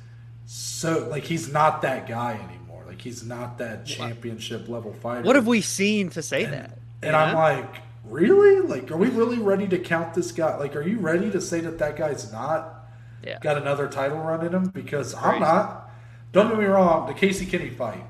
[0.46, 2.84] so like he's not that guy anymore.
[2.86, 5.22] Like he's not that championship level fighter.
[5.22, 6.78] What have we seen to say that?
[7.02, 8.60] And You I'm like, really?
[8.60, 10.56] Like, are we really ready to count this guy?
[10.56, 12.86] Like, are you ready to say that that guy's not
[13.22, 13.38] yeah.
[13.40, 14.68] got another title run in him?
[14.68, 15.90] Because I'm not.
[16.32, 17.06] Don't get me wrong.
[17.06, 18.04] The Casey Kenney fight,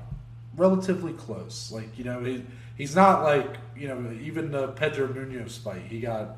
[0.55, 1.71] relatively close.
[1.71, 2.43] Like, you know, he,
[2.75, 5.83] he's not like you know even the Pedro Munhoz fight.
[5.83, 6.37] He got.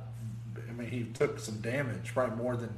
[0.70, 2.76] I mean, he took some damage, probably more than.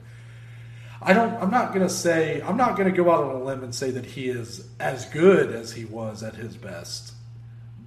[1.01, 1.33] I don't.
[1.41, 2.41] I'm not gonna say.
[2.41, 5.53] I'm not gonna go out on a limb and say that he is as good
[5.53, 7.13] as he was at his best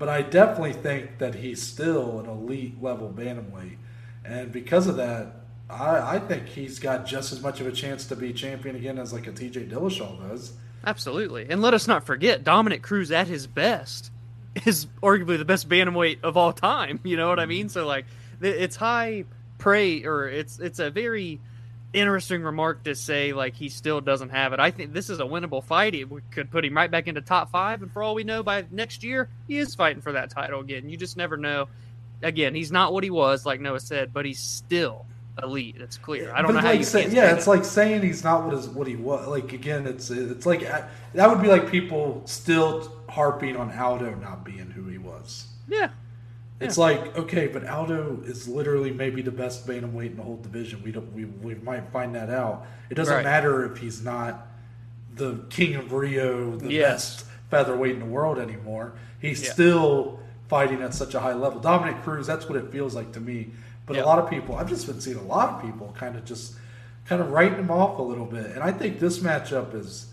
[0.02, 3.76] but I definitely think that he's still an elite level bantamweight,
[4.24, 8.06] and because of that, I, I think he's got just as much of a chance
[8.06, 9.66] to be champion again as like a T.J.
[9.66, 10.54] Dillashaw does.
[10.84, 11.46] Absolutely.
[11.48, 14.10] And let us not forget, Dominick Cruz at his best
[14.66, 16.98] is arguably the best bantamweight of all time.
[17.04, 17.68] You know what I mean?
[17.68, 18.06] So like,
[18.40, 19.24] it's high
[19.58, 21.40] praise, or it's it's a very
[21.92, 24.60] interesting remark to say like he still doesn't have it.
[24.60, 25.94] I think this is a winnable fight.
[25.94, 28.42] It would- could put him right back into top five, and for all we know,
[28.42, 30.88] by next year he is fighting for that title again.
[30.88, 31.68] You just never know.
[32.22, 35.06] Again, he's not what he was, like Noah said, but he's still
[35.42, 35.76] elite.
[35.80, 36.32] It's clear.
[36.32, 37.50] I don't But know how you say, yeah, it's that.
[37.50, 39.26] like saying he's not what is what he was.
[39.26, 40.82] Like again, it's it's like uh,
[41.14, 45.46] that would be like people still harping on Aldo not being who he was.
[45.68, 45.88] yeah,
[46.62, 50.82] It's like okay, but Aldo is literally maybe the best bantamweight in the whole division.
[50.84, 52.66] We don't we, we might find that out.
[52.90, 53.24] It doesn't Right.
[53.24, 54.46] matter if he's not
[55.14, 57.16] the king of Rio, the Yes.
[57.16, 58.92] best featherweight in the world anymore.
[59.20, 59.52] He's Yeah.
[59.52, 61.60] still fighting at such a high level.
[61.60, 63.50] Dominick Cruz, that's what it feels like to me.
[63.86, 64.04] But Yeah.
[64.04, 66.54] a lot of people, I've just been seeing a lot of people kind of just
[67.06, 68.46] kind of writing him off a little bit.
[68.52, 70.06] And I think this matchup is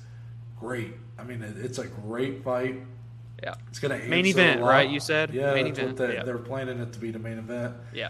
[0.59, 0.93] great.
[1.17, 2.81] I mean, it's a great fight.
[3.41, 5.33] Yeah, It's going to Main event, right, you said?
[5.33, 6.23] Yeah, Main event, they, yeah.
[6.23, 7.75] they're planning it to be the main event.
[7.93, 8.09] yeah.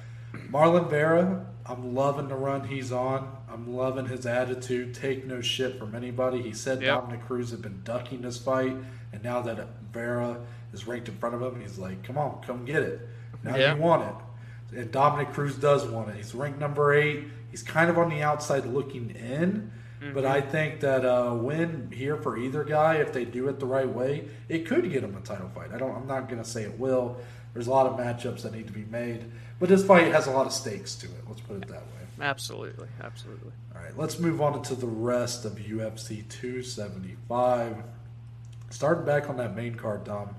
[0.51, 3.35] Marlon Vera, I'm loving the run he's on.
[3.51, 4.93] I'm loving his attitude.
[4.93, 6.41] Take no shit from anybody.
[6.41, 7.01] He said Yep.
[7.01, 8.75] Dominick Cruz had been ducking this fight,
[9.11, 10.37] and now that Vera
[10.71, 13.07] is ranked in front of him, he's like, "Come on, come get it."
[13.43, 13.73] Now Yeah.
[13.75, 14.03] you want
[14.71, 16.15] it, and Dominick Cruz does want it.
[16.15, 17.23] He's ranked number eight.
[17.49, 19.71] He's kind of on the outside looking in,
[20.13, 20.51] but I mm-hmm.
[20.51, 23.87] think that uh, a win here for either guy, if they do it the right
[23.87, 25.71] way, it could get him a title fight.
[25.73, 25.95] I don't.
[25.95, 27.17] I'm not going to say it will.
[27.53, 29.25] There's a lot of matchups that need to be made,
[29.59, 31.23] but this fight has a lot of stakes to it.
[31.27, 31.99] Let's put it that way.
[32.21, 33.51] Absolutely, absolutely.
[33.75, 37.77] All right, let's move on to the rest of UFC 275.
[38.69, 40.35] Starting back on that main card, Dom.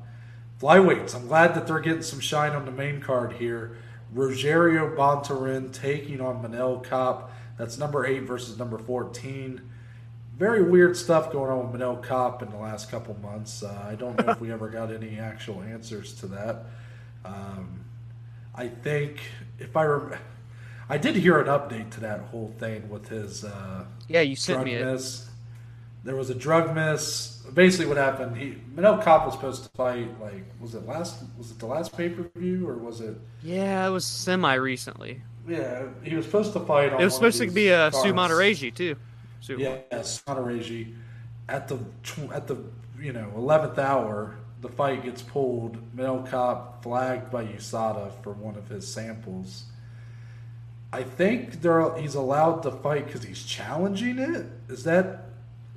[0.60, 1.14] Flyweights.
[1.14, 3.76] I'm glad that they're getting some shine on the main card here.
[4.14, 7.30] Rogerio Bontorin taking on Manel Kape.
[7.60, 9.60] That's number eight versus number 14.
[10.38, 13.62] Very weird stuff going on with Manel Kape in the last couple months.
[13.62, 16.64] Uh, I don't know if we ever got any actual answers to that.
[17.22, 17.84] Um,
[18.54, 19.20] I think
[19.58, 20.18] if I rem-
[20.88, 24.60] I did hear an update to that whole thing with his uh, Yeah, you sent
[24.60, 25.20] drug me it.
[26.02, 27.42] There was a drug miss.
[27.52, 28.38] Basically, what happened?
[28.38, 30.18] He Manel Kape was supposed to fight.
[30.18, 31.22] Like, was it last?
[31.36, 33.18] Was it the last pay per view or was it?
[33.42, 35.20] Yeah, it was semi recently.
[35.50, 36.92] Yeah, he was supposed to fight.
[36.92, 38.06] On It was supposed to be uh, a cards.
[38.06, 38.96] Su Mudaerji too.
[39.40, 39.56] Su.
[39.58, 40.94] Yes, Mudaerji.
[41.48, 41.78] at the
[42.32, 42.56] at the
[43.00, 45.76] you know eleventh hour, the fight gets pulled.
[45.96, 49.64] Manel Kape flagged by USADA for one of his samples.
[50.92, 54.46] I think they're, he's allowed to fight because he's challenging it.
[54.68, 55.26] Is that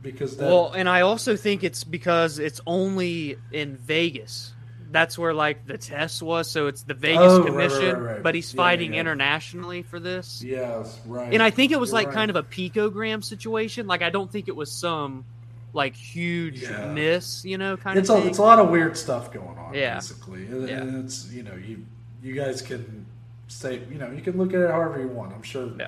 [0.01, 0.45] because that?
[0.47, 4.53] Well, and I also think it's because it's only in Vegas.
[4.93, 8.13] That's where like the test was, so it's the Vegas Oh, right, right, Commission, right,
[8.13, 8.23] right.
[8.23, 9.01] but he's fighting yeah.
[9.01, 10.41] internationally for this.
[10.45, 11.33] yes, right.
[11.33, 13.87] And I think it was You're like kind of a picogram situation.
[13.87, 15.25] Like I don't think it was some
[15.73, 16.93] like huge Yeah.
[16.93, 19.73] miss, you know, kind it's of a, it's a lot of weird stuff going on.
[19.73, 19.95] Yeah.
[19.95, 20.99] basically, and Yeah.
[21.03, 21.85] it's you know you
[22.21, 23.07] you guys can
[23.47, 25.33] say you know you can look at it however you want.
[25.33, 25.69] I'm sure.
[25.79, 25.87] Yeah.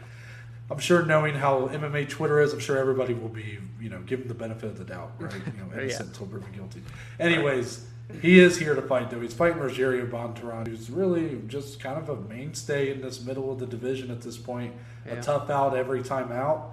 [0.72, 4.28] I'm sure knowing how MMA Twitter is, I'm sure everybody will be, you know, given
[4.28, 5.32] the benefit of the doubt, right?
[5.46, 6.82] You know, innocent until proven guilty.
[7.20, 7.86] Anyways,
[8.22, 9.20] he is here to fight, though.
[9.20, 13.60] He's fighting Rogerio Bontorin, who's really just kind of a mainstay in this middle of
[13.60, 14.74] the division at this point.
[15.06, 15.14] Yeah.
[15.14, 16.72] A tough out every time out.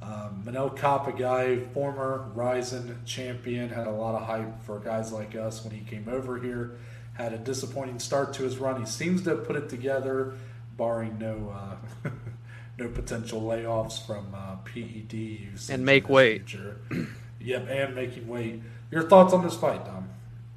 [0.00, 5.12] Um, Manel Kape, a guy, former Rizin champion, had a lot of hype for guys
[5.12, 6.78] like us when he came over here.
[7.14, 8.78] Had a disappointing start to his run.
[8.80, 10.34] He seems to have put it together,
[10.76, 12.10] barring no uh,
[12.78, 16.54] no potential layoffs from uh, PED usage And make weight.
[17.40, 18.62] yep, and making weight.
[18.92, 20.08] Your thoughts on this fight, Dom?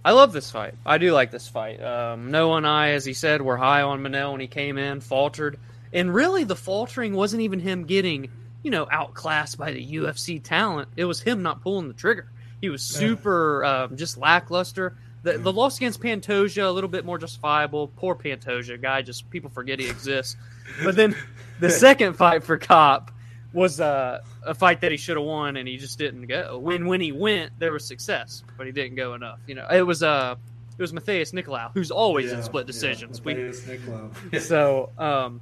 [0.03, 0.73] I love this fight.
[0.85, 1.81] I do like this fight.
[1.81, 4.99] Um, Noah and I, as he said, were high on Manel when he came in,
[4.99, 5.59] faltered.
[5.93, 8.31] And really, the faltering wasn't even him getting,
[8.63, 10.89] you know, outclassed by the UFC talent.
[10.95, 12.31] It was him not pulling the trigger.
[12.61, 12.99] He was Yeah.
[12.99, 14.97] super um, just lackluster.
[15.23, 17.89] The, the loss against Pantoja, a little bit more justifiable.
[17.95, 20.35] Poor Pantoja, guy, just people forget he exists.
[20.83, 21.15] But then
[21.59, 23.11] the second fight for Kape
[23.53, 26.57] was uh, a fight that he should have won, and he just didn't go.
[26.57, 29.39] When when he went, there was success, but he didn't go enough.
[29.47, 30.35] You know, it was uh,
[30.77, 33.21] it was Matheus Nicolau, who's always in Yeah, split yeah, decisions.
[33.23, 34.39] we Matheus Nicolau.
[34.41, 35.41] So, um,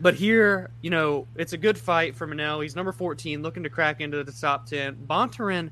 [0.00, 2.62] but here, you know, it's a good fight for Manel.
[2.62, 4.96] He's number 14, looking to crack into the top 10.
[5.06, 5.70] Bontorin,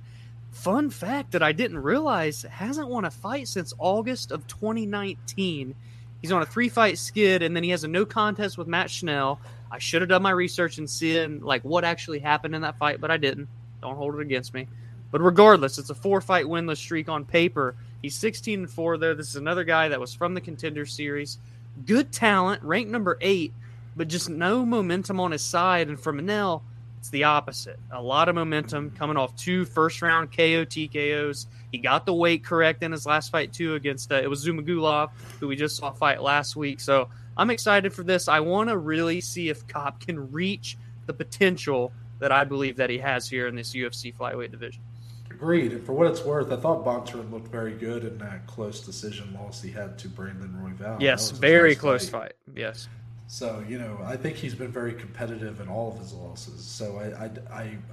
[0.53, 5.75] fun fact that I didn't realize, hasn't won a fight since August of 2019.
[6.21, 8.91] He's on a three fight skid, and then he has a no contest with Matt
[8.91, 9.41] Schnell.
[9.73, 13.01] I should have done my research and seen like what actually happened in that fight,
[13.01, 13.49] but I didn't.
[13.81, 14.69] Don't hold it against me.
[15.11, 17.75] But regardless, it's a four fight winless streak on paper.
[18.03, 19.15] He's 16 and 4 there.
[19.15, 21.39] This is another guy that was from the contender series.
[21.87, 23.55] Good talent, ranked number eight,
[23.97, 25.89] but just no momentum on his side.
[25.89, 26.63] And for Manel,
[26.99, 27.81] it's the opposite.
[27.91, 31.47] A lot of momentum coming off two first round KO TKOs.
[31.71, 35.11] He got the weight correct in his last fight too against uh, it was Zhumagulov,
[35.41, 36.79] who we just saw fight last week.
[36.79, 38.29] So I'm excited for this.
[38.29, 40.77] I want to really see if Kape can reach
[41.07, 44.83] the potential that I believe that he has here in this UFC flyweight division.
[45.31, 45.73] Agreed.
[45.73, 49.35] And for what it's worth, I thought Bontorin looked very good in that close decision
[49.35, 51.01] loss he had to Brandon Royval.
[51.01, 52.35] Yes, very close fight.
[52.55, 52.89] Yes.
[53.33, 56.63] So you know, I think he's been very competitive in all of his losses.
[56.67, 57.31] So I, I,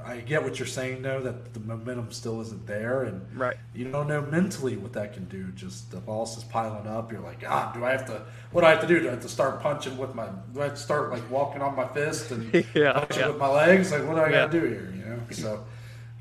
[0.06, 3.56] I, I get what you're saying though that the momentum still isn't there, and Right.
[3.74, 5.46] you don't know mentally what that can do.
[5.54, 7.10] Just the loss is piling up.
[7.10, 8.22] You're like, ah, do I have to?
[8.52, 9.00] What do I have to do?
[9.00, 10.28] Do I have to start punching with my?
[10.54, 13.28] Do I have to start like walking on my fist and Yeah, punching yeah.
[13.30, 13.94] with my legs?
[13.94, 14.94] Like, what do I got to do here?
[14.94, 15.20] You know.
[15.32, 15.64] So,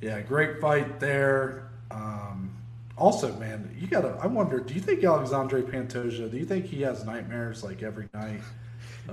[0.00, 1.68] yeah, great fight there.
[1.90, 2.52] Um,
[2.96, 4.16] also, man, you gotta.
[4.22, 4.60] I wonder.
[4.60, 6.30] Do you think Alexandre Pantoja?
[6.30, 8.42] Do you think he has nightmares like every night?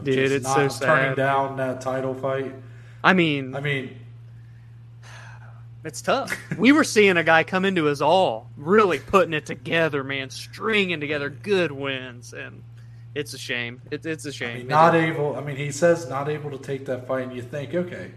[0.04, 2.54] Dude, it's so turning down that title fight.
[3.04, 3.98] I mean, I mean,
[5.84, 6.36] It's tough.
[6.58, 11.00] we were seeing a guy come into his all, really putting it together, man, stringing
[11.00, 12.64] together good wins, and
[13.14, 13.82] it's a shame.
[13.92, 14.58] It, it's a shame.
[14.60, 15.36] mean, not able.
[15.36, 18.12] I mean, he says not able to take that fight, and you think, okay,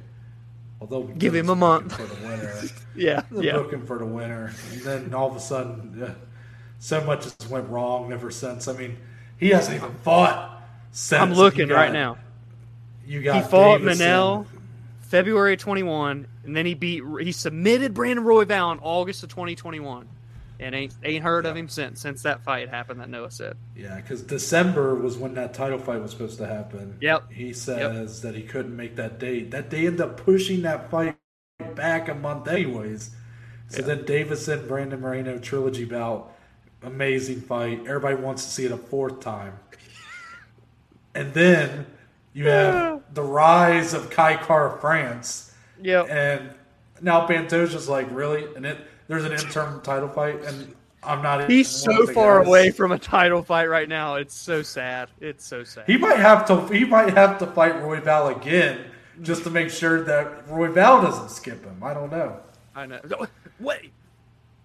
[0.81, 1.95] well, Give him a month.
[1.97, 2.55] for the winner.
[2.97, 3.69] yeah, They'll yeah.
[3.69, 6.15] him for the winner, and then all of a sudden,
[6.79, 8.67] so much has went wrong ever since.
[8.69, 8.97] I mean,
[9.37, 10.58] he hasn't even fought
[10.93, 11.21] since.
[11.21, 12.19] I'm looking You right now.
[13.07, 13.97] You got He fought Deiveson.
[13.97, 14.47] Manel
[15.09, 17.03] February 21, and then he beat.
[17.23, 20.07] He submitted Brandon Royval in August of 2021,
[20.61, 22.03] and ain't ain't heard of him since.
[22.03, 23.57] Since that fight happened, that Noah said.
[23.75, 26.99] Yeah, because December was when that title fight was supposed to happen.
[27.01, 27.33] Yep.
[27.33, 29.51] He says that he couldn't make that date.
[29.51, 31.17] That they ended up pushing that fight
[31.75, 33.11] back a month, anyways.
[33.69, 36.33] So then Deiveson, Brandon Moreno trilogy bout,
[36.83, 37.81] amazing fight.
[37.81, 39.59] Everybody wants to see it a fourth time.
[41.15, 41.87] And then
[42.33, 45.53] you have the rise of Kai Kara-France.
[45.83, 46.07] Yep.
[46.11, 46.51] And
[47.01, 48.47] now Pantoja's like, really?
[48.55, 48.79] And it
[49.09, 51.49] there's an interim title fight, and I'm not.
[51.51, 52.47] He's so far guys.
[52.47, 54.17] away from a title fight right now.
[54.17, 55.09] It's so sad.
[55.21, 55.85] It's so sad.
[55.87, 56.67] He might have to.
[56.69, 58.85] He might have to fight Royval again
[59.23, 61.83] just to make sure that Royval doesn't skip him.
[61.83, 62.39] I don't know.
[62.77, 63.01] I know.
[63.59, 63.93] Wait,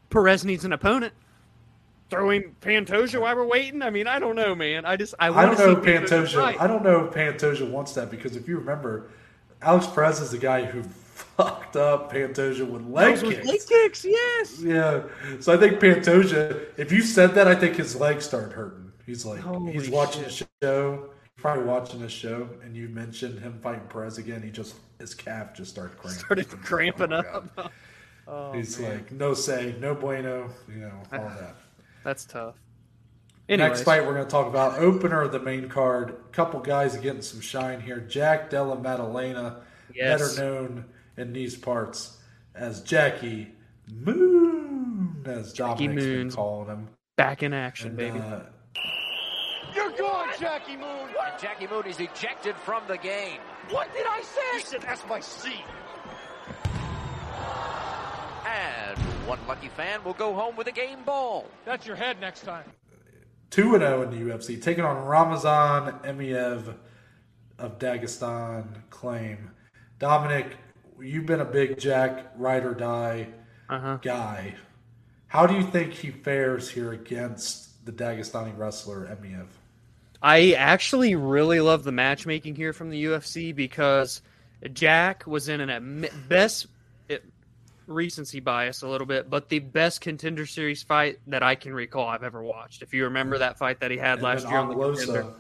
[0.10, 1.14] Perez needs an opponent.
[2.10, 3.82] Throwing Pantoja while we're waiting.
[3.82, 4.86] I mean, I don't know, man.
[4.86, 6.36] I just I, I want don't to know Pantoja.
[6.36, 6.62] fight.
[6.62, 9.10] I don't know if Pantoja wants that because if you remember,
[9.62, 10.84] Alex Perez is the guy who
[11.14, 13.48] fucked up Pantoja with leg Those kicks.
[13.48, 14.60] leg kicks, yes.
[14.62, 15.04] Yeah.
[15.40, 18.92] So I think Pantoja, if you said that, I think his legs start hurting.
[19.06, 20.48] He's like, Holy he's watching shit.
[20.62, 24.42] the show, probably watching the show, and you mentioned him fighting Perez again.
[24.44, 26.20] He just, his calf just started cramping.
[26.20, 27.26] Started Oh cramping God.
[27.58, 27.72] up.
[28.26, 28.90] Oh, He's man.
[28.94, 31.58] like, no say, no bueno, you know, all that.
[32.04, 32.56] That's tough.
[33.50, 36.16] Next fight we're going to talk about opener of the main card.
[36.32, 38.00] Couple guys getting some shine here.
[38.00, 39.62] Jack Della Maddalena,
[39.94, 40.36] Yes.
[40.36, 40.86] better known
[41.18, 42.18] in these parts
[42.56, 43.52] as Jackie
[43.92, 46.32] Moon, as Jackie Dominic's been Moon.
[46.32, 46.88] calling him.
[47.18, 48.20] back in action, And, baby.
[48.20, 48.40] uh,
[49.76, 51.10] You're gone, Jackie Moon.
[51.26, 53.40] And Jackie Moon is ejected from the game.
[53.70, 54.42] What did I say?
[54.54, 55.66] You said that's my seat.
[58.46, 58.98] And
[59.28, 61.48] one lucky fan will go home with a game ball.
[61.66, 62.66] That's your head next time.
[63.52, 66.76] 2 0 in the UFC, taking on Ramazan Emeev
[67.60, 69.52] of Dagestan claim.
[70.00, 70.58] Dominic,
[71.00, 73.28] you've been a big Jack ride or die
[73.70, 73.98] Uh-huh.
[74.02, 74.56] guy.
[75.28, 79.48] How do you think he fares here against the Dagestani wrestler Emeev?
[80.22, 84.22] I actually really love the matchmaking here from the UFC because
[84.72, 86.70] Jack was in an best it,
[87.88, 92.08] recency bias a little bit, but the best contender series fight that I can recall
[92.08, 92.82] I've ever watched.
[92.82, 95.34] If you remember that fight that he had And last year on the contender,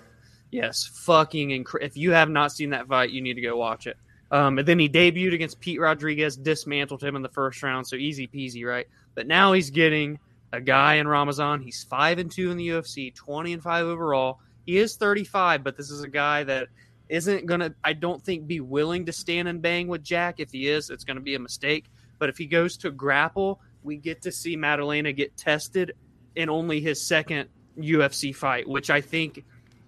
[0.51, 3.87] yes, fucking incre- If you have not seen that fight, you need to go watch
[3.87, 3.97] it.
[4.31, 7.95] Um, and then he debuted against Pete Rodriguez, dismantled him in the first round, so
[7.95, 8.87] easy peasy, right?
[9.13, 10.19] But now he's getting
[10.51, 11.61] a guy in Ramazan.
[11.61, 14.39] He's five and two in the UFC, twenty and five overall.
[14.65, 16.69] He is thirty five, but this is a guy that
[17.09, 20.39] isn't gonna, I don't think, be willing to stand and bang with Jack.
[20.39, 21.85] If he is, it's gonna be a mistake.
[22.23, 25.91] But if he goes to grapple, we get to see Maddalena get tested
[26.37, 29.43] in only his second UFC fight, which I think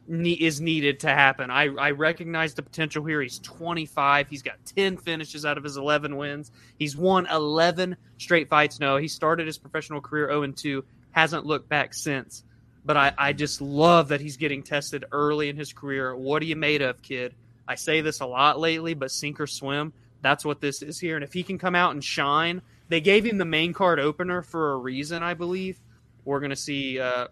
[0.06, 1.50] ne- is needed to happen.
[1.50, 3.22] I, I recognize the potential here.
[3.22, 4.28] He's 25.
[4.28, 6.52] He's got 10 finishes out of his 11 wins.
[6.78, 8.82] He's won 11 straight fights.
[8.82, 12.44] No, he started his professional career 0 2, hasn't looked back since.
[12.84, 16.14] But I, I just love that he's getting tested early in his career.
[16.14, 17.34] What are you made of, kid?
[17.66, 19.94] I say this a lot lately, but sink or swim,
[20.26, 21.16] that's what this is here.
[21.16, 24.42] And if he can come out and shine, they gave him the main card opener
[24.42, 25.80] for a reason, I believe.
[26.24, 27.28] We're going to see uh,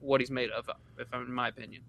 [0.00, 1.82] what he's made of, if I'm, in my opinion.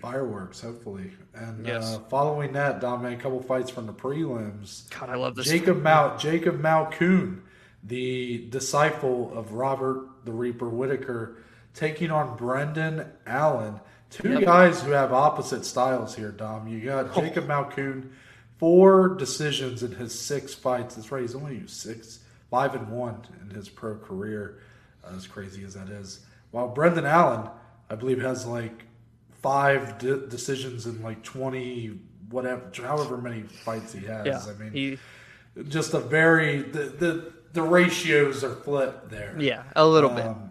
[0.00, 1.12] fireworks, hopefully.
[1.34, 1.94] And Yes.
[1.94, 4.90] uh, following that, Dominic, a couple fights from the prelims.
[4.98, 5.46] God, I love this.
[5.46, 7.40] Jacob Mal Jacob Malkoun,
[7.84, 11.36] the disciple of Robert the Reaper Whittaker,
[11.74, 13.78] taking on Brendan Allen.
[14.10, 14.42] Two Yep.
[14.44, 16.66] guys who have opposite styles here, Dom.
[16.68, 18.10] You got Jacob Malkoun,
[18.58, 20.94] four decisions in his six fights.
[20.94, 24.60] That's right, he's only six, five and one in his pro career,
[25.04, 26.20] uh, as crazy as that is.
[26.50, 27.48] While Brendan Allen,
[27.90, 28.84] I believe, has like
[29.42, 31.98] five de- decisions in like twenty,
[32.30, 34.26] whatever, however many fights he has.
[34.26, 34.98] Yeah, I mean, he,
[35.68, 39.34] just a very the the, the ratios are flipped there.
[39.38, 40.26] yeah, a little bit.
[40.26, 40.50] Um,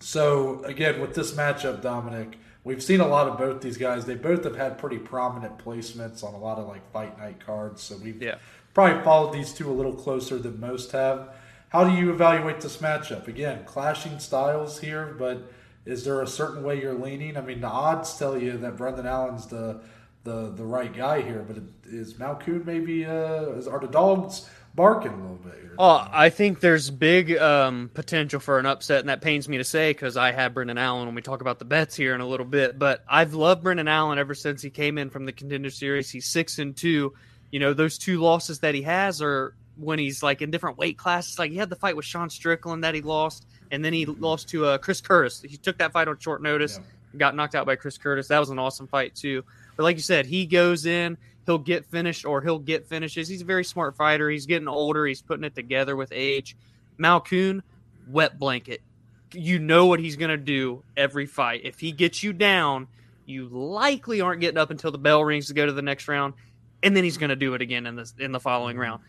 [0.00, 4.04] so again, with this matchup, Dominic, we've seen a lot of both these guys.
[4.04, 7.82] They both have had pretty prominent placements on a lot of like fight night cards.
[7.82, 8.36] So we've Yeah.
[8.74, 11.30] probably followed these two a little closer than most have.
[11.70, 13.26] How do you evaluate this matchup?
[13.28, 15.50] Again, clashing styles here, but
[15.86, 17.36] is there a certain way you're leaning?
[17.36, 19.80] I mean, the odds tell you that Brendan Allen's the
[20.24, 25.12] the the right guy here, but is Malkoun maybe uh, is, are the dogs barking
[25.12, 25.74] a little bit here?
[25.78, 29.64] Oh, I think there's big um, potential for an upset, and that pains me to
[29.64, 32.26] say because I have Brendan Allen when we talk about the bets here in a
[32.26, 32.78] little bit.
[32.78, 36.10] But I've loved Brendan Allen ever since he came in from the contender series.
[36.10, 37.14] He's six and two.
[37.50, 40.98] You know, those two losses that he has are when he's like in different weight
[40.98, 41.38] classes.
[41.38, 44.48] Like he had the fight with Sean Strickland that he lost, and then he lost
[44.50, 45.42] to uh, Chris Curtis.
[45.42, 46.80] He took that fight on short notice,
[47.16, 48.28] got knocked out by Chris Curtis.
[48.28, 49.44] That was an awesome fight too.
[49.76, 51.16] But like you said, he goes in,
[51.46, 53.28] he'll get finished or he'll get finishes.
[53.28, 54.30] He's a very smart fighter.
[54.30, 55.06] He's getting older.
[55.06, 56.56] He's putting it together with age.
[56.98, 57.62] Malkoun,
[58.08, 58.82] wet blanket.
[59.32, 61.62] You know what he's going to do every fight.
[61.64, 62.86] If he gets you down,
[63.24, 66.34] you likely aren't getting up until the bell rings to go to the next round,
[66.82, 69.02] and then he's going to do it again in the in the following round.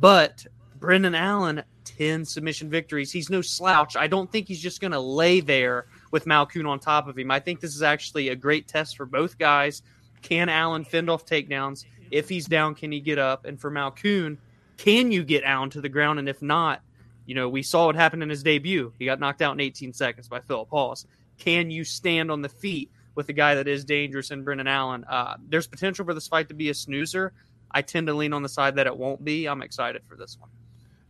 [0.00, 0.46] But
[0.80, 3.12] Brendan Allen, ten submission victories.
[3.12, 3.96] He's no slouch.
[3.96, 7.30] I don't think he's just going to lay there with Malkoun on top of him.
[7.30, 9.82] I think this is actually a great test for both guys.
[10.22, 11.84] Can Allen fend off takedowns?
[12.10, 13.44] If he's down, can he get up?
[13.44, 14.38] And for Malkoun,
[14.76, 16.18] can you get Allen to the ground?
[16.18, 16.80] And if not,
[17.26, 18.92] you know, we saw what happened in his debut.
[18.98, 21.06] He got knocked out in 18 seconds by Philip Paulus.
[21.38, 25.04] Can you stand on the feet with a guy that is dangerous in Brendan Allen?
[25.04, 27.32] Uh, there's potential for this fight to be a snoozer.
[27.70, 29.46] I tend to lean on the side that it won't be.
[29.46, 30.48] I'm excited for this one.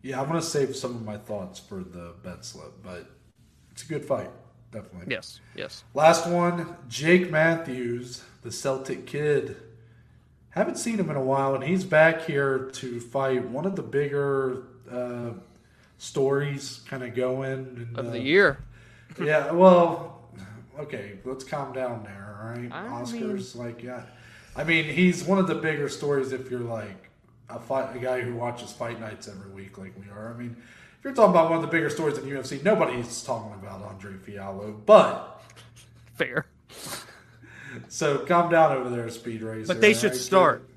[0.02, 3.06] Yeah, I'm going to save some of my thoughts for the bet slip, but
[3.70, 4.30] it's a good fight,
[4.72, 5.12] definitely.
[5.12, 5.84] Yes, yes.
[5.94, 9.56] Last one, Jake Matthews, the Celtic kid,
[10.50, 13.82] haven't seen him in a while, and he's back here to fight one of the
[13.82, 15.30] bigger uh,
[15.98, 18.58] stories, kind of going of the year.
[19.22, 20.28] yeah, well,
[20.78, 22.72] okay, let's calm down there, all right?
[22.72, 24.02] I Oscars, like, yeah,
[24.56, 27.10] I mean, he's one of the bigger stories if you're like
[27.48, 30.34] a fight, a guy who watches fight nights every week, like we are.
[30.34, 30.56] I mean,
[30.98, 34.12] if you're talking about one of the bigger stories in UFC, nobody's talking about Andre
[34.14, 35.42] Fialho, but
[36.14, 36.46] Fair.
[37.88, 39.68] so calm down over there, Speed Racer.
[39.68, 40.20] But they should right?
[40.20, 40.68] start.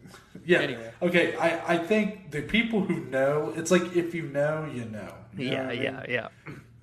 [0.45, 0.59] Yeah.
[0.59, 0.91] Anyway.
[1.01, 1.36] Okay.
[1.36, 5.13] I, I think the people who know, it's like if you know, you know.
[5.38, 5.82] You know Yeah, I mean?
[5.84, 6.28] yeah, yeah.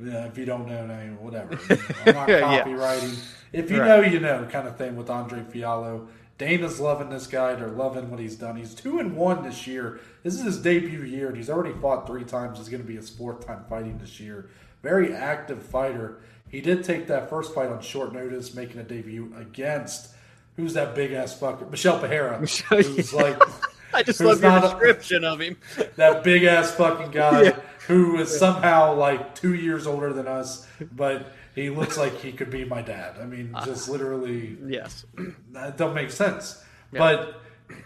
[0.01, 1.59] Yeah, if you don't know, now whatever.
[2.07, 2.62] I'm not Yeah.
[2.64, 3.18] copywriting.
[3.53, 3.86] If you Right.
[3.89, 6.07] know, you know, kind of thing with Andre Fialho.
[6.39, 7.55] Dana's loving this guy.
[7.55, 8.57] They're loving what he's done.
[8.57, 10.01] He's two and one this year.
[10.22, 12.61] This is his debut year, and he's already fought three times.
[12.61, 14.49] It's going to be his fourth time fighting this year.
[14.82, 16.20] Very active fighter.
[16.49, 20.14] He did take that first fight on short notice, making a debut against
[20.57, 23.20] who's that big ass fucker, Michel Pereira, Michelle- who's yeah.
[23.22, 23.43] like
[23.95, 25.57] I just love your not a- description of him.
[25.97, 27.61] that big ass fucking guy Yeah.
[27.89, 32.50] who is somehow like two years older than us, but he looks like he could
[32.50, 33.16] be my dad.
[33.20, 35.04] I mean, just literally, Yes.
[35.52, 36.62] that don't make sense.
[36.92, 37.40] But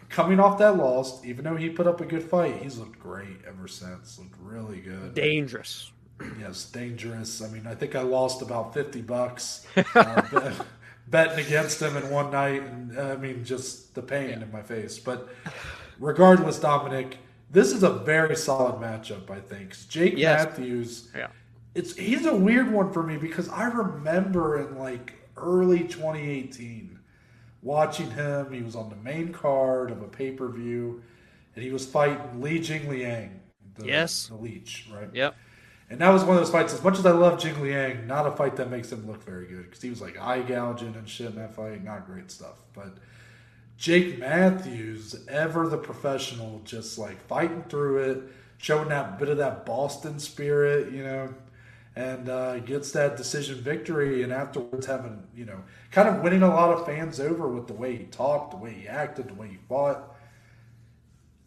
[0.08, 3.38] coming off that loss, even though he put up a good fight, he's looked great
[3.46, 4.18] ever since.
[4.18, 5.14] Looked really good.
[5.14, 5.90] Dangerous.
[6.38, 7.42] Yes, dangerous.
[7.42, 10.66] I mean, I think I lost about fifty bucks uh, bet-
[11.08, 14.62] betting against him in one night, and uh, I mean, just the pain in my
[14.62, 15.00] face.
[15.00, 15.28] But
[15.98, 17.18] regardless, Dominic,
[17.50, 19.30] this is a very solid matchup.
[19.30, 20.44] I think Jake Yes.
[20.44, 21.08] Matthews.
[21.14, 21.28] Yeah.
[21.74, 26.98] It's he's a weird one for me because I remember in like early 2018
[27.62, 28.52] watching him.
[28.52, 31.02] He was on the main card of a pay per view,
[31.54, 33.40] and he was fighting Li Jing Liang.
[33.76, 34.26] The, Yes.
[34.26, 35.08] the leech, right?
[35.14, 35.34] Yep.
[35.88, 36.74] And that was one of those fights.
[36.74, 39.46] As much as I love Jing Liang, not a fight that makes him look very
[39.46, 41.82] good because he was like eye gouging and shit in that fight.
[41.84, 42.62] Not great stuff.
[42.74, 42.96] But
[43.76, 48.22] Jake Matthews, ever the professional, just like fighting through it,
[48.58, 51.34] showing that bit of that Boston spirit, you know,
[51.94, 54.22] and uh, gets that decision victory.
[54.22, 57.74] And afterwards, having you know, kind of winning a lot of fans over with the
[57.74, 60.16] way he talked, the way he acted, the way he fought.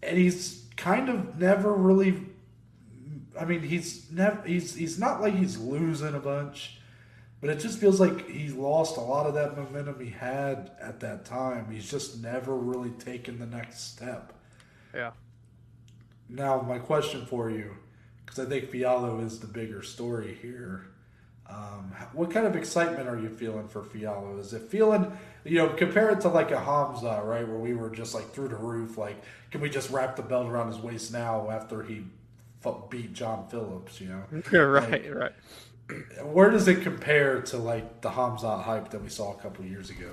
[0.04, 2.22] And he's kind of never really
[3.40, 6.78] I mean, he's never he's he's not like he's losing a bunch,
[7.42, 11.00] but it just feels like he's lost a lot of that momentum he had at
[11.02, 11.70] that time.
[11.72, 14.34] He's just never really taken the next step.
[14.94, 15.12] Yeah.
[16.30, 17.76] Now, my question for you,
[18.26, 20.88] because I think Fialho is the bigger story here.
[21.48, 24.40] Um, what kind of excitement are you feeling for Fialho?
[24.40, 27.90] Is it feeling, you know, compare it to like a Khamzat, right, where we were
[27.90, 29.22] just like through the roof, like,
[29.52, 32.04] can we just wrap the belt around his waist now after he
[32.90, 34.24] beat John Phillips, you know?
[34.68, 35.34] right, right.
[36.24, 39.92] Where does it compare to like the Khamzat hype that we saw a couple years
[39.92, 40.10] ago?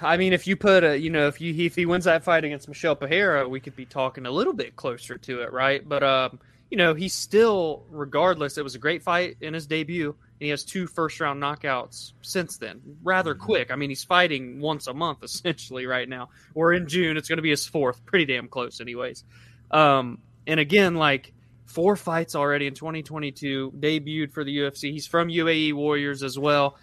[0.00, 2.44] I mean, if you put a, you know, if you if he wins that fight
[2.44, 5.88] against Michel Pereira, we could be talking a little bit closer to it, right?
[5.88, 6.40] But um,
[6.72, 10.48] you know, he's still, regardless, it was a great fight in his debut, and he
[10.48, 13.70] has two first round knockouts since then, rather quick.
[13.70, 16.30] I mean, he's fighting once a month essentially right now.
[16.54, 19.22] Or in June, it's going to be his fourth, pretty damn close, anyways.
[19.70, 21.34] Um, and again, like
[21.66, 24.92] four fights already in 2022, debuted for the UFC.
[24.92, 26.78] He's from UAE Warriors as well.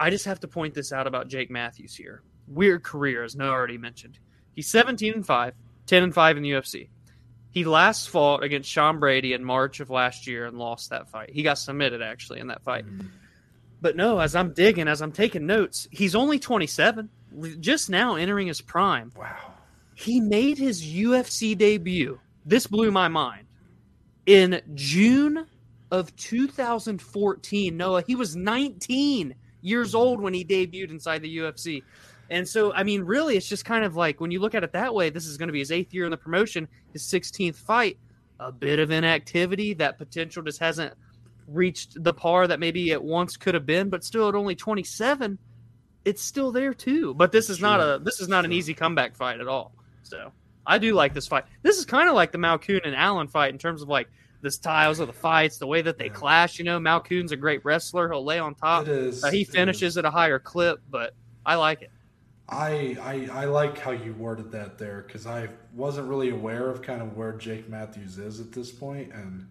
[0.00, 2.22] I just have to point this out about Jake Matthews here.
[2.48, 4.18] Weird career, as Noah already mentioned.
[4.54, 5.52] He's 17 and 5,
[5.84, 6.88] 10 and 5 in the UFC.
[7.54, 11.30] He last fought against Sean Brady in March of last year and lost that fight.
[11.30, 12.84] He got submitted actually in that fight.
[12.84, 13.06] Mm-hmm.
[13.80, 17.08] But no, as I'm digging, as I'm taking notes, he's only 27,
[17.60, 19.12] just now entering his prime.
[19.16, 19.36] Wow.
[19.94, 22.18] He made his UFC debut.
[22.44, 23.46] This blew my mind.
[24.26, 25.46] In June
[25.92, 31.84] of 2014, Noah, he was 19 years old when he debuted inside the UFC.
[32.30, 34.72] And so, I mean, really, it's just kind of like when you look at it
[34.72, 37.56] that way, this is going to be his eighth year in the promotion, his 16th
[37.56, 37.98] fight,
[38.40, 39.74] a bit of inactivity.
[39.74, 40.94] That potential just hasn't
[41.46, 45.38] reached the par that maybe it once could have been, but still at only 27,
[46.04, 47.14] it's still there too.
[47.14, 49.72] But this is not a this is not an easy comeback fight at all.
[50.02, 50.32] So
[50.66, 51.44] I do like this fight.
[51.62, 54.08] This is kind of like the Malkoun and Allen fight in terms of like
[54.40, 56.12] the styles of the fights, the way that they Yeah.
[56.12, 56.58] clash.
[56.58, 58.86] You know, Malkoun's a great wrestler; he'll lay on top.
[59.24, 61.14] Uh, he finishes at a higher clip, but
[61.46, 61.90] I like it.
[62.48, 66.82] I, I I like how you worded that there because I wasn't really aware of
[66.82, 69.46] kind of where Jake Matthews is at this point, and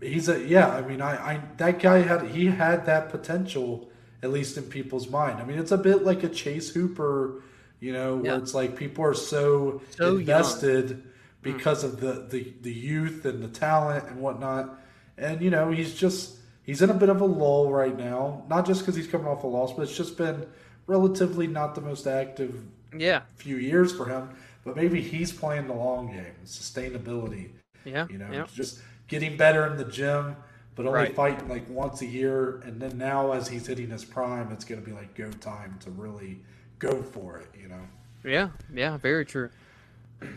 [0.00, 0.68] he's a yeah.
[0.68, 3.88] I mean, I, I that guy had he had that potential
[4.22, 5.40] at least in people's mind.
[5.40, 7.42] I mean, it's a bit like a Chase Hooper,
[7.80, 8.38] you know, where Yeah.
[8.38, 10.20] it's like people are so, So young.
[10.20, 11.08] invested hmm.
[11.42, 14.78] because of the, the the youth and the talent and whatnot,
[15.18, 18.44] and you know, he's just he's in a bit of a lull right now.
[18.48, 20.46] Not just because he's coming off a loss, but it's just been
[20.86, 22.62] relatively not the most active
[22.96, 24.30] Yeah, few years for him.
[24.64, 27.50] but maybe he's playing the long game, sustainability.
[27.84, 28.46] Yeah, You know, yeah.
[28.52, 30.34] just getting better in the gym,
[30.74, 31.14] but only Right.
[31.14, 32.60] fighting like once a year.
[32.64, 35.76] And then now, as he's hitting his prime, it's going to be like go time
[35.80, 36.40] to really
[36.80, 37.48] go for it.
[37.60, 37.82] You know.
[38.24, 39.50] yeah, yeah, very true.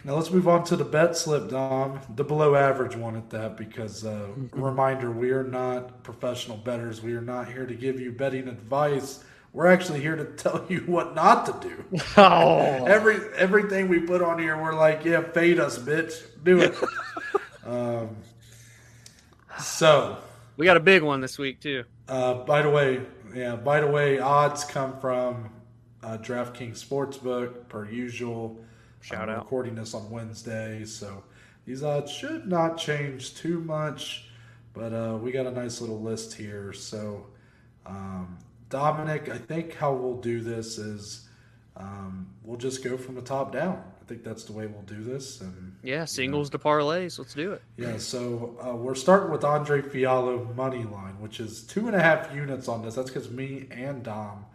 [0.03, 1.99] Now let's move on to the bet slip, Dom.
[2.15, 7.01] The below average one at that, because uh, reminder, we are not professional bettors.
[7.01, 9.23] We are not here to give you betting advice.
[9.53, 11.99] We're actually here to tell you what not to do.
[12.17, 16.75] Oh, Every everything we put on here, we're like, yeah, fade us, bitch, do it.
[17.65, 18.15] um,
[19.59, 20.17] so,
[20.57, 21.83] we got a big one this week too.
[22.07, 23.01] uh, by the way,
[23.35, 25.49] yeah, by the way, odds come from
[26.03, 28.57] uh, DraftKings Sportsbook per usual.
[29.01, 29.43] Shout I'm out.
[29.43, 31.23] Recording this on Wednesday, so
[31.65, 34.25] these odds should not change too much.
[34.73, 36.71] But uh, we got a nice little list here.
[36.73, 37.25] So,
[37.85, 38.37] um,
[38.69, 41.27] Dominic, I think how we'll do this is
[41.77, 43.81] um, we'll just go from the top down.
[44.01, 45.41] I think that's the way we'll do this.
[45.41, 47.17] And Yeah, singles to parlays.
[47.19, 47.61] Let's do it.
[47.77, 52.01] yeah, so uh, we're starting with Andre Fialho money line, which is two and a
[52.01, 52.95] half units on this.
[52.95, 54.45] That's because me and Dom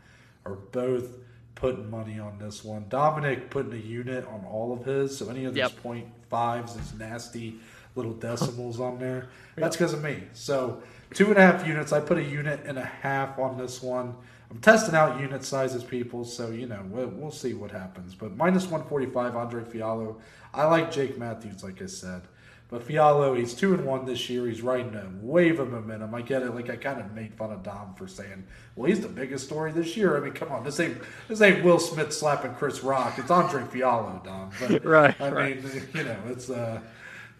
[0.44, 1.16] are both
[1.54, 2.86] putting money on this one.
[2.88, 5.82] Dominic putting a unit on all of his, so any of these Yep.
[5.82, 7.60] point fives, these nasty
[7.94, 10.24] little decimals on there, that's because of me.
[10.32, 10.82] So
[11.12, 11.92] two and a half units.
[11.92, 14.14] I put a unit and a half on this one.
[14.50, 18.14] I'm testing out unit sizes, people, so you know we'll, we'll see what happens.
[18.14, 20.16] But minus 145, Andre Fialho.
[20.52, 22.22] I like Jake Matthews, like I said.
[22.68, 24.46] But Fialho, he's two and one this year.
[24.46, 26.14] He's riding a wave of momentum.
[26.14, 26.54] I get it.
[26.54, 28.44] Like I kind of made fun of Dom for saying,
[28.74, 30.98] "Well, he's the biggest story this year." I mean, come on, this ain't
[31.28, 33.18] this ain't Will Smith slapping Chris Rock.
[33.18, 34.50] It's Andre Fialho, Dom.
[34.60, 35.62] But, Right, I right.
[35.62, 36.80] mean, you know, it's uh,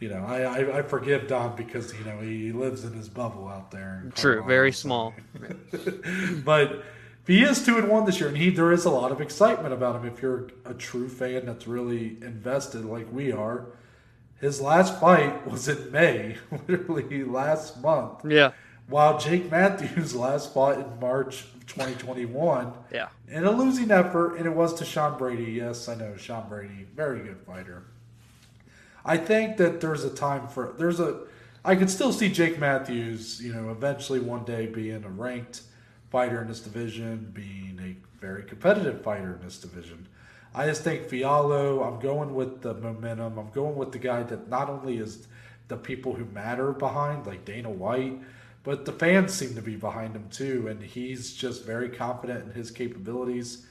[0.04, 3.48] you know, I, I I forgive Dom because you know he lives in his bubble
[3.48, 4.02] out there.
[4.14, 5.14] True, Colorado, very small.
[6.44, 6.84] but
[7.26, 9.72] he is two and one this year, and he there is a lot of excitement
[9.72, 10.04] about him.
[10.04, 13.68] If you're a true fan that's really invested, like we are,
[14.42, 16.36] his last fight was in May,
[16.68, 18.26] literally last month.
[18.28, 18.52] Yeah,
[18.88, 24.44] While Jake Matthews last fought in March of 2021 yeah, in a losing effort, and
[24.44, 25.52] it was to Sean Brady.
[25.52, 27.84] Yes, I know Sean Brady, very good fighter.
[29.04, 31.20] I think that there's a time for there's a
[31.64, 35.62] I could still see Jake Matthews, you know, eventually one day being a ranked
[36.10, 40.06] fighter in this division, being a very competitive fighter in this division.
[40.54, 43.38] I just think Fialho, I'm going with the momentum.
[43.38, 45.26] I'm going with the guy that not only is
[45.68, 48.20] the people who matter behind, like Dana White,
[48.62, 50.68] but the fans seem to be behind him too.
[50.68, 53.66] And he's just very confident in his capabilities.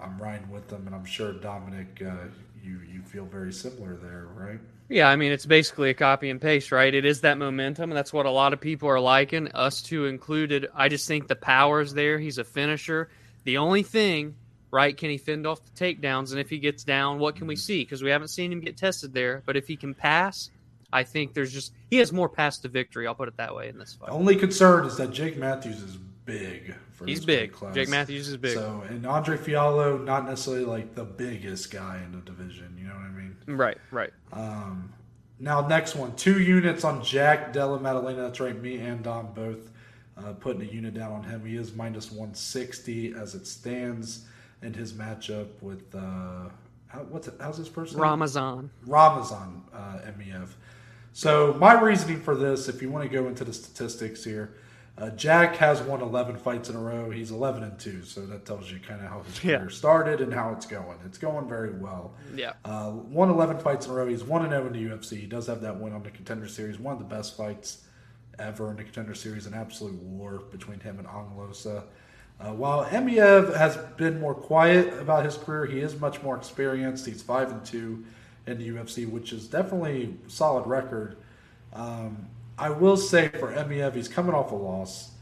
[0.00, 2.28] I'm riding with him, and I'm sure Dominic, uh,
[2.62, 4.60] you you feel very similar there, right?
[4.88, 5.08] yeah.
[5.08, 6.92] I mean, it's basically a copy and paste, right?
[6.94, 10.06] It is that momentum, and that's what a lot of people are liking, us two
[10.06, 10.68] included.
[10.74, 12.18] I just think the power is there.
[12.18, 13.08] He's a finisher.
[13.44, 14.34] The only thing,
[14.70, 14.96] right?
[14.96, 16.30] Can he fend off the takedowns?
[16.30, 17.60] And if he gets down, what can we mm-hmm.
[17.60, 17.82] see?
[17.82, 19.42] Because we haven't seen him get tested there.
[19.46, 20.50] But if he can pass,
[20.92, 23.06] I think there's just he has more pass to victory.
[23.06, 24.10] I'll put it that way in this The fight.
[24.10, 26.74] only concern is that Jake Matthews is big.
[27.00, 27.52] For He's big.
[27.54, 27.74] class.
[27.74, 28.52] Jake Matthews is big.
[28.52, 32.76] So, and Andre Fialho, not necessarily like the biggest guy in the division.
[32.78, 33.36] You know what I mean?
[33.46, 34.12] Right, right.
[34.34, 34.92] Um,
[35.38, 38.20] now, next one, two units on Jack Della Maddalena.
[38.20, 39.70] That's right, me and Dom both
[40.18, 41.42] uh, putting a unit down on him.
[41.46, 44.26] He is minus 160 as it stands
[44.60, 46.50] in his matchup with uh,
[46.88, 48.02] how, what's it, how's his first name?
[48.02, 48.70] Ramazan.
[48.86, 50.50] Ramazan uh, MEF.
[51.14, 54.52] So my reasoning for this, if you want to go into the statistics here,
[55.00, 57.10] uh, Jack has won 11 fights in a row.
[57.10, 59.58] He's 11 and two, so that tells you kind of how his Yeah.
[59.58, 60.98] career started and how it's going.
[61.06, 62.12] It's going very well.
[62.34, 62.52] Yeah.
[62.64, 64.06] Uh, won 11 fights in a row.
[64.06, 65.16] He's 1 and 0 in the UFC.
[65.18, 66.78] He does have that win on the Contender Series.
[66.78, 67.84] One of the best fights
[68.38, 69.46] ever in the Contender Series.
[69.46, 71.84] An absolute war between him and Ange Loosa.
[72.38, 77.04] Uh, while Emeev has been more quiet about his career, he is much more experienced.
[77.06, 78.04] He's 5 and 2
[78.46, 81.16] in the UFC, which is definitely a solid record.
[81.74, 82.26] Um,
[82.60, 85.12] I will say for Emeev, he's coming off a loss.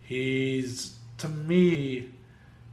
[0.00, 2.10] He's, to me,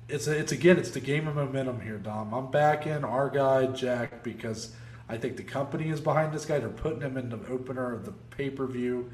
[0.10, 2.34] it's a, it's again it's the game of momentum here, Dom.
[2.34, 4.76] I'm backing our guy Jack because
[5.08, 6.60] I think the company is behind this guy.
[6.60, 9.10] They're putting him in the opener of the pay per view.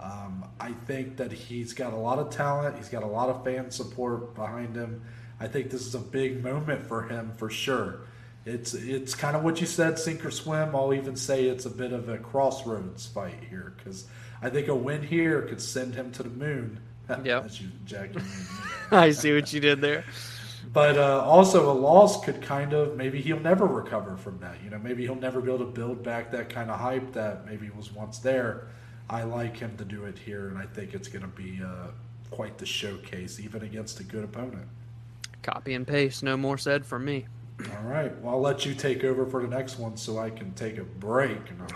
[0.00, 2.76] Um, I think that he's got a lot of talent.
[2.76, 5.02] He's got a lot of fan support behind him.
[5.38, 8.00] I think this is a big moment for him for sure.
[8.44, 10.74] It's it's kind of what you said, sink or swim.
[10.74, 14.06] I'll even say it's a bit of a crossroads fight here because
[14.42, 16.80] I think a win here could send him to the moon.
[17.24, 17.44] Yep.
[17.46, 18.20] As you, Jack, you
[18.92, 20.04] I see what you did there.
[20.72, 24.62] but uh, also a loss could kind of maybe he'll never recover from that.
[24.62, 27.44] You know, maybe he'll never be able to build back that kind of hype that
[27.46, 28.68] maybe was once there.
[29.08, 31.88] I like him to do it here, and I think it's going to be uh,
[32.30, 34.68] quite the showcase, even against a good opponent.
[35.42, 36.22] Copy and paste.
[36.22, 37.26] No more said from me.
[37.76, 38.16] All right.
[38.20, 40.84] Well, I'll let you take over for the next one so I can take a
[40.84, 41.40] break.
[41.58, 41.66] No,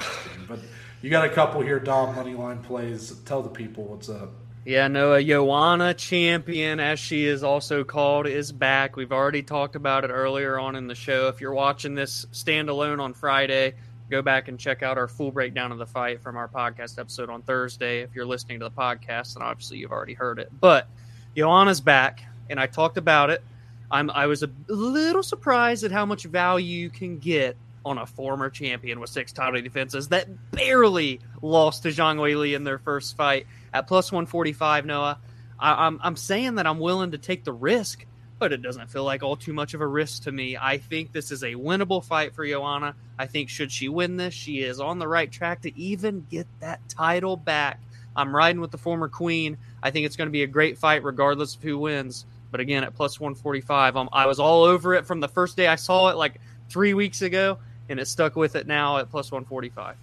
[0.49, 0.61] but
[1.05, 3.15] you got a couple here, Dom Moneyline plays.
[3.27, 4.31] Tell the people what's up.
[4.65, 8.97] Yeah, Noah, Joanna Champion, as she is also called, is back.
[8.97, 11.29] We've already talked about it earlier on in the show.
[11.29, 13.75] If you're watching this standalone on Friday,
[14.09, 17.29] go back and check out our full breakdown of the fight from our podcast episode
[17.29, 18.01] on Thursday.
[18.01, 20.51] If you're listening to the podcast, then obviously you've already heard it.
[20.59, 20.89] But
[21.37, 23.45] Joanna's back, and I talked about it.
[23.91, 28.07] I'm I was a little surprised at how much value you can get on a
[28.07, 33.17] former champion with six title defenses that barely lost to Zhang Weili in their first
[33.17, 34.87] fight at plus 145.
[34.87, 35.19] Noah,
[35.59, 38.07] I, I'm I'm saying that I'm willing to take the risk,
[38.39, 40.57] but it doesn't feel like all too much of a risk to me.
[40.57, 42.95] I think this is a winnable fight for Joanna.
[43.19, 46.47] I think should she win this, she is on the right track to even get
[46.61, 47.81] that title back.
[48.17, 49.59] I'm riding with the former queen.
[49.83, 52.27] I think it's going to be a great fight regardless of who wins.
[52.51, 55.67] But again, at plus 145, um, I was all over it from the first day
[55.67, 57.59] I saw it, like three weeks ago,
[57.89, 59.97] and it stuck with it now at plus 145.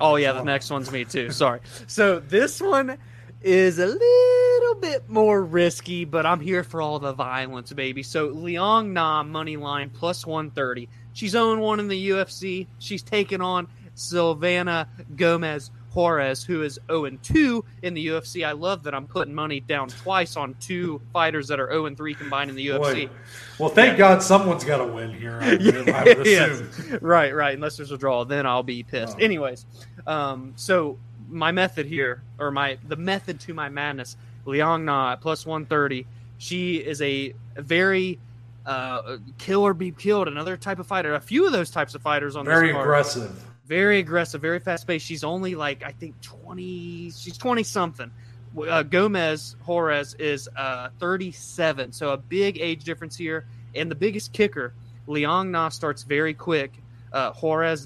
[0.00, 1.30] Oh yeah, the next one's me too.
[1.32, 1.60] Sorry.
[1.86, 2.98] So this one
[3.42, 8.02] is a little bit more risky, but I'm here for all the violence, baby.
[8.02, 10.88] So Liang Na money line plus 130.
[11.12, 12.66] She's 0 1 in the UFC.
[12.78, 18.46] She's taken on Silvana Gomez Juarez, who is 0 2 in the UFC.
[18.46, 22.14] I love that I'm putting money down twice on two fighters that are 0 3
[22.14, 23.08] combined in the UFC.
[23.08, 23.10] Boy.
[23.58, 23.98] Well, thank yeah.
[23.98, 25.38] God someone's got to win here.
[25.40, 26.62] I, I would yes.
[27.00, 27.54] Right, right.
[27.54, 29.16] Unless there's a draw, then I'll be pissed.
[29.18, 29.22] Oh.
[29.22, 29.66] Anyways,
[30.06, 30.98] um, so
[31.28, 36.06] my method here, or my the method to my madness, Liang Na at plus 130.
[36.38, 38.18] She is a very
[38.66, 41.14] uh, kill or be killed, another type of fighter.
[41.14, 45.06] A few of those types of fighters on very aggressive very aggressive, very fast paced.
[45.06, 47.10] She's only like I think twenty.
[47.10, 48.10] She's twenty something.
[48.68, 53.46] Uh, Gomez Juarez is uh, thirty seven, so a big age difference here.
[53.74, 54.74] And the biggest kicker,
[55.06, 56.72] Liang Na starts very quick.
[57.12, 57.30] Uh,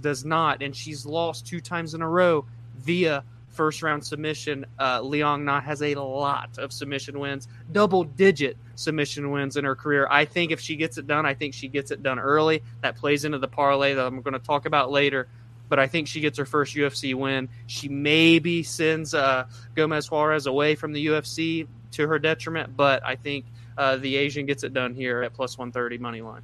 [0.00, 2.44] does not, and she's lost two times in a row
[2.78, 4.64] via first round submission.
[4.78, 9.74] Uh, Liang Na has a lot of submission wins, double digit submission wins in her
[9.74, 10.06] career.
[10.10, 12.62] I think if she gets it done, I think she gets it done early.
[12.82, 15.26] That plays into the parlay that I'm going to talk about later
[15.68, 17.48] but I think she gets her first UFC win.
[17.66, 23.16] She maybe sends uh, Gomez Juarez away from the UFC to her detriment, but I
[23.16, 23.44] think
[23.76, 26.42] uh, the Asian gets it done here at plus 130 money line.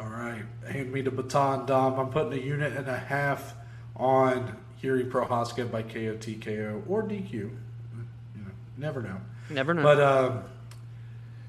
[0.00, 0.42] All right.
[0.68, 1.98] Hand me the baton, Dom.
[1.98, 3.54] I'm putting a unit and a half
[3.94, 7.32] on Jiri Prochazka by KO, TKO, or DQ.
[7.32, 7.50] You
[8.36, 9.20] know, never know.
[9.50, 9.82] Never know.
[9.82, 10.42] But um,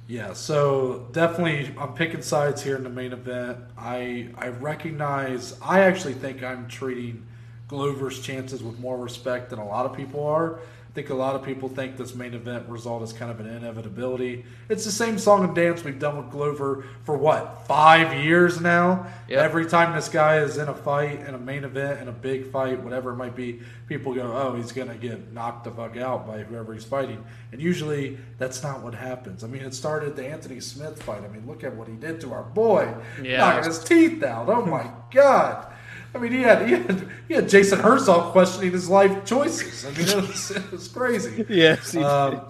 [0.07, 3.57] yeah, so definitely I'm picking sides here in the main event.
[3.77, 7.25] I I recognize I actually think I'm treating
[7.67, 10.59] Glover's chances with more respect than a lot of people are
[10.97, 14.43] think a lot of people think this main event result is kind of an inevitability.
[14.67, 19.05] It's the same song and dance we've done with Glover for what five years now.
[19.29, 19.39] Yep.
[19.39, 22.51] Every time this guy is in a fight, in a main event, in a big
[22.51, 26.25] fight, whatever it might be, people go, "Oh, he's gonna get knocked the fuck out
[26.25, 29.43] by whoever he's fighting." And usually, that's not what happens.
[29.43, 31.21] I mean, it started the Anthony Smith fight.
[31.23, 32.91] I mean, look at what he did to our boy,
[33.21, 33.37] yeah.
[33.37, 34.49] knocking his teeth out.
[34.49, 35.67] Oh my god.
[36.13, 39.85] I mean, he had, he had he had Jason Herzog questioning his life choices.
[39.85, 41.45] I mean, it was, it was crazy.
[41.49, 41.95] yes.
[41.95, 42.41] Um,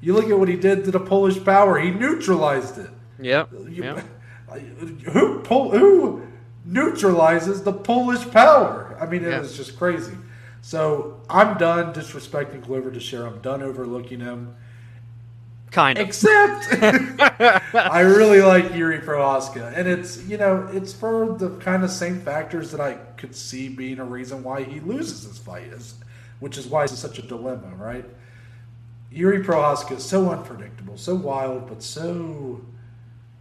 [0.00, 1.78] you look at what he did to the Polish Power.
[1.80, 2.90] He neutralized it.
[3.18, 3.50] Yep.
[3.70, 4.04] You, yep.
[5.12, 6.22] Who who
[6.64, 8.96] neutralizes the Polish Power?
[9.00, 10.16] I mean, it was just crazy.
[10.60, 13.28] So I'm done disrespecting Glover Teixeira.
[13.30, 14.54] I'm done overlooking him.
[15.76, 16.06] Kind of.
[16.06, 16.72] Except
[17.74, 19.76] I really like Jiri Prochazka.
[19.76, 23.68] And it's, you know, it's for the kind of same factors that I could see
[23.68, 25.96] being a reason why he loses this fight, is,
[26.40, 28.06] which is why it's such a dilemma, right?
[29.12, 32.62] Jiri Prochazka is so unpredictable, so wild, but so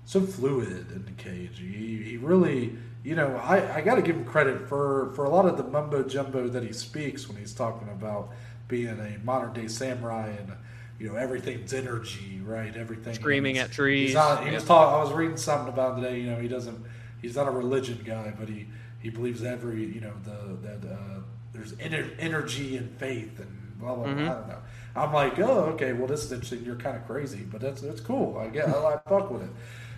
[0.03, 1.57] so fluid in the cage.
[1.57, 2.75] He, he really,
[3.05, 5.63] you know, I, I got to give him credit for, for a lot of the
[5.63, 8.31] mumbo jumbo that he speaks when he's talking about
[8.67, 10.51] being a modern day samurai and
[10.99, 12.75] you know everything's energy, right?
[12.75, 14.13] Everything screaming at trees.
[14.13, 14.55] Not, he yeah.
[14.55, 14.99] was talking.
[14.99, 16.19] I was reading something about today.
[16.19, 16.83] You know, he doesn't.
[17.21, 18.67] He's not a religion guy, but he
[19.01, 21.19] he believes every you know the that uh,
[21.53, 24.05] there's ener- energy and faith and blah blah.
[24.05, 24.25] Mm-hmm.
[24.25, 24.57] blah I don't know.
[24.95, 25.91] I'm like, oh, okay.
[25.91, 26.63] Well, this is interesting.
[26.63, 28.37] You're kind of crazy, but that's that's cool.
[28.37, 28.69] I get.
[28.69, 29.49] I, I fuck with it.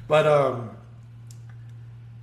[0.07, 0.71] But um,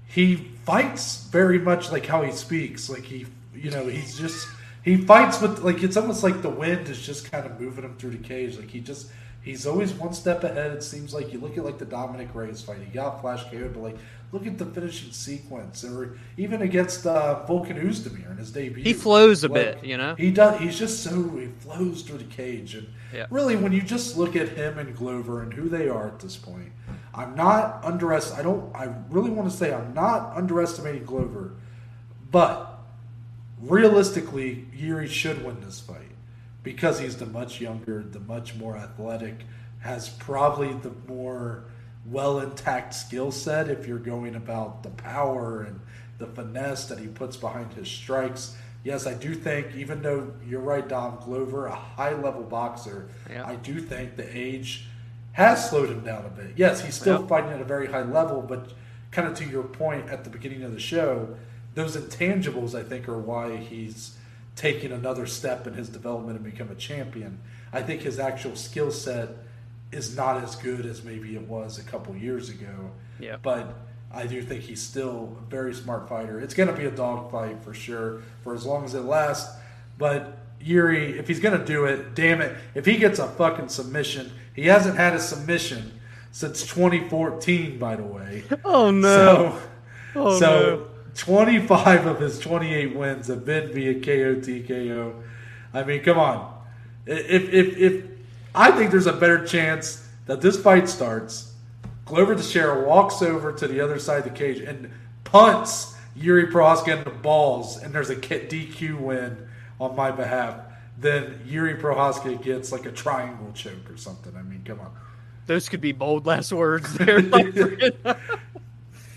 [0.07, 2.89] he fights very much like how he speaks.
[2.89, 4.49] Like he, you know, he's just
[4.85, 7.97] he fights with like it's almost like the wind is just kind of moving him
[7.97, 8.59] through the cage.
[8.59, 10.73] Like he just he's always one step ahead.
[10.73, 12.79] It seems like you look at like the Dominick Reyes fight.
[12.79, 13.97] He got flash KO'd, but like
[14.31, 18.83] look at the finishing sequence, or even against uh, Volkan Oezdemir in his debut.
[18.83, 20.17] He flows a like, bit, you know.
[20.17, 20.61] He does.
[20.61, 23.27] He's just so he flows through the cage, and yeah.
[23.31, 26.37] really, when you just look at him and Glover and who they are at this
[26.37, 26.73] point,
[27.15, 28.35] I'm not underest.
[28.35, 28.75] I don't.
[28.77, 31.53] I really want to say I'm not underestimating Glover,
[32.31, 32.74] but
[33.61, 35.99] realistically, Yuri should win this fight
[36.63, 39.45] because he's the much younger, the much more athletic,
[39.81, 41.65] has probably the more
[42.07, 45.81] well intact skill set if you're going about the power and
[46.19, 48.57] the finesse that he puts behind his strikes.
[48.83, 53.47] Yes, I do think, even though you're right, Dom Glover, a high level boxer, Yeah.
[53.47, 54.87] I do think the age
[55.33, 56.53] has slowed him down a bit.
[56.57, 57.27] Yes, he's still Yeah.
[57.27, 58.73] fighting at a very high level, but
[59.11, 61.35] kind of to your point at the beginning of the show,
[61.75, 64.17] those intangibles, I think, are why he's
[64.57, 67.41] taking another step in his development and become a champion.
[67.73, 69.31] I think his actual skill set
[69.91, 72.91] is not as good as maybe it was a couple years ago.
[73.19, 73.37] Yeah.
[73.43, 73.75] But
[74.13, 76.41] I do think he's still a very smart fighter.
[76.41, 79.57] It's going to be a dogfight for sure for as long as it lasts.
[79.99, 83.69] But Yuri, if he's going to do it, damn it, if he gets a fucking
[83.69, 88.45] submission, he hasn't had a submission since 2014, by the way.
[88.65, 89.61] Oh So,
[90.17, 95.23] Oh, so 25 of his 28 wins have been via KO TKO.
[95.73, 96.53] I mean, come on.
[97.07, 98.05] If if if
[98.55, 101.53] I think there's a better chance that this fight starts,
[102.05, 104.91] Glover Teixeira walks over to the other side of the cage and
[105.25, 109.49] punts Yuri Prochazka in the balls, and there's a DQ win
[109.81, 110.57] on my behalf.
[110.99, 114.35] Then Yuri Prochazka gets like a triangle choke or something.
[114.37, 114.93] I mean, come on.
[115.47, 117.21] Those could be bold last words there.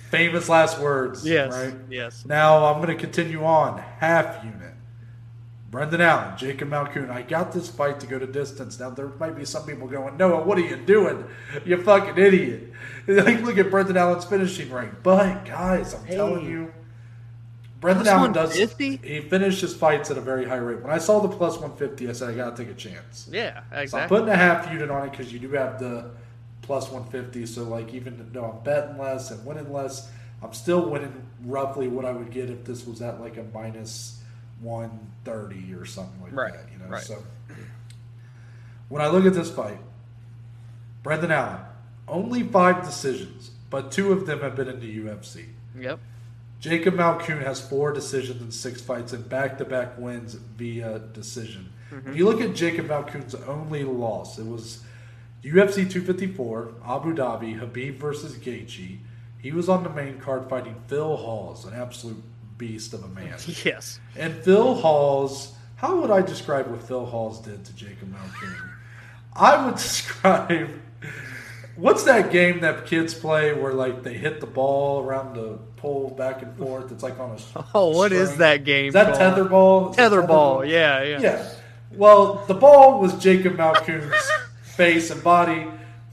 [0.09, 1.25] Famous last words.
[1.25, 1.53] yes.
[1.53, 1.75] Right?
[1.89, 2.25] Yes.
[2.25, 3.77] Now I'm going to continue on.
[3.77, 4.73] Half unit.
[5.69, 7.09] Brendan Allen, Jacob Malkoun.
[7.09, 8.79] I got this fight to go to distance.
[8.79, 11.25] Now there might be some people going, Noah, what are you doing?
[11.65, 12.63] You fucking idiot.
[13.09, 14.89] Like look at Brendan Allen's finishing rate.
[15.01, 16.73] But guys, I'm telling you,
[17.79, 18.49] Brendan Allen does.
[18.49, 18.97] 150?
[19.07, 20.81] He finishes fights at a very high rate.
[20.81, 23.29] When I saw the plus 150, I said I got to take a chance.
[23.31, 23.61] Yeah.
[23.61, 24.17] So I'm Exactly.
[24.17, 26.09] putting a half unit on it because you do have the
[26.67, 27.45] plus 150.
[27.47, 30.11] So like even though I'm betting less and winning less,
[30.43, 34.21] I'm still winning roughly what I would get if this was at like a minus
[34.61, 36.71] 130 or something like Right, that.
[36.71, 36.85] You know.
[36.91, 37.01] right.
[37.01, 37.23] So
[38.89, 39.79] when I look at this fight,
[41.03, 41.61] Brendan Allen,
[42.07, 45.45] only five decisions, but two of them have been in the UFC.
[45.79, 45.99] Yep.
[46.59, 51.69] Jacob Malkoun has four decisions in six fights and back-to-back wins via decision.
[51.91, 52.09] Mm-hmm.
[52.09, 54.83] If you look at Jacob Malkoun's only loss, it was
[55.43, 58.97] UFC 254, Abu Dhabi, Khabib versus Gaethje.
[59.39, 62.21] He was on the main card fighting Phil Hawes, an absolute
[62.57, 63.37] beast of a man.
[63.63, 63.99] Yes.
[64.17, 68.69] And Phil Hawes, how would I describe what Phil Hawes did to Jacob Malkoun?
[69.35, 70.69] I would describe
[71.75, 76.09] what's that game that kids play where like they hit the ball around the pole
[76.17, 76.91] back and forth?
[76.91, 78.39] It's like on a Oh, what is string.
[78.39, 78.87] that game?
[78.87, 79.95] Is that tetherball?
[79.95, 80.67] Tetherball.
[80.67, 81.03] Yeah.
[81.03, 81.19] Yeah.
[81.21, 81.49] yeah.
[81.93, 84.29] Well, the ball was Jacob Malkoun's
[84.77, 85.67] face and body,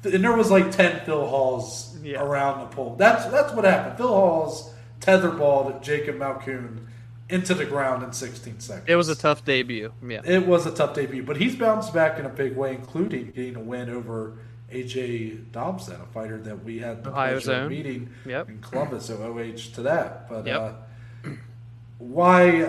[0.04, 2.22] and there was like ten Phil Hawes Yeah.
[2.22, 2.96] around the pole.
[2.98, 3.96] That's that's what happened.
[3.98, 4.70] Phil Hawes
[5.00, 6.86] tetherballed Jacob Malkoun
[7.30, 8.84] into the ground in 16 seconds.
[8.86, 9.92] It was a tough debut.
[10.06, 10.20] Yeah.
[10.24, 13.56] It was a tough debut, but he's bounced back in a big way, including getting
[13.56, 14.36] a win over
[14.70, 18.48] AJ Dobson, a fighter that we had the Ohio's pleasure of meeting Yep.
[18.50, 19.06] in Columbus.
[19.06, 20.60] So OH to that, but Yep.
[20.60, 21.30] uh,
[21.98, 22.64] why?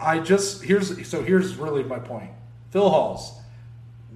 [0.00, 2.30] I just here's so here's really my point.
[2.70, 3.32] Phil Hawes.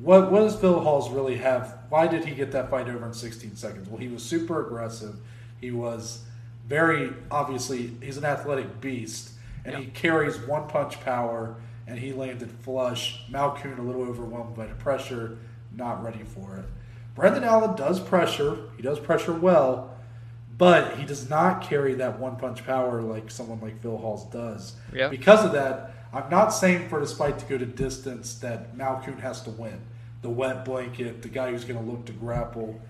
[0.00, 1.78] What what does Phil Hawes really have?
[1.88, 3.88] Why did he get that fight over in 16 seconds?
[3.88, 5.16] Well, he was super aggressive.
[5.60, 6.24] He was
[6.66, 9.32] very obviously he's an athletic beast,
[9.64, 11.56] and he carries one punch power.
[11.84, 13.24] And he landed flush.
[13.28, 15.38] Malkoun a little overwhelmed by the pressure,
[15.74, 16.64] not ready for it.
[17.14, 18.56] Brendan Allen does pressure.
[18.76, 19.96] He does pressure well,
[20.56, 24.74] but he does not carry that one punch power like someone like Phil Hawes does.
[24.94, 25.08] Yeah.
[25.08, 29.20] Because of that, I'm not saying for this fight to go to distance that Malkoun
[29.20, 29.80] has to win.
[30.20, 32.80] The wet blanket, the guy who's going to look to grapple.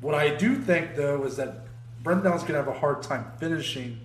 [0.00, 1.60] What I do think, though, is that
[2.02, 4.00] Brendan Allen's going to have a hard time finishing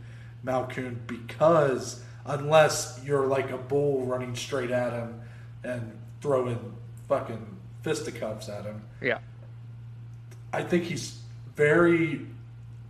[0.45, 5.19] Malkoun because unless you're like a bull running straight at him
[5.63, 6.73] and throwing
[7.07, 9.19] fucking fisticuffs at him, Yeah.
[10.51, 11.19] I think he's
[11.55, 12.25] very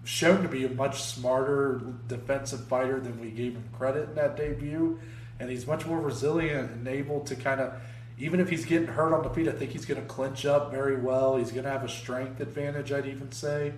[0.05, 4.37] shown to be a much smarter defensive fighter than we gave him credit in that
[4.37, 4.99] debut.
[5.39, 7.73] And he's much more resilient and able to kind of,
[8.17, 10.71] even if he's getting hurt on the feet, I think he's going to clinch up
[10.71, 11.37] very well.
[11.37, 13.73] He's going to have a strength advantage, I'd even say.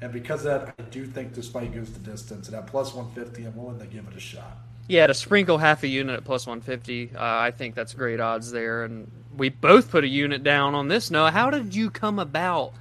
[0.00, 2.48] And because of that, I do think this fight goes the distance.
[2.48, 4.56] And at plus 150, I'm willing to give it a shot.
[4.88, 8.50] Yeah, to sprinkle half a unit at plus 150, uh, I think that's great odds
[8.50, 8.84] there.
[8.84, 11.10] And we both put a unit down on this.
[11.10, 12.72] Noah, how did you come about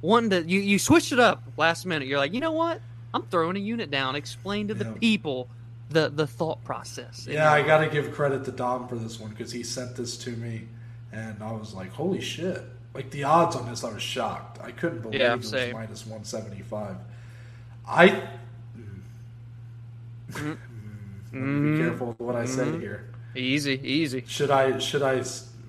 [0.00, 0.42] wanting to?
[0.42, 2.08] You, you switched it up last minute.
[2.08, 2.80] You're like, you know what?
[3.12, 4.14] I'm throwing a unit down.
[4.16, 4.92] Explain to the Yeah.
[4.92, 5.48] people
[5.90, 7.26] the the thought process.
[7.28, 10.16] Yeah, I got to give credit to Dom for this one because he sent this
[10.18, 10.66] to me,
[11.12, 12.62] and I was like, "Holy shit!"
[12.94, 14.58] like the odds on this, I was shocked.
[14.62, 15.72] I couldn't believe Yeah, it was same.
[15.74, 16.96] minus one seventy five.
[17.86, 18.08] I.
[20.32, 20.52] Mm-hmm.
[21.32, 23.08] Mm, Be careful with what I say here.
[23.36, 24.24] Easy, easy.
[24.26, 24.78] Should I?
[24.78, 25.22] Should I?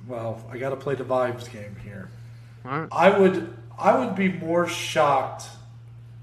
[0.07, 2.09] Well, I got to play the vibes game here.
[2.65, 2.89] All right.
[2.91, 3.55] I would.
[3.77, 5.43] I would be more shocked.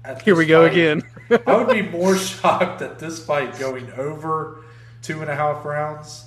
[0.03, 1.01] At Here we go again.
[1.29, 4.63] I would be more shocked at this fight going over
[5.01, 6.25] two and a half rounds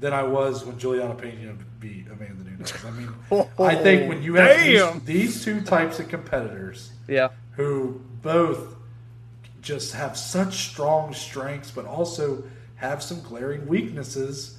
[0.00, 2.72] than I was when Julianna Pena beat Amanda Nunes.
[2.84, 3.14] I mean,
[3.58, 7.28] I think when you have these, these two types of competitors yeah.
[7.52, 8.74] who both
[9.60, 12.44] just have such strong strengths, but also
[12.76, 14.58] have some glaring weaknesses,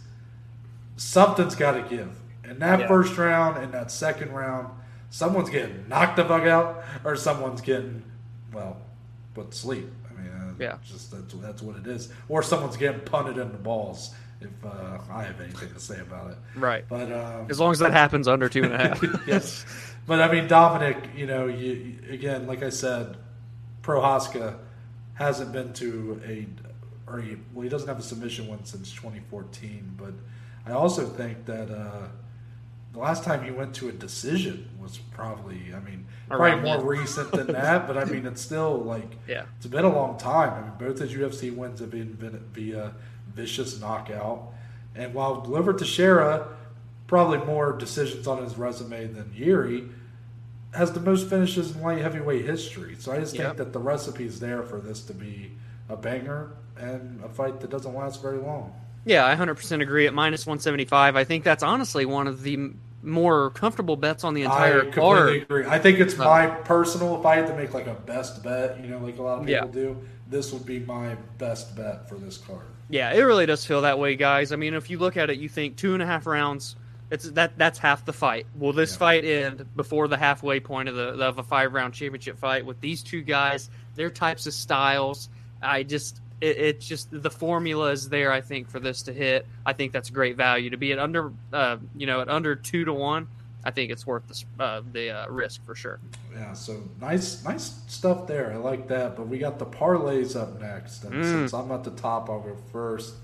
[0.97, 2.19] something's got to give.
[2.43, 2.87] In that Yeah.
[2.87, 4.69] first round and that second round,
[5.09, 8.03] someone's getting knocked the fuck out, or someone's getting,
[8.53, 8.77] well,
[9.43, 9.89] to sleep.
[10.09, 10.77] I mean, uh, Yeah.
[10.83, 12.09] just that's that's what it is.
[12.29, 14.13] Or someone's getting punted in the balls.
[14.41, 16.85] If uh, I have anything to say about it, Right.
[16.89, 19.03] but um, As long as that happens under two and a half.
[19.27, 19.65] yes,
[20.05, 23.15] but I mean Dominic, you know, you, again, like I said,
[23.81, 24.57] Prochazka
[25.13, 26.47] hasn't been to a,
[27.11, 29.95] or he, well, he doesn't have a submission one since 2014.
[29.97, 30.13] But
[30.65, 32.07] I also think that uh,
[32.95, 36.77] the last time he went to a decision was probably, I mean, Around probably more
[36.77, 36.85] then.
[37.01, 37.87] recent than that.
[37.87, 39.43] But I mean, it's still like, Yeah.
[39.57, 40.53] it's been a long time.
[40.53, 42.93] I mean, both his UFC wins have been via- via
[43.35, 44.43] vicious knockout.
[44.95, 46.47] And while Glover Teixeira,
[47.07, 49.89] probably more decisions on his resume than Yuri,
[50.73, 52.95] has the most finishes in light heavyweight history.
[52.97, 55.51] So I just think that the recipe's there for this to be
[55.89, 58.73] a banger and a fight that doesn't last very long.
[59.05, 61.15] Yeah, I 100% agree at minus 175.
[61.15, 62.71] I think that's honestly one of the
[63.05, 65.41] more comfortable bets on the entire I completely card.
[65.43, 65.65] agree.
[65.67, 67.19] I think it's my personal.
[67.19, 69.45] If I had to make like a best bet, you know, like a lot of
[69.45, 69.71] people Yeah.
[69.71, 69.97] do,
[70.29, 72.65] this would be my best bet for this card.
[72.89, 74.51] Yeah, it really does feel that way, guys.
[74.51, 76.75] I mean, if you look at it, you think two and a half rounds.
[77.11, 78.47] It's that that's half the fight.
[78.57, 78.97] Will this Yeah.
[78.97, 82.81] fight end before the halfway point of the of a five round championship fight with
[82.81, 85.29] these two guys, their types of styles?
[85.61, 88.31] I just it, it's just the formula is there.
[88.31, 91.31] I think for this to hit, I think that's great value to be at under
[91.53, 93.27] uh, you know at under two to one.
[93.67, 95.99] I think it's worth the uh, the uh, risk for sure.
[96.33, 98.51] Yeah, so nice, nice stuff there.
[98.53, 99.15] I like that.
[99.15, 101.23] But we got the parlays up next, and Mm.
[101.23, 103.15] since I'm at the top, I'll go first.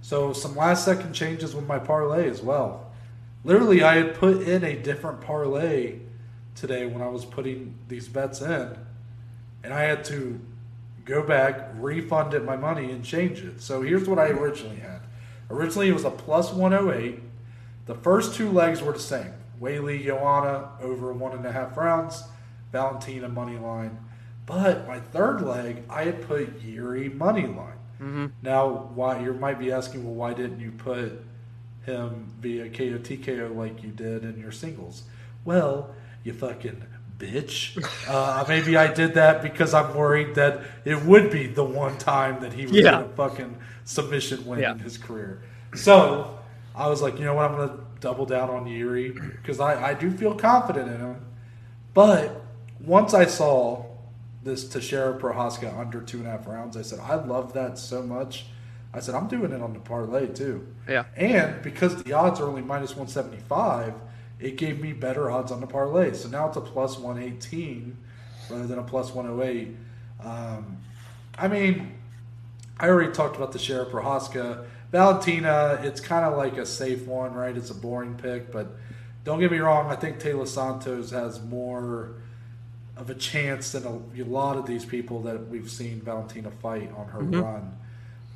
[0.00, 2.90] So some last second changes with my parlay as well.
[3.44, 5.98] Literally, I had put in a different parlay
[6.54, 8.76] today when I was putting these bets in,
[9.64, 10.40] and I had to
[11.04, 13.60] go back, refund it my money, and change it.
[13.60, 15.00] So here's what I originally had.
[15.50, 17.20] Originally, it was a plus 108.
[17.86, 19.34] The first two legs were the same.
[19.60, 22.24] Weili, Joanna over one and a half rounds.
[22.72, 23.98] Valentina money line.
[24.46, 27.78] But my third leg, I had put Yuri money line.
[28.00, 28.26] Mm-hmm.
[28.42, 31.24] Now, why you might be asking, well, why didn't you put
[31.86, 35.04] him via KO TKO like you did in your singles?
[35.44, 36.84] Well, you fucking
[37.22, 37.82] bitch.
[38.08, 42.40] Uh, maybe I did that because I'm worried that it would be the one time
[42.40, 43.02] that he was Yeah.
[43.02, 44.72] to fucking submission win Yeah.
[44.72, 45.42] in his career.
[45.74, 46.38] So
[46.74, 47.50] I was like, you know what?
[47.50, 51.16] I'm going to double down on Yuri because I, I do feel confident in him.
[51.94, 52.42] But
[52.80, 53.84] once I saw
[54.42, 58.02] this Teixeira Prochazka under two and a half rounds, I said, I love that so
[58.02, 58.46] much.
[58.92, 60.66] I said, I'm doing it on the parlay too.
[60.88, 61.04] Yeah.
[61.16, 63.94] And because the odds are only minus 175,
[64.42, 66.12] it gave me better odds on the parlay.
[66.14, 67.96] So now it's a plus 118
[68.50, 69.68] rather than a plus 108.
[70.24, 70.78] Um,
[71.38, 71.94] I mean,
[72.78, 74.64] I already talked about the Teixeira Prochazka.
[74.90, 77.56] Valentina, it's kind of like a safe one, right?
[77.56, 78.66] It's a boring pick, but
[79.24, 79.90] don't get me wrong.
[79.90, 82.16] I think Taila Santos has more
[82.96, 86.90] of a chance than a, a lot of these people that we've seen Valentina fight
[86.96, 87.76] on her run.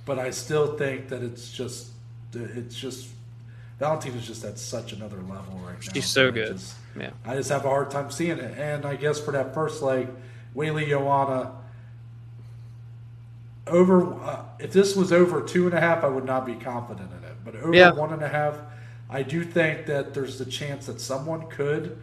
[0.06, 1.88] But I still think that it's just,
[2.32, 3.08] it's just,
[3.78, 5.92] Valentina's just at such another level right now.
[5.92, 6.52] She's so I good.
[6.54, 7.10] just- Yeah.
[7.24, 8.58] I just have a hard time seeing it.
[8.58, 10.08] And I guess for that first leg,
[10.54, 11.52] Weili Joanna,
[13.66, 17.10] over uh, if this was over two and a half, I would not be confident
[17.12, 17.36] in it.
[17.44, 17.92] But over Yeah.
[17.92, 18.56] one and a half,
[19.10, 21.98] I do think that there's the chance that someone could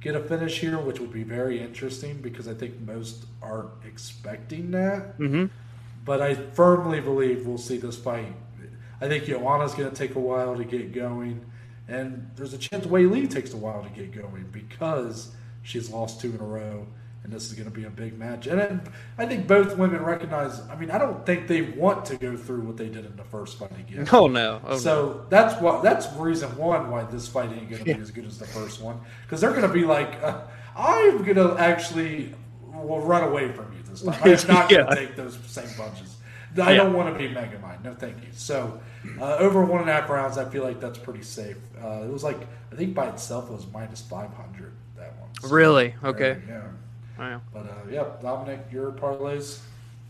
[0.00, 4.70] get a finish here, which would be very interesting because I think most aren't expecting
[4.72, 5.18] that.
[5.18, 5.46] Mm-hmm.
[6.04, 8.34] But I firmly believe we'll see this fight.
[9.00, 11.44] I think Joanna's going to take a while to get going,
[11.88, 15.32] and there's a chance Weili takes a while to get going because
[15.62, 16.86] she's lost two in a row,
[17.22, 18.46] and this is going to be a big match.
[18.46, 18.80] And then
[19.18, 20.60] I think both women recognize.
[20.70, 23.24] I mean, I don't think they want to go through what they did in the
[23.24, 24.08] first fight again.
[24.12, 24.60] Oh no.
[24.64, 24.76] Oh, no.
[24.78, 28.24] So that's what that's reason one why this fight ain't going to be as good
[28.26, 30.42] as the first one because they're going to be like, uh,
[30.76, 32.34] I'm going to actually
[32.72, 34.14] will run away from you this time.
[34.22, 34.94] I'm not going Yeah.
[34.94, 36.15] to take those same punches.
[36.58, 36.76] I Yeah.
[36.78, 37.84] don't want to be Megamind.
[37.84, 38.28] No, thank you.
[38.32, 38.80] So
[39.20, 41.56] uh, over one and a half rounds, I feel like that's pretty safe.
[41.82, 42.38] Uh, it was like
[42.72, 44.72] I think by itself it was minus five hundred.
[44.96, 45.94] that So, really?
[46.04, 46.38] Okay.
[46.48, 46.62] Yeah.
[47.18, 47.40] Wow.
[47.52, 49.60] But uh, yeah, Dominic, your parlays.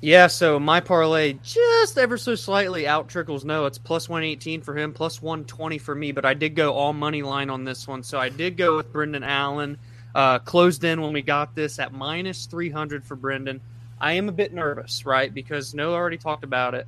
[0.02, 3.44] Yeah, so my parlay just ever so slightly out trickles.
[3.46, 6.92] No, it's plus 118 for him, plus 120 for me, but I did go all
[6.92, 8.02] money line on this one.
[8.02, 9.78] So I did go with Brendan Allen.
[10.14, 13.60] Uh, closed in when we got this at minus 300 for Brendan.
[14.00, 15.32] I am a bit nervous, right?
[15.32, 16.86] Because Noah already talked about it,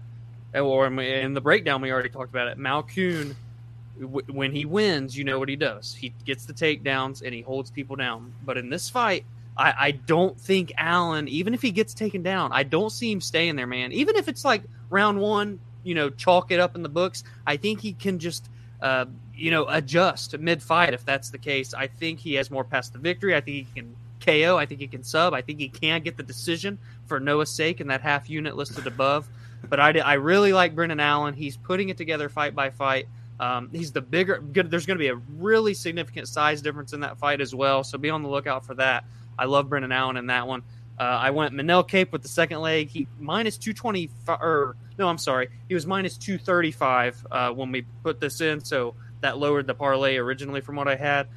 [0.54, 2.58] or in the breakdown, we already talked about it.
[2.58, 3.34] Malkoun,
[4.00, 5.94] w- when he wins, you know what he does.
[5.94, 8.32] He gets the takedowns and he holds people down.
[8.44, 9.24] But in this fight,
[9.56, 13.20] I, I don't think Allen, even if he gets taken down, I don't see him
[13.20, 13.92] staying there, man.
[13.92, 17.56] Even if it's like round one, you know, chalk it up in the books, I
[17.56, 18.48] think he can just
[18.80, 21.74] uh, you know, adjust mid fight if that's the case.
[21.74, 23.34] I think he has more past the victory.
[23.34, 24.56] I think he can KO.
[24.56, 25.34] I think he can sub.
[25.34, 28.86] I think he can get the decision for Noah's sake in that half unit listed
[28.86, 29.28] above.
[29.68, 31.34] But I, I really like Brendan Allen.
[31.34, 33.08] He's putting it together fight by fight.
[33.40, 34.38] Um, he's the bigger.
[34.38, 37.84] Good, there's going to be a really significant size difference in that fight as well.
[37.84, 39.04] So be on the lookout for that.
[39.38, 40.62] I love Brendan Allen in that one.
[40.98, 42.88] Uh, I went Manel Kape with the second leg.
[42.88, 45.48] He minus 225, or no, I'm sorry.
[45.68, 48.64] He was minus 235 uh, when we put this in.
[48.64, 51.28] So that lowered the parlay originally from what I had.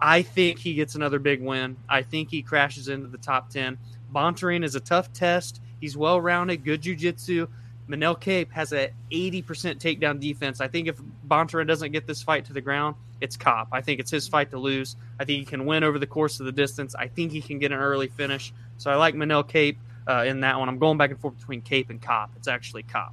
[0.00, 1.76] I think he gets another big win.
[1.88, 3.78] I think he crashes into the top 10.
[4.12, 5.60] Bontorin is a tough test.
[5.80, 7.46] He's well rounded, good jiu-jitsu.
[7.88, 9.44] Manel Kape has a 80%
[9.78, 10.60] takedown defense.
[10.60, 13.68] I think if Bontorin doesn't get this fight to the ground, it's Cop.
[13.72, 14.96] I think it's his fight to lose.
[15.18, 16.94] I think he can win over the course of the distance.
[16.94, 18.52] I think he can get an early finish.
[18.78, 19.78] So I like Manel Kape
[20.08, 20.68] uh, in that one.
[20.68, 22.30] I'm going back and forth between Cape and Cop.
[22.36, 23.12] It's actually Cop.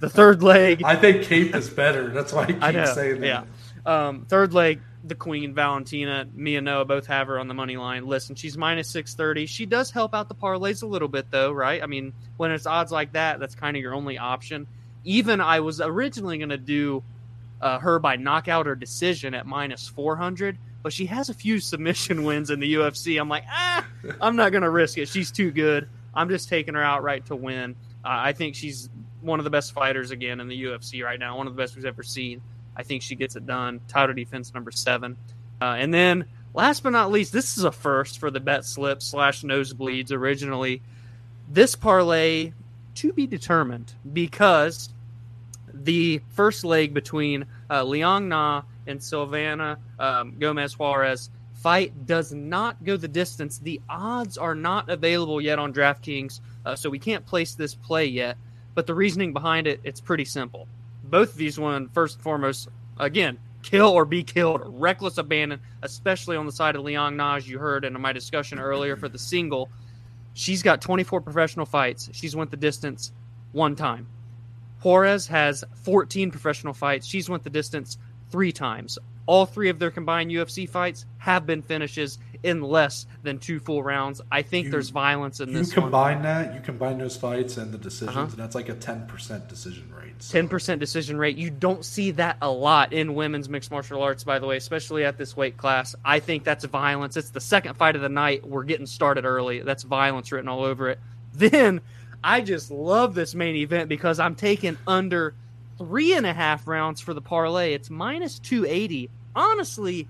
[0.00, 0.82] The third leg.
[0.84, 2.08] I think Cape is better.
[2.08, 3.26] That's why I keep I saying that.
[3.26, 3.44] Yeah.
[3.86, 7.76] Um, third leg, the Queen Valentina, me and Noah both have her on the money
[7.76, 8.06] line.
[8.06, 9.46] Listen, she's minus six thirty.
[9.46, 11.82] She does help out the parlays a little bit, though, right?
[11.82, 14.66] I mean, when it's odds like that, that's kind of your only option.
[15.04, 17.02] Even I was originally going to do
[17.60, 21.60] uh, her by knockout or decision at minus four hundred, but she has a few
[21.60, 23.20] submission wins in the UFC.
[23.20, 23.86] I'm like, ah,
[24.20, 25.08] I'm not going to risk it.
[25.08, 25.88] She's too good.
[26.14, 27.76] I'm just taking her outright to win.
[28.04, 28.88] Uh, I think she's
[29.20, 31.74] one of the best fighters again in the UFC right now, one of the best
[31.76, 32.40] we've ever seen.
[32.76, 33.80] I think she gets it done.
[33.88, 35.16] Title defense number seven.
[35.60, 39.02] Uh, and then last but not least, this is a first for the bet slip
[39.02, 40.82] slash nosebleeds originally.
[41.48, 42.52] This parlay
[42.96, 44.88] to be determined because
[45.72, 52.82] the first leg between uh, Liang Na and Silvana um, Gomez Juarez fight does not
[52.84, 53.58] go the distance.
[53.58, 58.06] The odds are not available yet on DraftKings, uh, so we can't place this play
[58.06, 58.36] yet.
[58.74, 60.68] But the reasoning behind it, it's pretty simple
[61.14, 62.68] both of these one first and foremost
[62.98, 67.56] again kill or be killed reckless abandon especially on the side of Liang Na you
[67.56, 69.70] heard in my discussion earlier for the single
[70.32, 73.12] she's got 24 professional fights she's went the distance
[73.52, 74.08] one time
[74.82, 77.96] Juarez has 14 professional fights she's went the distance
[78.32, 83.38] three times all three of their combined UFC fights have been finishes in less than
[83.38, 84.20] two full rounds.
[84.30, 85.68] I think you, there's violence in this.
[85.68, 86.24] You combine one.
[86.24, 88.28] that, you combine those fights and the decisions, uh-huh.
[88.30, 89.92] and that's like a 10% decision rate.
[89.92, 89.93] So.
[90.32, 91.36] 10% decision rate.
[91.36, 95.04] You don't see that a lot in women's mixed martial arts, by the way, especially
[95.04, 95.94] at this weight class.
[96.04, 97.16] I think that's violence.
[97.16, 98.46] It's the second fight of the night.
[98.46, 99.60] We're getting started early.
[99.60, 100.98] That's violence written all over it.
[101.36, 101.80] Then
[102.22, 105.34] I just love this main event because I'm taking under
[105.78, 107.74] three and a half rounds for the parlay.
[107.74, 109.10] It's minus 280.
[109.34, 110.06] Honestly,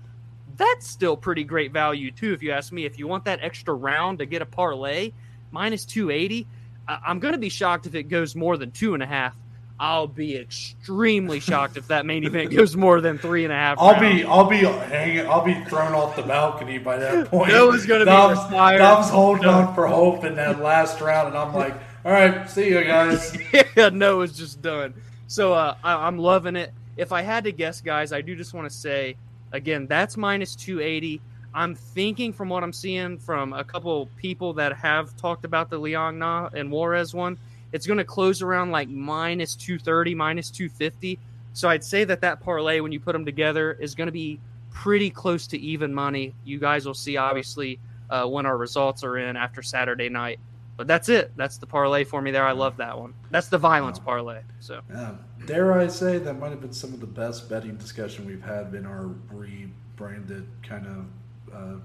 [0.57, 2.85] that's still pretty great value too, if you ask me.
[2.85, 5.11] If you want that extra round to get a parlay,
[5.51, 6.47] minus two eighty,
[6.87, 9.35] I'm going to be shocked if it goes more than two and a half.
[9.79, 13.77] I'll be extremely shocked if that main event goes more than three and a half.
[13.79, 14.21] I'll rounds.
[14.21, 17.51] be, I'll be hanging, I'll be thrown off the balcony by that point.
[17.51, 18.77] That was going to be retired.
[18.77, 21.73] Dom's holding on for hope in that last round, and I'm like,
[22.05, 23.37] all right, see you guys.
[23.75, 24.93] yeah, Noah's just done.
[25.27, 26.71] So uh, I, I'm loving it.
[26.95, 29.17] If I had to guess, guys, I do just want to say
[29.55, 31.21] Again, that's minus 280.
[31.53, 35.77] I'm thinking from what I'm seeing from a couple people that have talked about the
[35.77, 37.37] Liang Na and Juarez one,
[37.71, 41.19] it's going to close around like minus 230, minus 250.
[41.53, 44.39] So I'd say that that parlay, when you put them together, is going to be
[44.71, 46.33] pretty close to even money.
[46.43, 47.79] You guys will see, obviously,
[48.09, 50.39] uh, when our results are in after Saturday night.
[50.77, 51.31] But that's it.
[51.37, 52.45] That's the parlay for me there.
[52.45, 53.13] I love that one.
[53.31, 54.41] That's the violence parlay.
[54.59, 55.11] So yeah.
[55.45, 58.73] dare I say that might have been some of the best betting discussion we've had
[58.73, 61.79] in our rebranded kind of uh,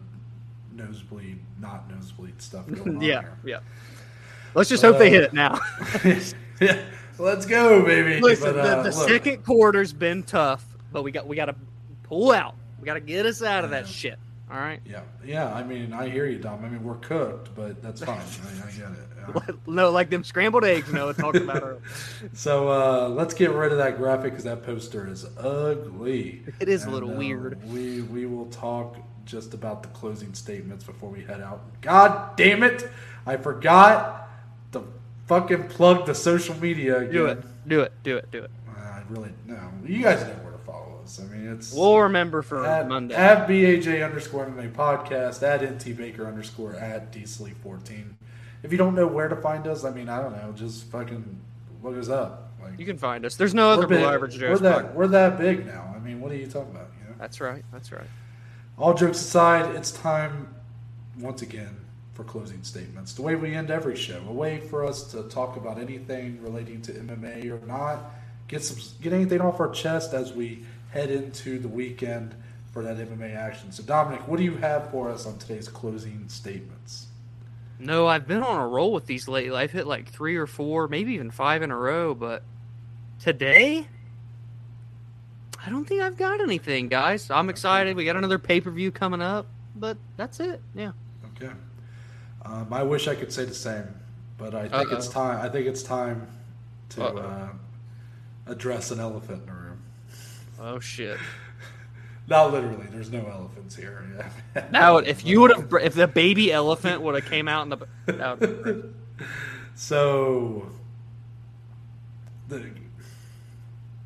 [0.73, 3.39] nosebleed, not nosebleed stuff going yeah, here.
[3.45, 3.59] Yeah.
[4.55, 5.61] Let's just hope uh, they hit it now.
[6.61, 6.83] yeah.
[7.19, 8.19] Let's go, baby.
[8.19, 11.55] Listen, but, uh, the, the second quarter's been tough, but we got we got to
[12.03, 12.55] pull out.
[12.81, 14.19] We got to get us out of that shit.
[14.51, 14.81] All right.
[14.85, 15.55] Yeah, yeah.
[15.55, 16.65] I mean, I hear you, Dom.
[16.65, 18.19] I mean, we're cooked, but that's fine.
[18.19, 18.99] I, I get it.
[19.21, 19.53] Yeah.
[19.67, 20.91] no, like them scrambled eggs.
[20.91, 21.83] No, talked about earlier.
[22.33, 26.43] So uh, let's get rid of that graphic because that poster is ugly.
[26.59, 27.63] It is a little uh, weird.
[27.71, 28.97] We we will talk
[29.27, 31.61] just about the closing statements before we head out.
[31.83, 32.91] God damn it!
[33.27, 34.20] I forgot
[35.31, 36.99] fucking plug the social media.
[36.99, 37.13] Again.
[37.13, 37.39] Do it.
[37.69, 37.93] Do it.
[38.03, 38.31] Do it.
[38.33, 38.51] Do it.
[38.77, 39.71] I really no.
[39.87, 41.21] You guys know where to follow us.
[41.21, 43.15] I mean, it's We'll remember for at, Monday.
[43.15, 48.17] at BAJ underscore MMA podcast, at NT Baker underscore at D Sleep 14.
[48.65, 51.41] If you don't know where to find us, I mean, I don't know, just fucking
[51.83, 52.53] look us up.
[52.61, 53.37] Like, you can find us.
[53.37, 54.03] There's no other big.
[54.03, 55.95] average We're that, we're that big now.
[55.97, 56.89] I mean, what are you talking about?
[57.01, 57.15] You know?
[57.19, 57.65] That's right.
[57.73, 58.09] That's right.
[58.77, 60.55] All jokes aside, it's time
[61.19, 61.80] once again
[62.21, 63.15] for closing statements.
[63.15, 66.83] The way we end every show, a way for us to talk about anything relating
[66.83, 68.13] to MMA or not,
[68.47, 72.35] get some get anything off our chest as we head into the weekend
[72.73, 73.73] for that MMA action.
[73.73, 77.07] So, Dominic, what do you have for us on today's closing statements?
[77.79, 79.57] No, I've been on a roll with these lately.
[79.57, 82.15] I've hit like three or four, maybe even five in a row.
[82.15, 82.43] But
[83.19, 83.87] today,
[85.65, 87.31] I don't think I've got anything, guys.
[87.31, 87.97] I'm excited.
[87.97, 90.61] We got another pay per view coming up, but that's it.
[90.75, 90.93] Yeah.
[91.43, 91.53] Okay.
[92.45, 93.85] Um, I wish I could say the same,
[94.39, 95.13] but I think it's Uh-oh.
[95.13, 95.45] time.
[95.45, 96.27] I think it's time
[96.91, 97.19] to Uh-oh.
[97.19, 97.49] uh,
[98.47, 99.83] address an elephant in the room.
[100.61, 101.19] Oh shit.
[102.29, 102.87] Not literally.
[102.91, 104.05] There's no elephants here.
[104.55, 104.67] Yeah.
[104.71, 107.77] Now, if you would have, if the baby elephant would have came out in the,
[108.07, 108.81] that would've been
[109.17, 109.29] great.
[109.75, 110.69] So,
[112.49, 112.57] the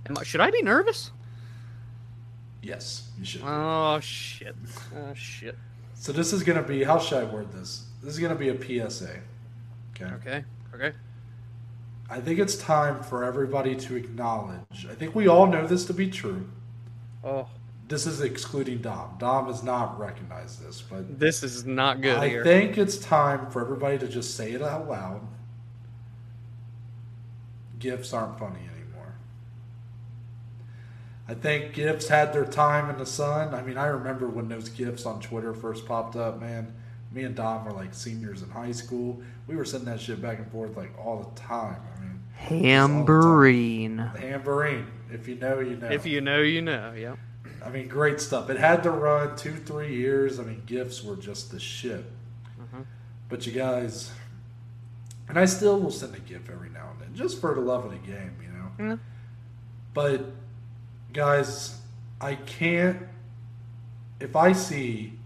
[0.07, 1.11] Am I- should I be nervous?
[2.63, 3.43] yes, you should.
[3.45, 4.55] Oh shit.
[4.97, 5.57] Oh shit.
[5.95, 6.85] So this is gonna be.
[6.85, 7.87] How should I word this?
[8.05, 9.21] This is gonna be a PSA.
[9.95, 10.13] Okay.
[10.15, 10.45] Okay.
[10.75, 10.93] Okay.
[12.11, 14.87] I think it's time for everybody to acknowledge.
[14.91, 16.47] I think we all know this to be true.
[17.25, 17.49] Oh,
[17.89, 19.17] This is excluding Dom.
[19.19, 22.45] Dom has not recognized this, but this is not good I here.
[22.45, 25.27] think it's time for everybody to just say it out loud.
[27.79, 29.15] Gifs aren't funny anymore.
[31.27, 33.55] I think gifs had their time in the sun.
[33.55, 36.75] I mean, I remember when those gifs on Twitter first popped up, man.
[37.15, 39.23] Me and Dom were like seniors in high school.
[39.47, 41.81] We were sending that shit back and forth like all the time.
[41.97, 44.13] I mean, Hamburine.
[44.13, 44.87] the Hamburine.
[45.13, 45.89] If you know, you know.
[45.89, 46.93] If you know, you know.
[46.93, 47.15] Yeah.
[47.65, 48.51] I mean, great stuff.
[48.51, 50.41] It had to run two, three years.
[50.41, 52.05] I mean, gifs were just the shit.
[52.61, 52.85] Mhm.
[53.29, 54.11] But you guys,
[55.29, 57.85] and I still will send a gif every now and then, just for the love
[57.85, 58.91] of the game, you know.
[58.91, 58.97] Yeah.
[59.95, 60.33] But
[61.13, 61.81] guys,
[62.21, 63.07] I can't.
[64.19, 65.19] If I see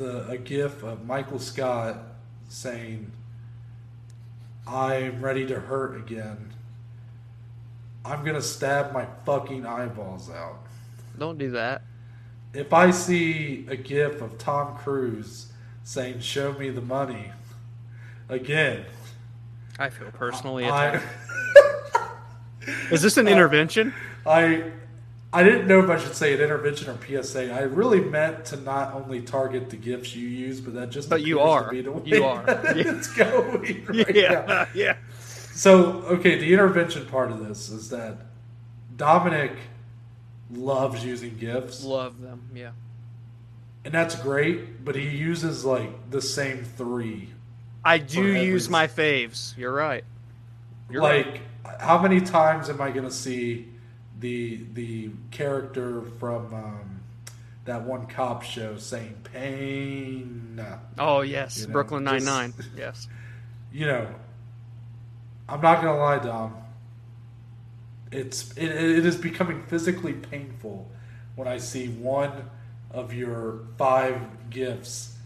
[0.00, 1.98] the a gif of Michael Scott
[2.48, 3.12] saying,
[4.66, 6.52] "I'm ready to hurt again,"
[8.04, 10.66] I'm gonna stab my fucking eyeballs out.
[11.18, 11.82] Don't do that.
[12.54, 15.52] If I see a gif of Tom Cruise
[15.84, 17.32] saying, "Show me the money,"
[18.28, 18.86] again,
[19.78, 21.04] I feel personally I, attacked.
[22.90, 23.92] Is this an intervention?
[24.26, 24.72] I,
[25.32, 27.52] I didn't know if I should say an intervention or PSA.
[27.52, 31.22] I really meant to not only target the gifs you use, but that just But
[31.22, 31.70] you are.
[31.70, 32.42] be the way You are.
[32.48, 32.72] Yeah.
[32.74, 34.12] it's going right now.
[34.12, 34.66] yeah.
[34.74, 34.96] Yeah.
[35.52, 38.16] So, okay, the intervention part of this is that
[38.96, 39.52] Dominic
[40.50, 41.84] loves using gifs.
[41.84, 42.48] Love them.
[42.54, 42.70] Yeah.
[43.84, 44.84] and that's great.
[44.84, 47.28] But he uses like the same three
[47.84, 49.56] I do use my faves.
[49.56, 50.04] You're right.
[50.90, 51.26] You're right.
[51.64, 53.68] like how many times am I going to see
[54.20, 57.00] the the character from um,
[57.64, 60.64] that one cop show saying pain?
[60.98, 62.54] Oh yes, you know, Brooklyn Nine Nine.
[62.76, 63.08] Yes.
[63.72, 64.14] You know,
[65.48, 66.56] I'm not going to lie, Dom.
[68.10, 70.90] It's it, it is becoming physically painful
[71.36, 72.50] when I see one
[72.90, 75.16] of your five gifs,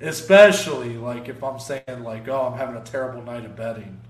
[0.00, 4.00] especially like if I'm saying like, oh, I'm having a terrible night of betting.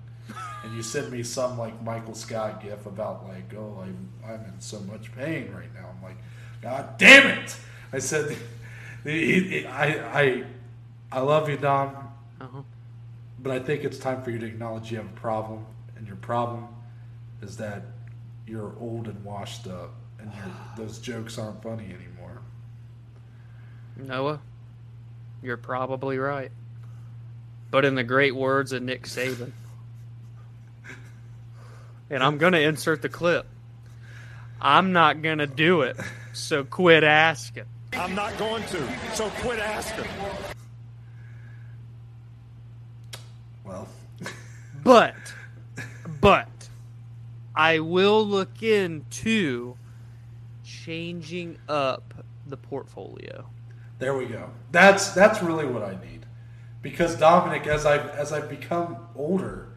[0.65, 4.61] And you send me some like Michael Scott gif about like, oh, I'm I'm in
[4.61, 5.89] so much pain right now.
[5.97, 6.17] I'm like,
[6.63, 7.57] God damn it!
[7.93, 8.37] I said,
[9.07, 9.65] I
[10.13, 10.45] I
[11.13, 11.97] I love you, Dom,
[12.41, 12.63] Uh-huh.
[13.39, 15.67] but I think it's time for you to acknowledge you have a problem,
[15.97, 16.69] and your problem
[17.43, 17.83] is that
[18.47, 20.31] you're old and washed up, and
[20.77, 22.43] those jokes aren't funny anymore.
[23.97, 24.41] Noah,
[25.43, 26.51] you're probably right.
[27.71, 29.53] But in the great words of Nick Saban,
[32.11, 33.47] and I'm going to insert the clip.
[34.61, 35.97] I'm not going to do it,
[36.35, 37.65] so quit asking.
[37.95, 40.05] I'm not going to, so quit asking.
[43.65, 43.89] Well,
[44.83, 45.15] But,
[46.21, 46.49] but,
[47.55, 49.77] I will look into
[50.65, 52.15] changing up
[52.47, 53.47] the portfolio.
[53.99, 54.49] There we go.
[54.73, 56.25] That's that's really what I need,
[56.81, 59.69] because Dominic, as I've as I've become older,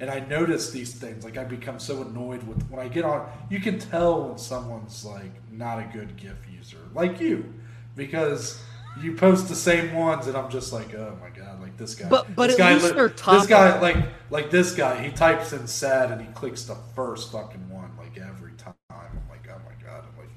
[0.00, 3.28] and I notice these things, like I become so annoyed with when I get on.
[3.50, 7.52] You can tell when someone's like not a good GIF user, like you,
[7.94, 8.60] because
[9.00, 12.08] you post the same ones, and I'm just like, oh my god, like this guy.
[12.08, 13.96] But- but this at guy, least they're top This guy, like
[14.30, 18.16] like this guy, he types in sad and he clicks the first fucking one like
[18.18, 18.74] every time.
[18.90, 18.96] I'm
[19.28, 20.30] like, oh my god, I'm like,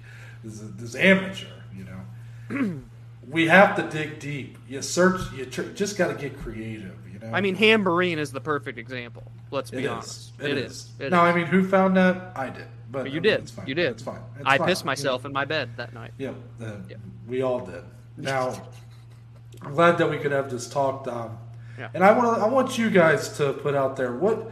[0.44, 2.81] this is this is amateur, you know.
[3.30, 4.57] we have to dig deep.
[4.68, 5.22] You search.
[5.34, 6.95] You tr- just got to get creative.
[7.24, 7.32] Know.
[7.34, 9.24] I mean, Hamburine is the perfect example.
[9.52, 9.90] Let's it be is.
[9.90, 10.32] honest.
[10.41, 10.72] It is.
[10.72, 10.91] is.
[11.00, 11.34] It no, is.
[11.34, 12.34] I mean, who found that?
[12.36, 12.66] I did.
[12.91, 13.40] But you I mean, did.
[13.41, 13.68] It's fine.
[13.68, 13.91] You did.
[13.91, 14.20] It's fine.
[14.38, 14.68] It's I fine.
[14.68, 16.12] pissed myself You in my bed that night.
[16.18, 16.98] yeah, uh, Yeah.
[17.28, 17.84] we all did.
[18.18, 18.54] Now,
[19.64, 21.38] I'm glad that we could have this talk, Dom.
[21.80, 21.90] Yeah.
[21.95, 24.52] And I want I want you guys to put out there what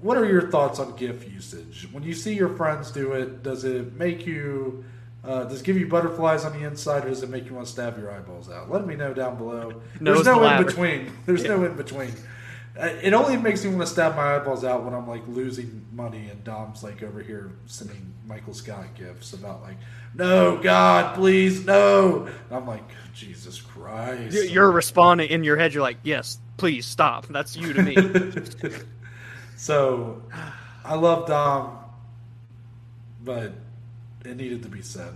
[0.00, 1.86] what are your thoughts on GIF usage?
[1.92, 4.84] When you see your friends do it, does it make you
[5.24, 7.66] uh, does it give you butterflies on the inside, or does it make you want
[7.66, 8.70] to stab your eyeballs out?
[8.70, 9.80] Let me know down below.
[10.00, 11.12] No, There's it's the no in between.
[11.26, 12.12] There's no in between.
[12.78, 15.86] Uh, It only makes me want to stab my eyeballs out when I'm like losing
[15.92, 19.76] money and Dom's like over here sending Michael Scott gifs about like,
[20.16, 22.26] no, God, please, no.
[22.26, 22.82] And I'm like,
[23.14, 24.34] Jesus Christ.
[24.34, 25.72] You- You're responding in your head.
[25.72, 27.26] You're like, yes, please stop.
[27.28, 27.96] That's you to me.
[29.56, 30.22] so
[30.84, 31.78] I love Dom,
[33.22, 33.52] but
[34.24, 35.12] it needed to be said.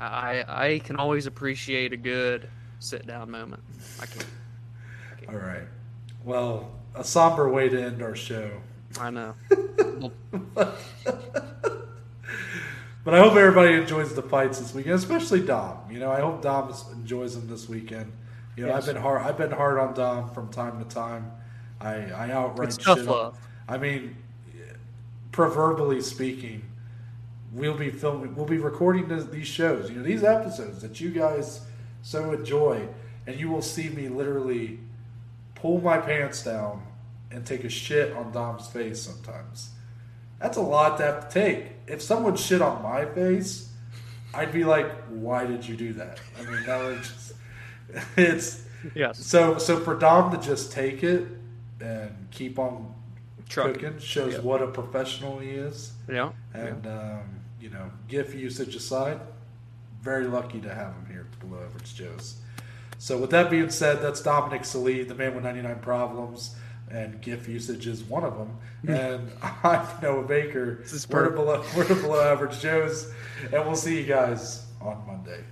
[0.00, 2.48] I I can always appreciate a good
[2.80, 3.62] sit down moment.
[4.00, 4.22] I can.
[5.28, 5.64] All right.
[6.24, 8.50] Well, a somber way to end our show.
[9.00, 9.34] I know.
[13.04, 15.78] But I hope everybody enjoys the fights this weekend, especially Dom.
[15.90, 18.12] You know, I hope Dom enjoys them this weekend.
[18.56, 18.86] You know, Yes.
[18.86, 19.22] I've been hard.
[19.22, 21.32] I've been hard on Dom from time to time.
[21.80, 23.36] I I outright It's tough shit love.
[23.68, 24.16] I mean,
[25.32, 26.62] proverbially speaking,
[27.52, 28.34] we'll be filming.
[28.34, 29.90] We'll be recording this, these shows.
[29.90, 31.60] You know, these episodes that you guys
[32.02, 32.88] so enjoy,
[33.26, 34.80] and you will see me literally
[35.54, 36.82] pull my pants down
[37.30, 39.70] and take a shit on Dom's face sometimes.
[40.40, 41.72] That's a lot to have to take.
[41.86, 43.70] If someone shit on my face,
[44.34, 47.32] I'd be like, "Why did you do that?" I mean, that was just
[48.16, 48.64] it's
[48.96, 49.18] Yes.
[49.24, 51.24] so so for Dom to just take it
[51.80, 52.92] and keep on
[53.48, 53.74] Trucking.
[53.74, 55.92] cooking shows what a professional he is.
[56.08, 56.30] Yeah.
[56.54, 57.20] And um,
[57.62, 59.20] you know, GIF usage aside,
[60.00, 62.40] very lucky to have him here at the Below Average Joe's.
[62.98, 66.56] So with that being said, that's Dominic Salee, the man with 99 problems,
[66.90, 68.58] and GIF usage is one of them.
[68.84, 68.90] Hmm.
[68.90, 69.30] and
[69.62, 70.80] I'm Noah Baker.
[70.82, 73.12] This is we're, below, we're the Below Average Joe's,
[73.44, 75.44] and we'll see you guys on Monday.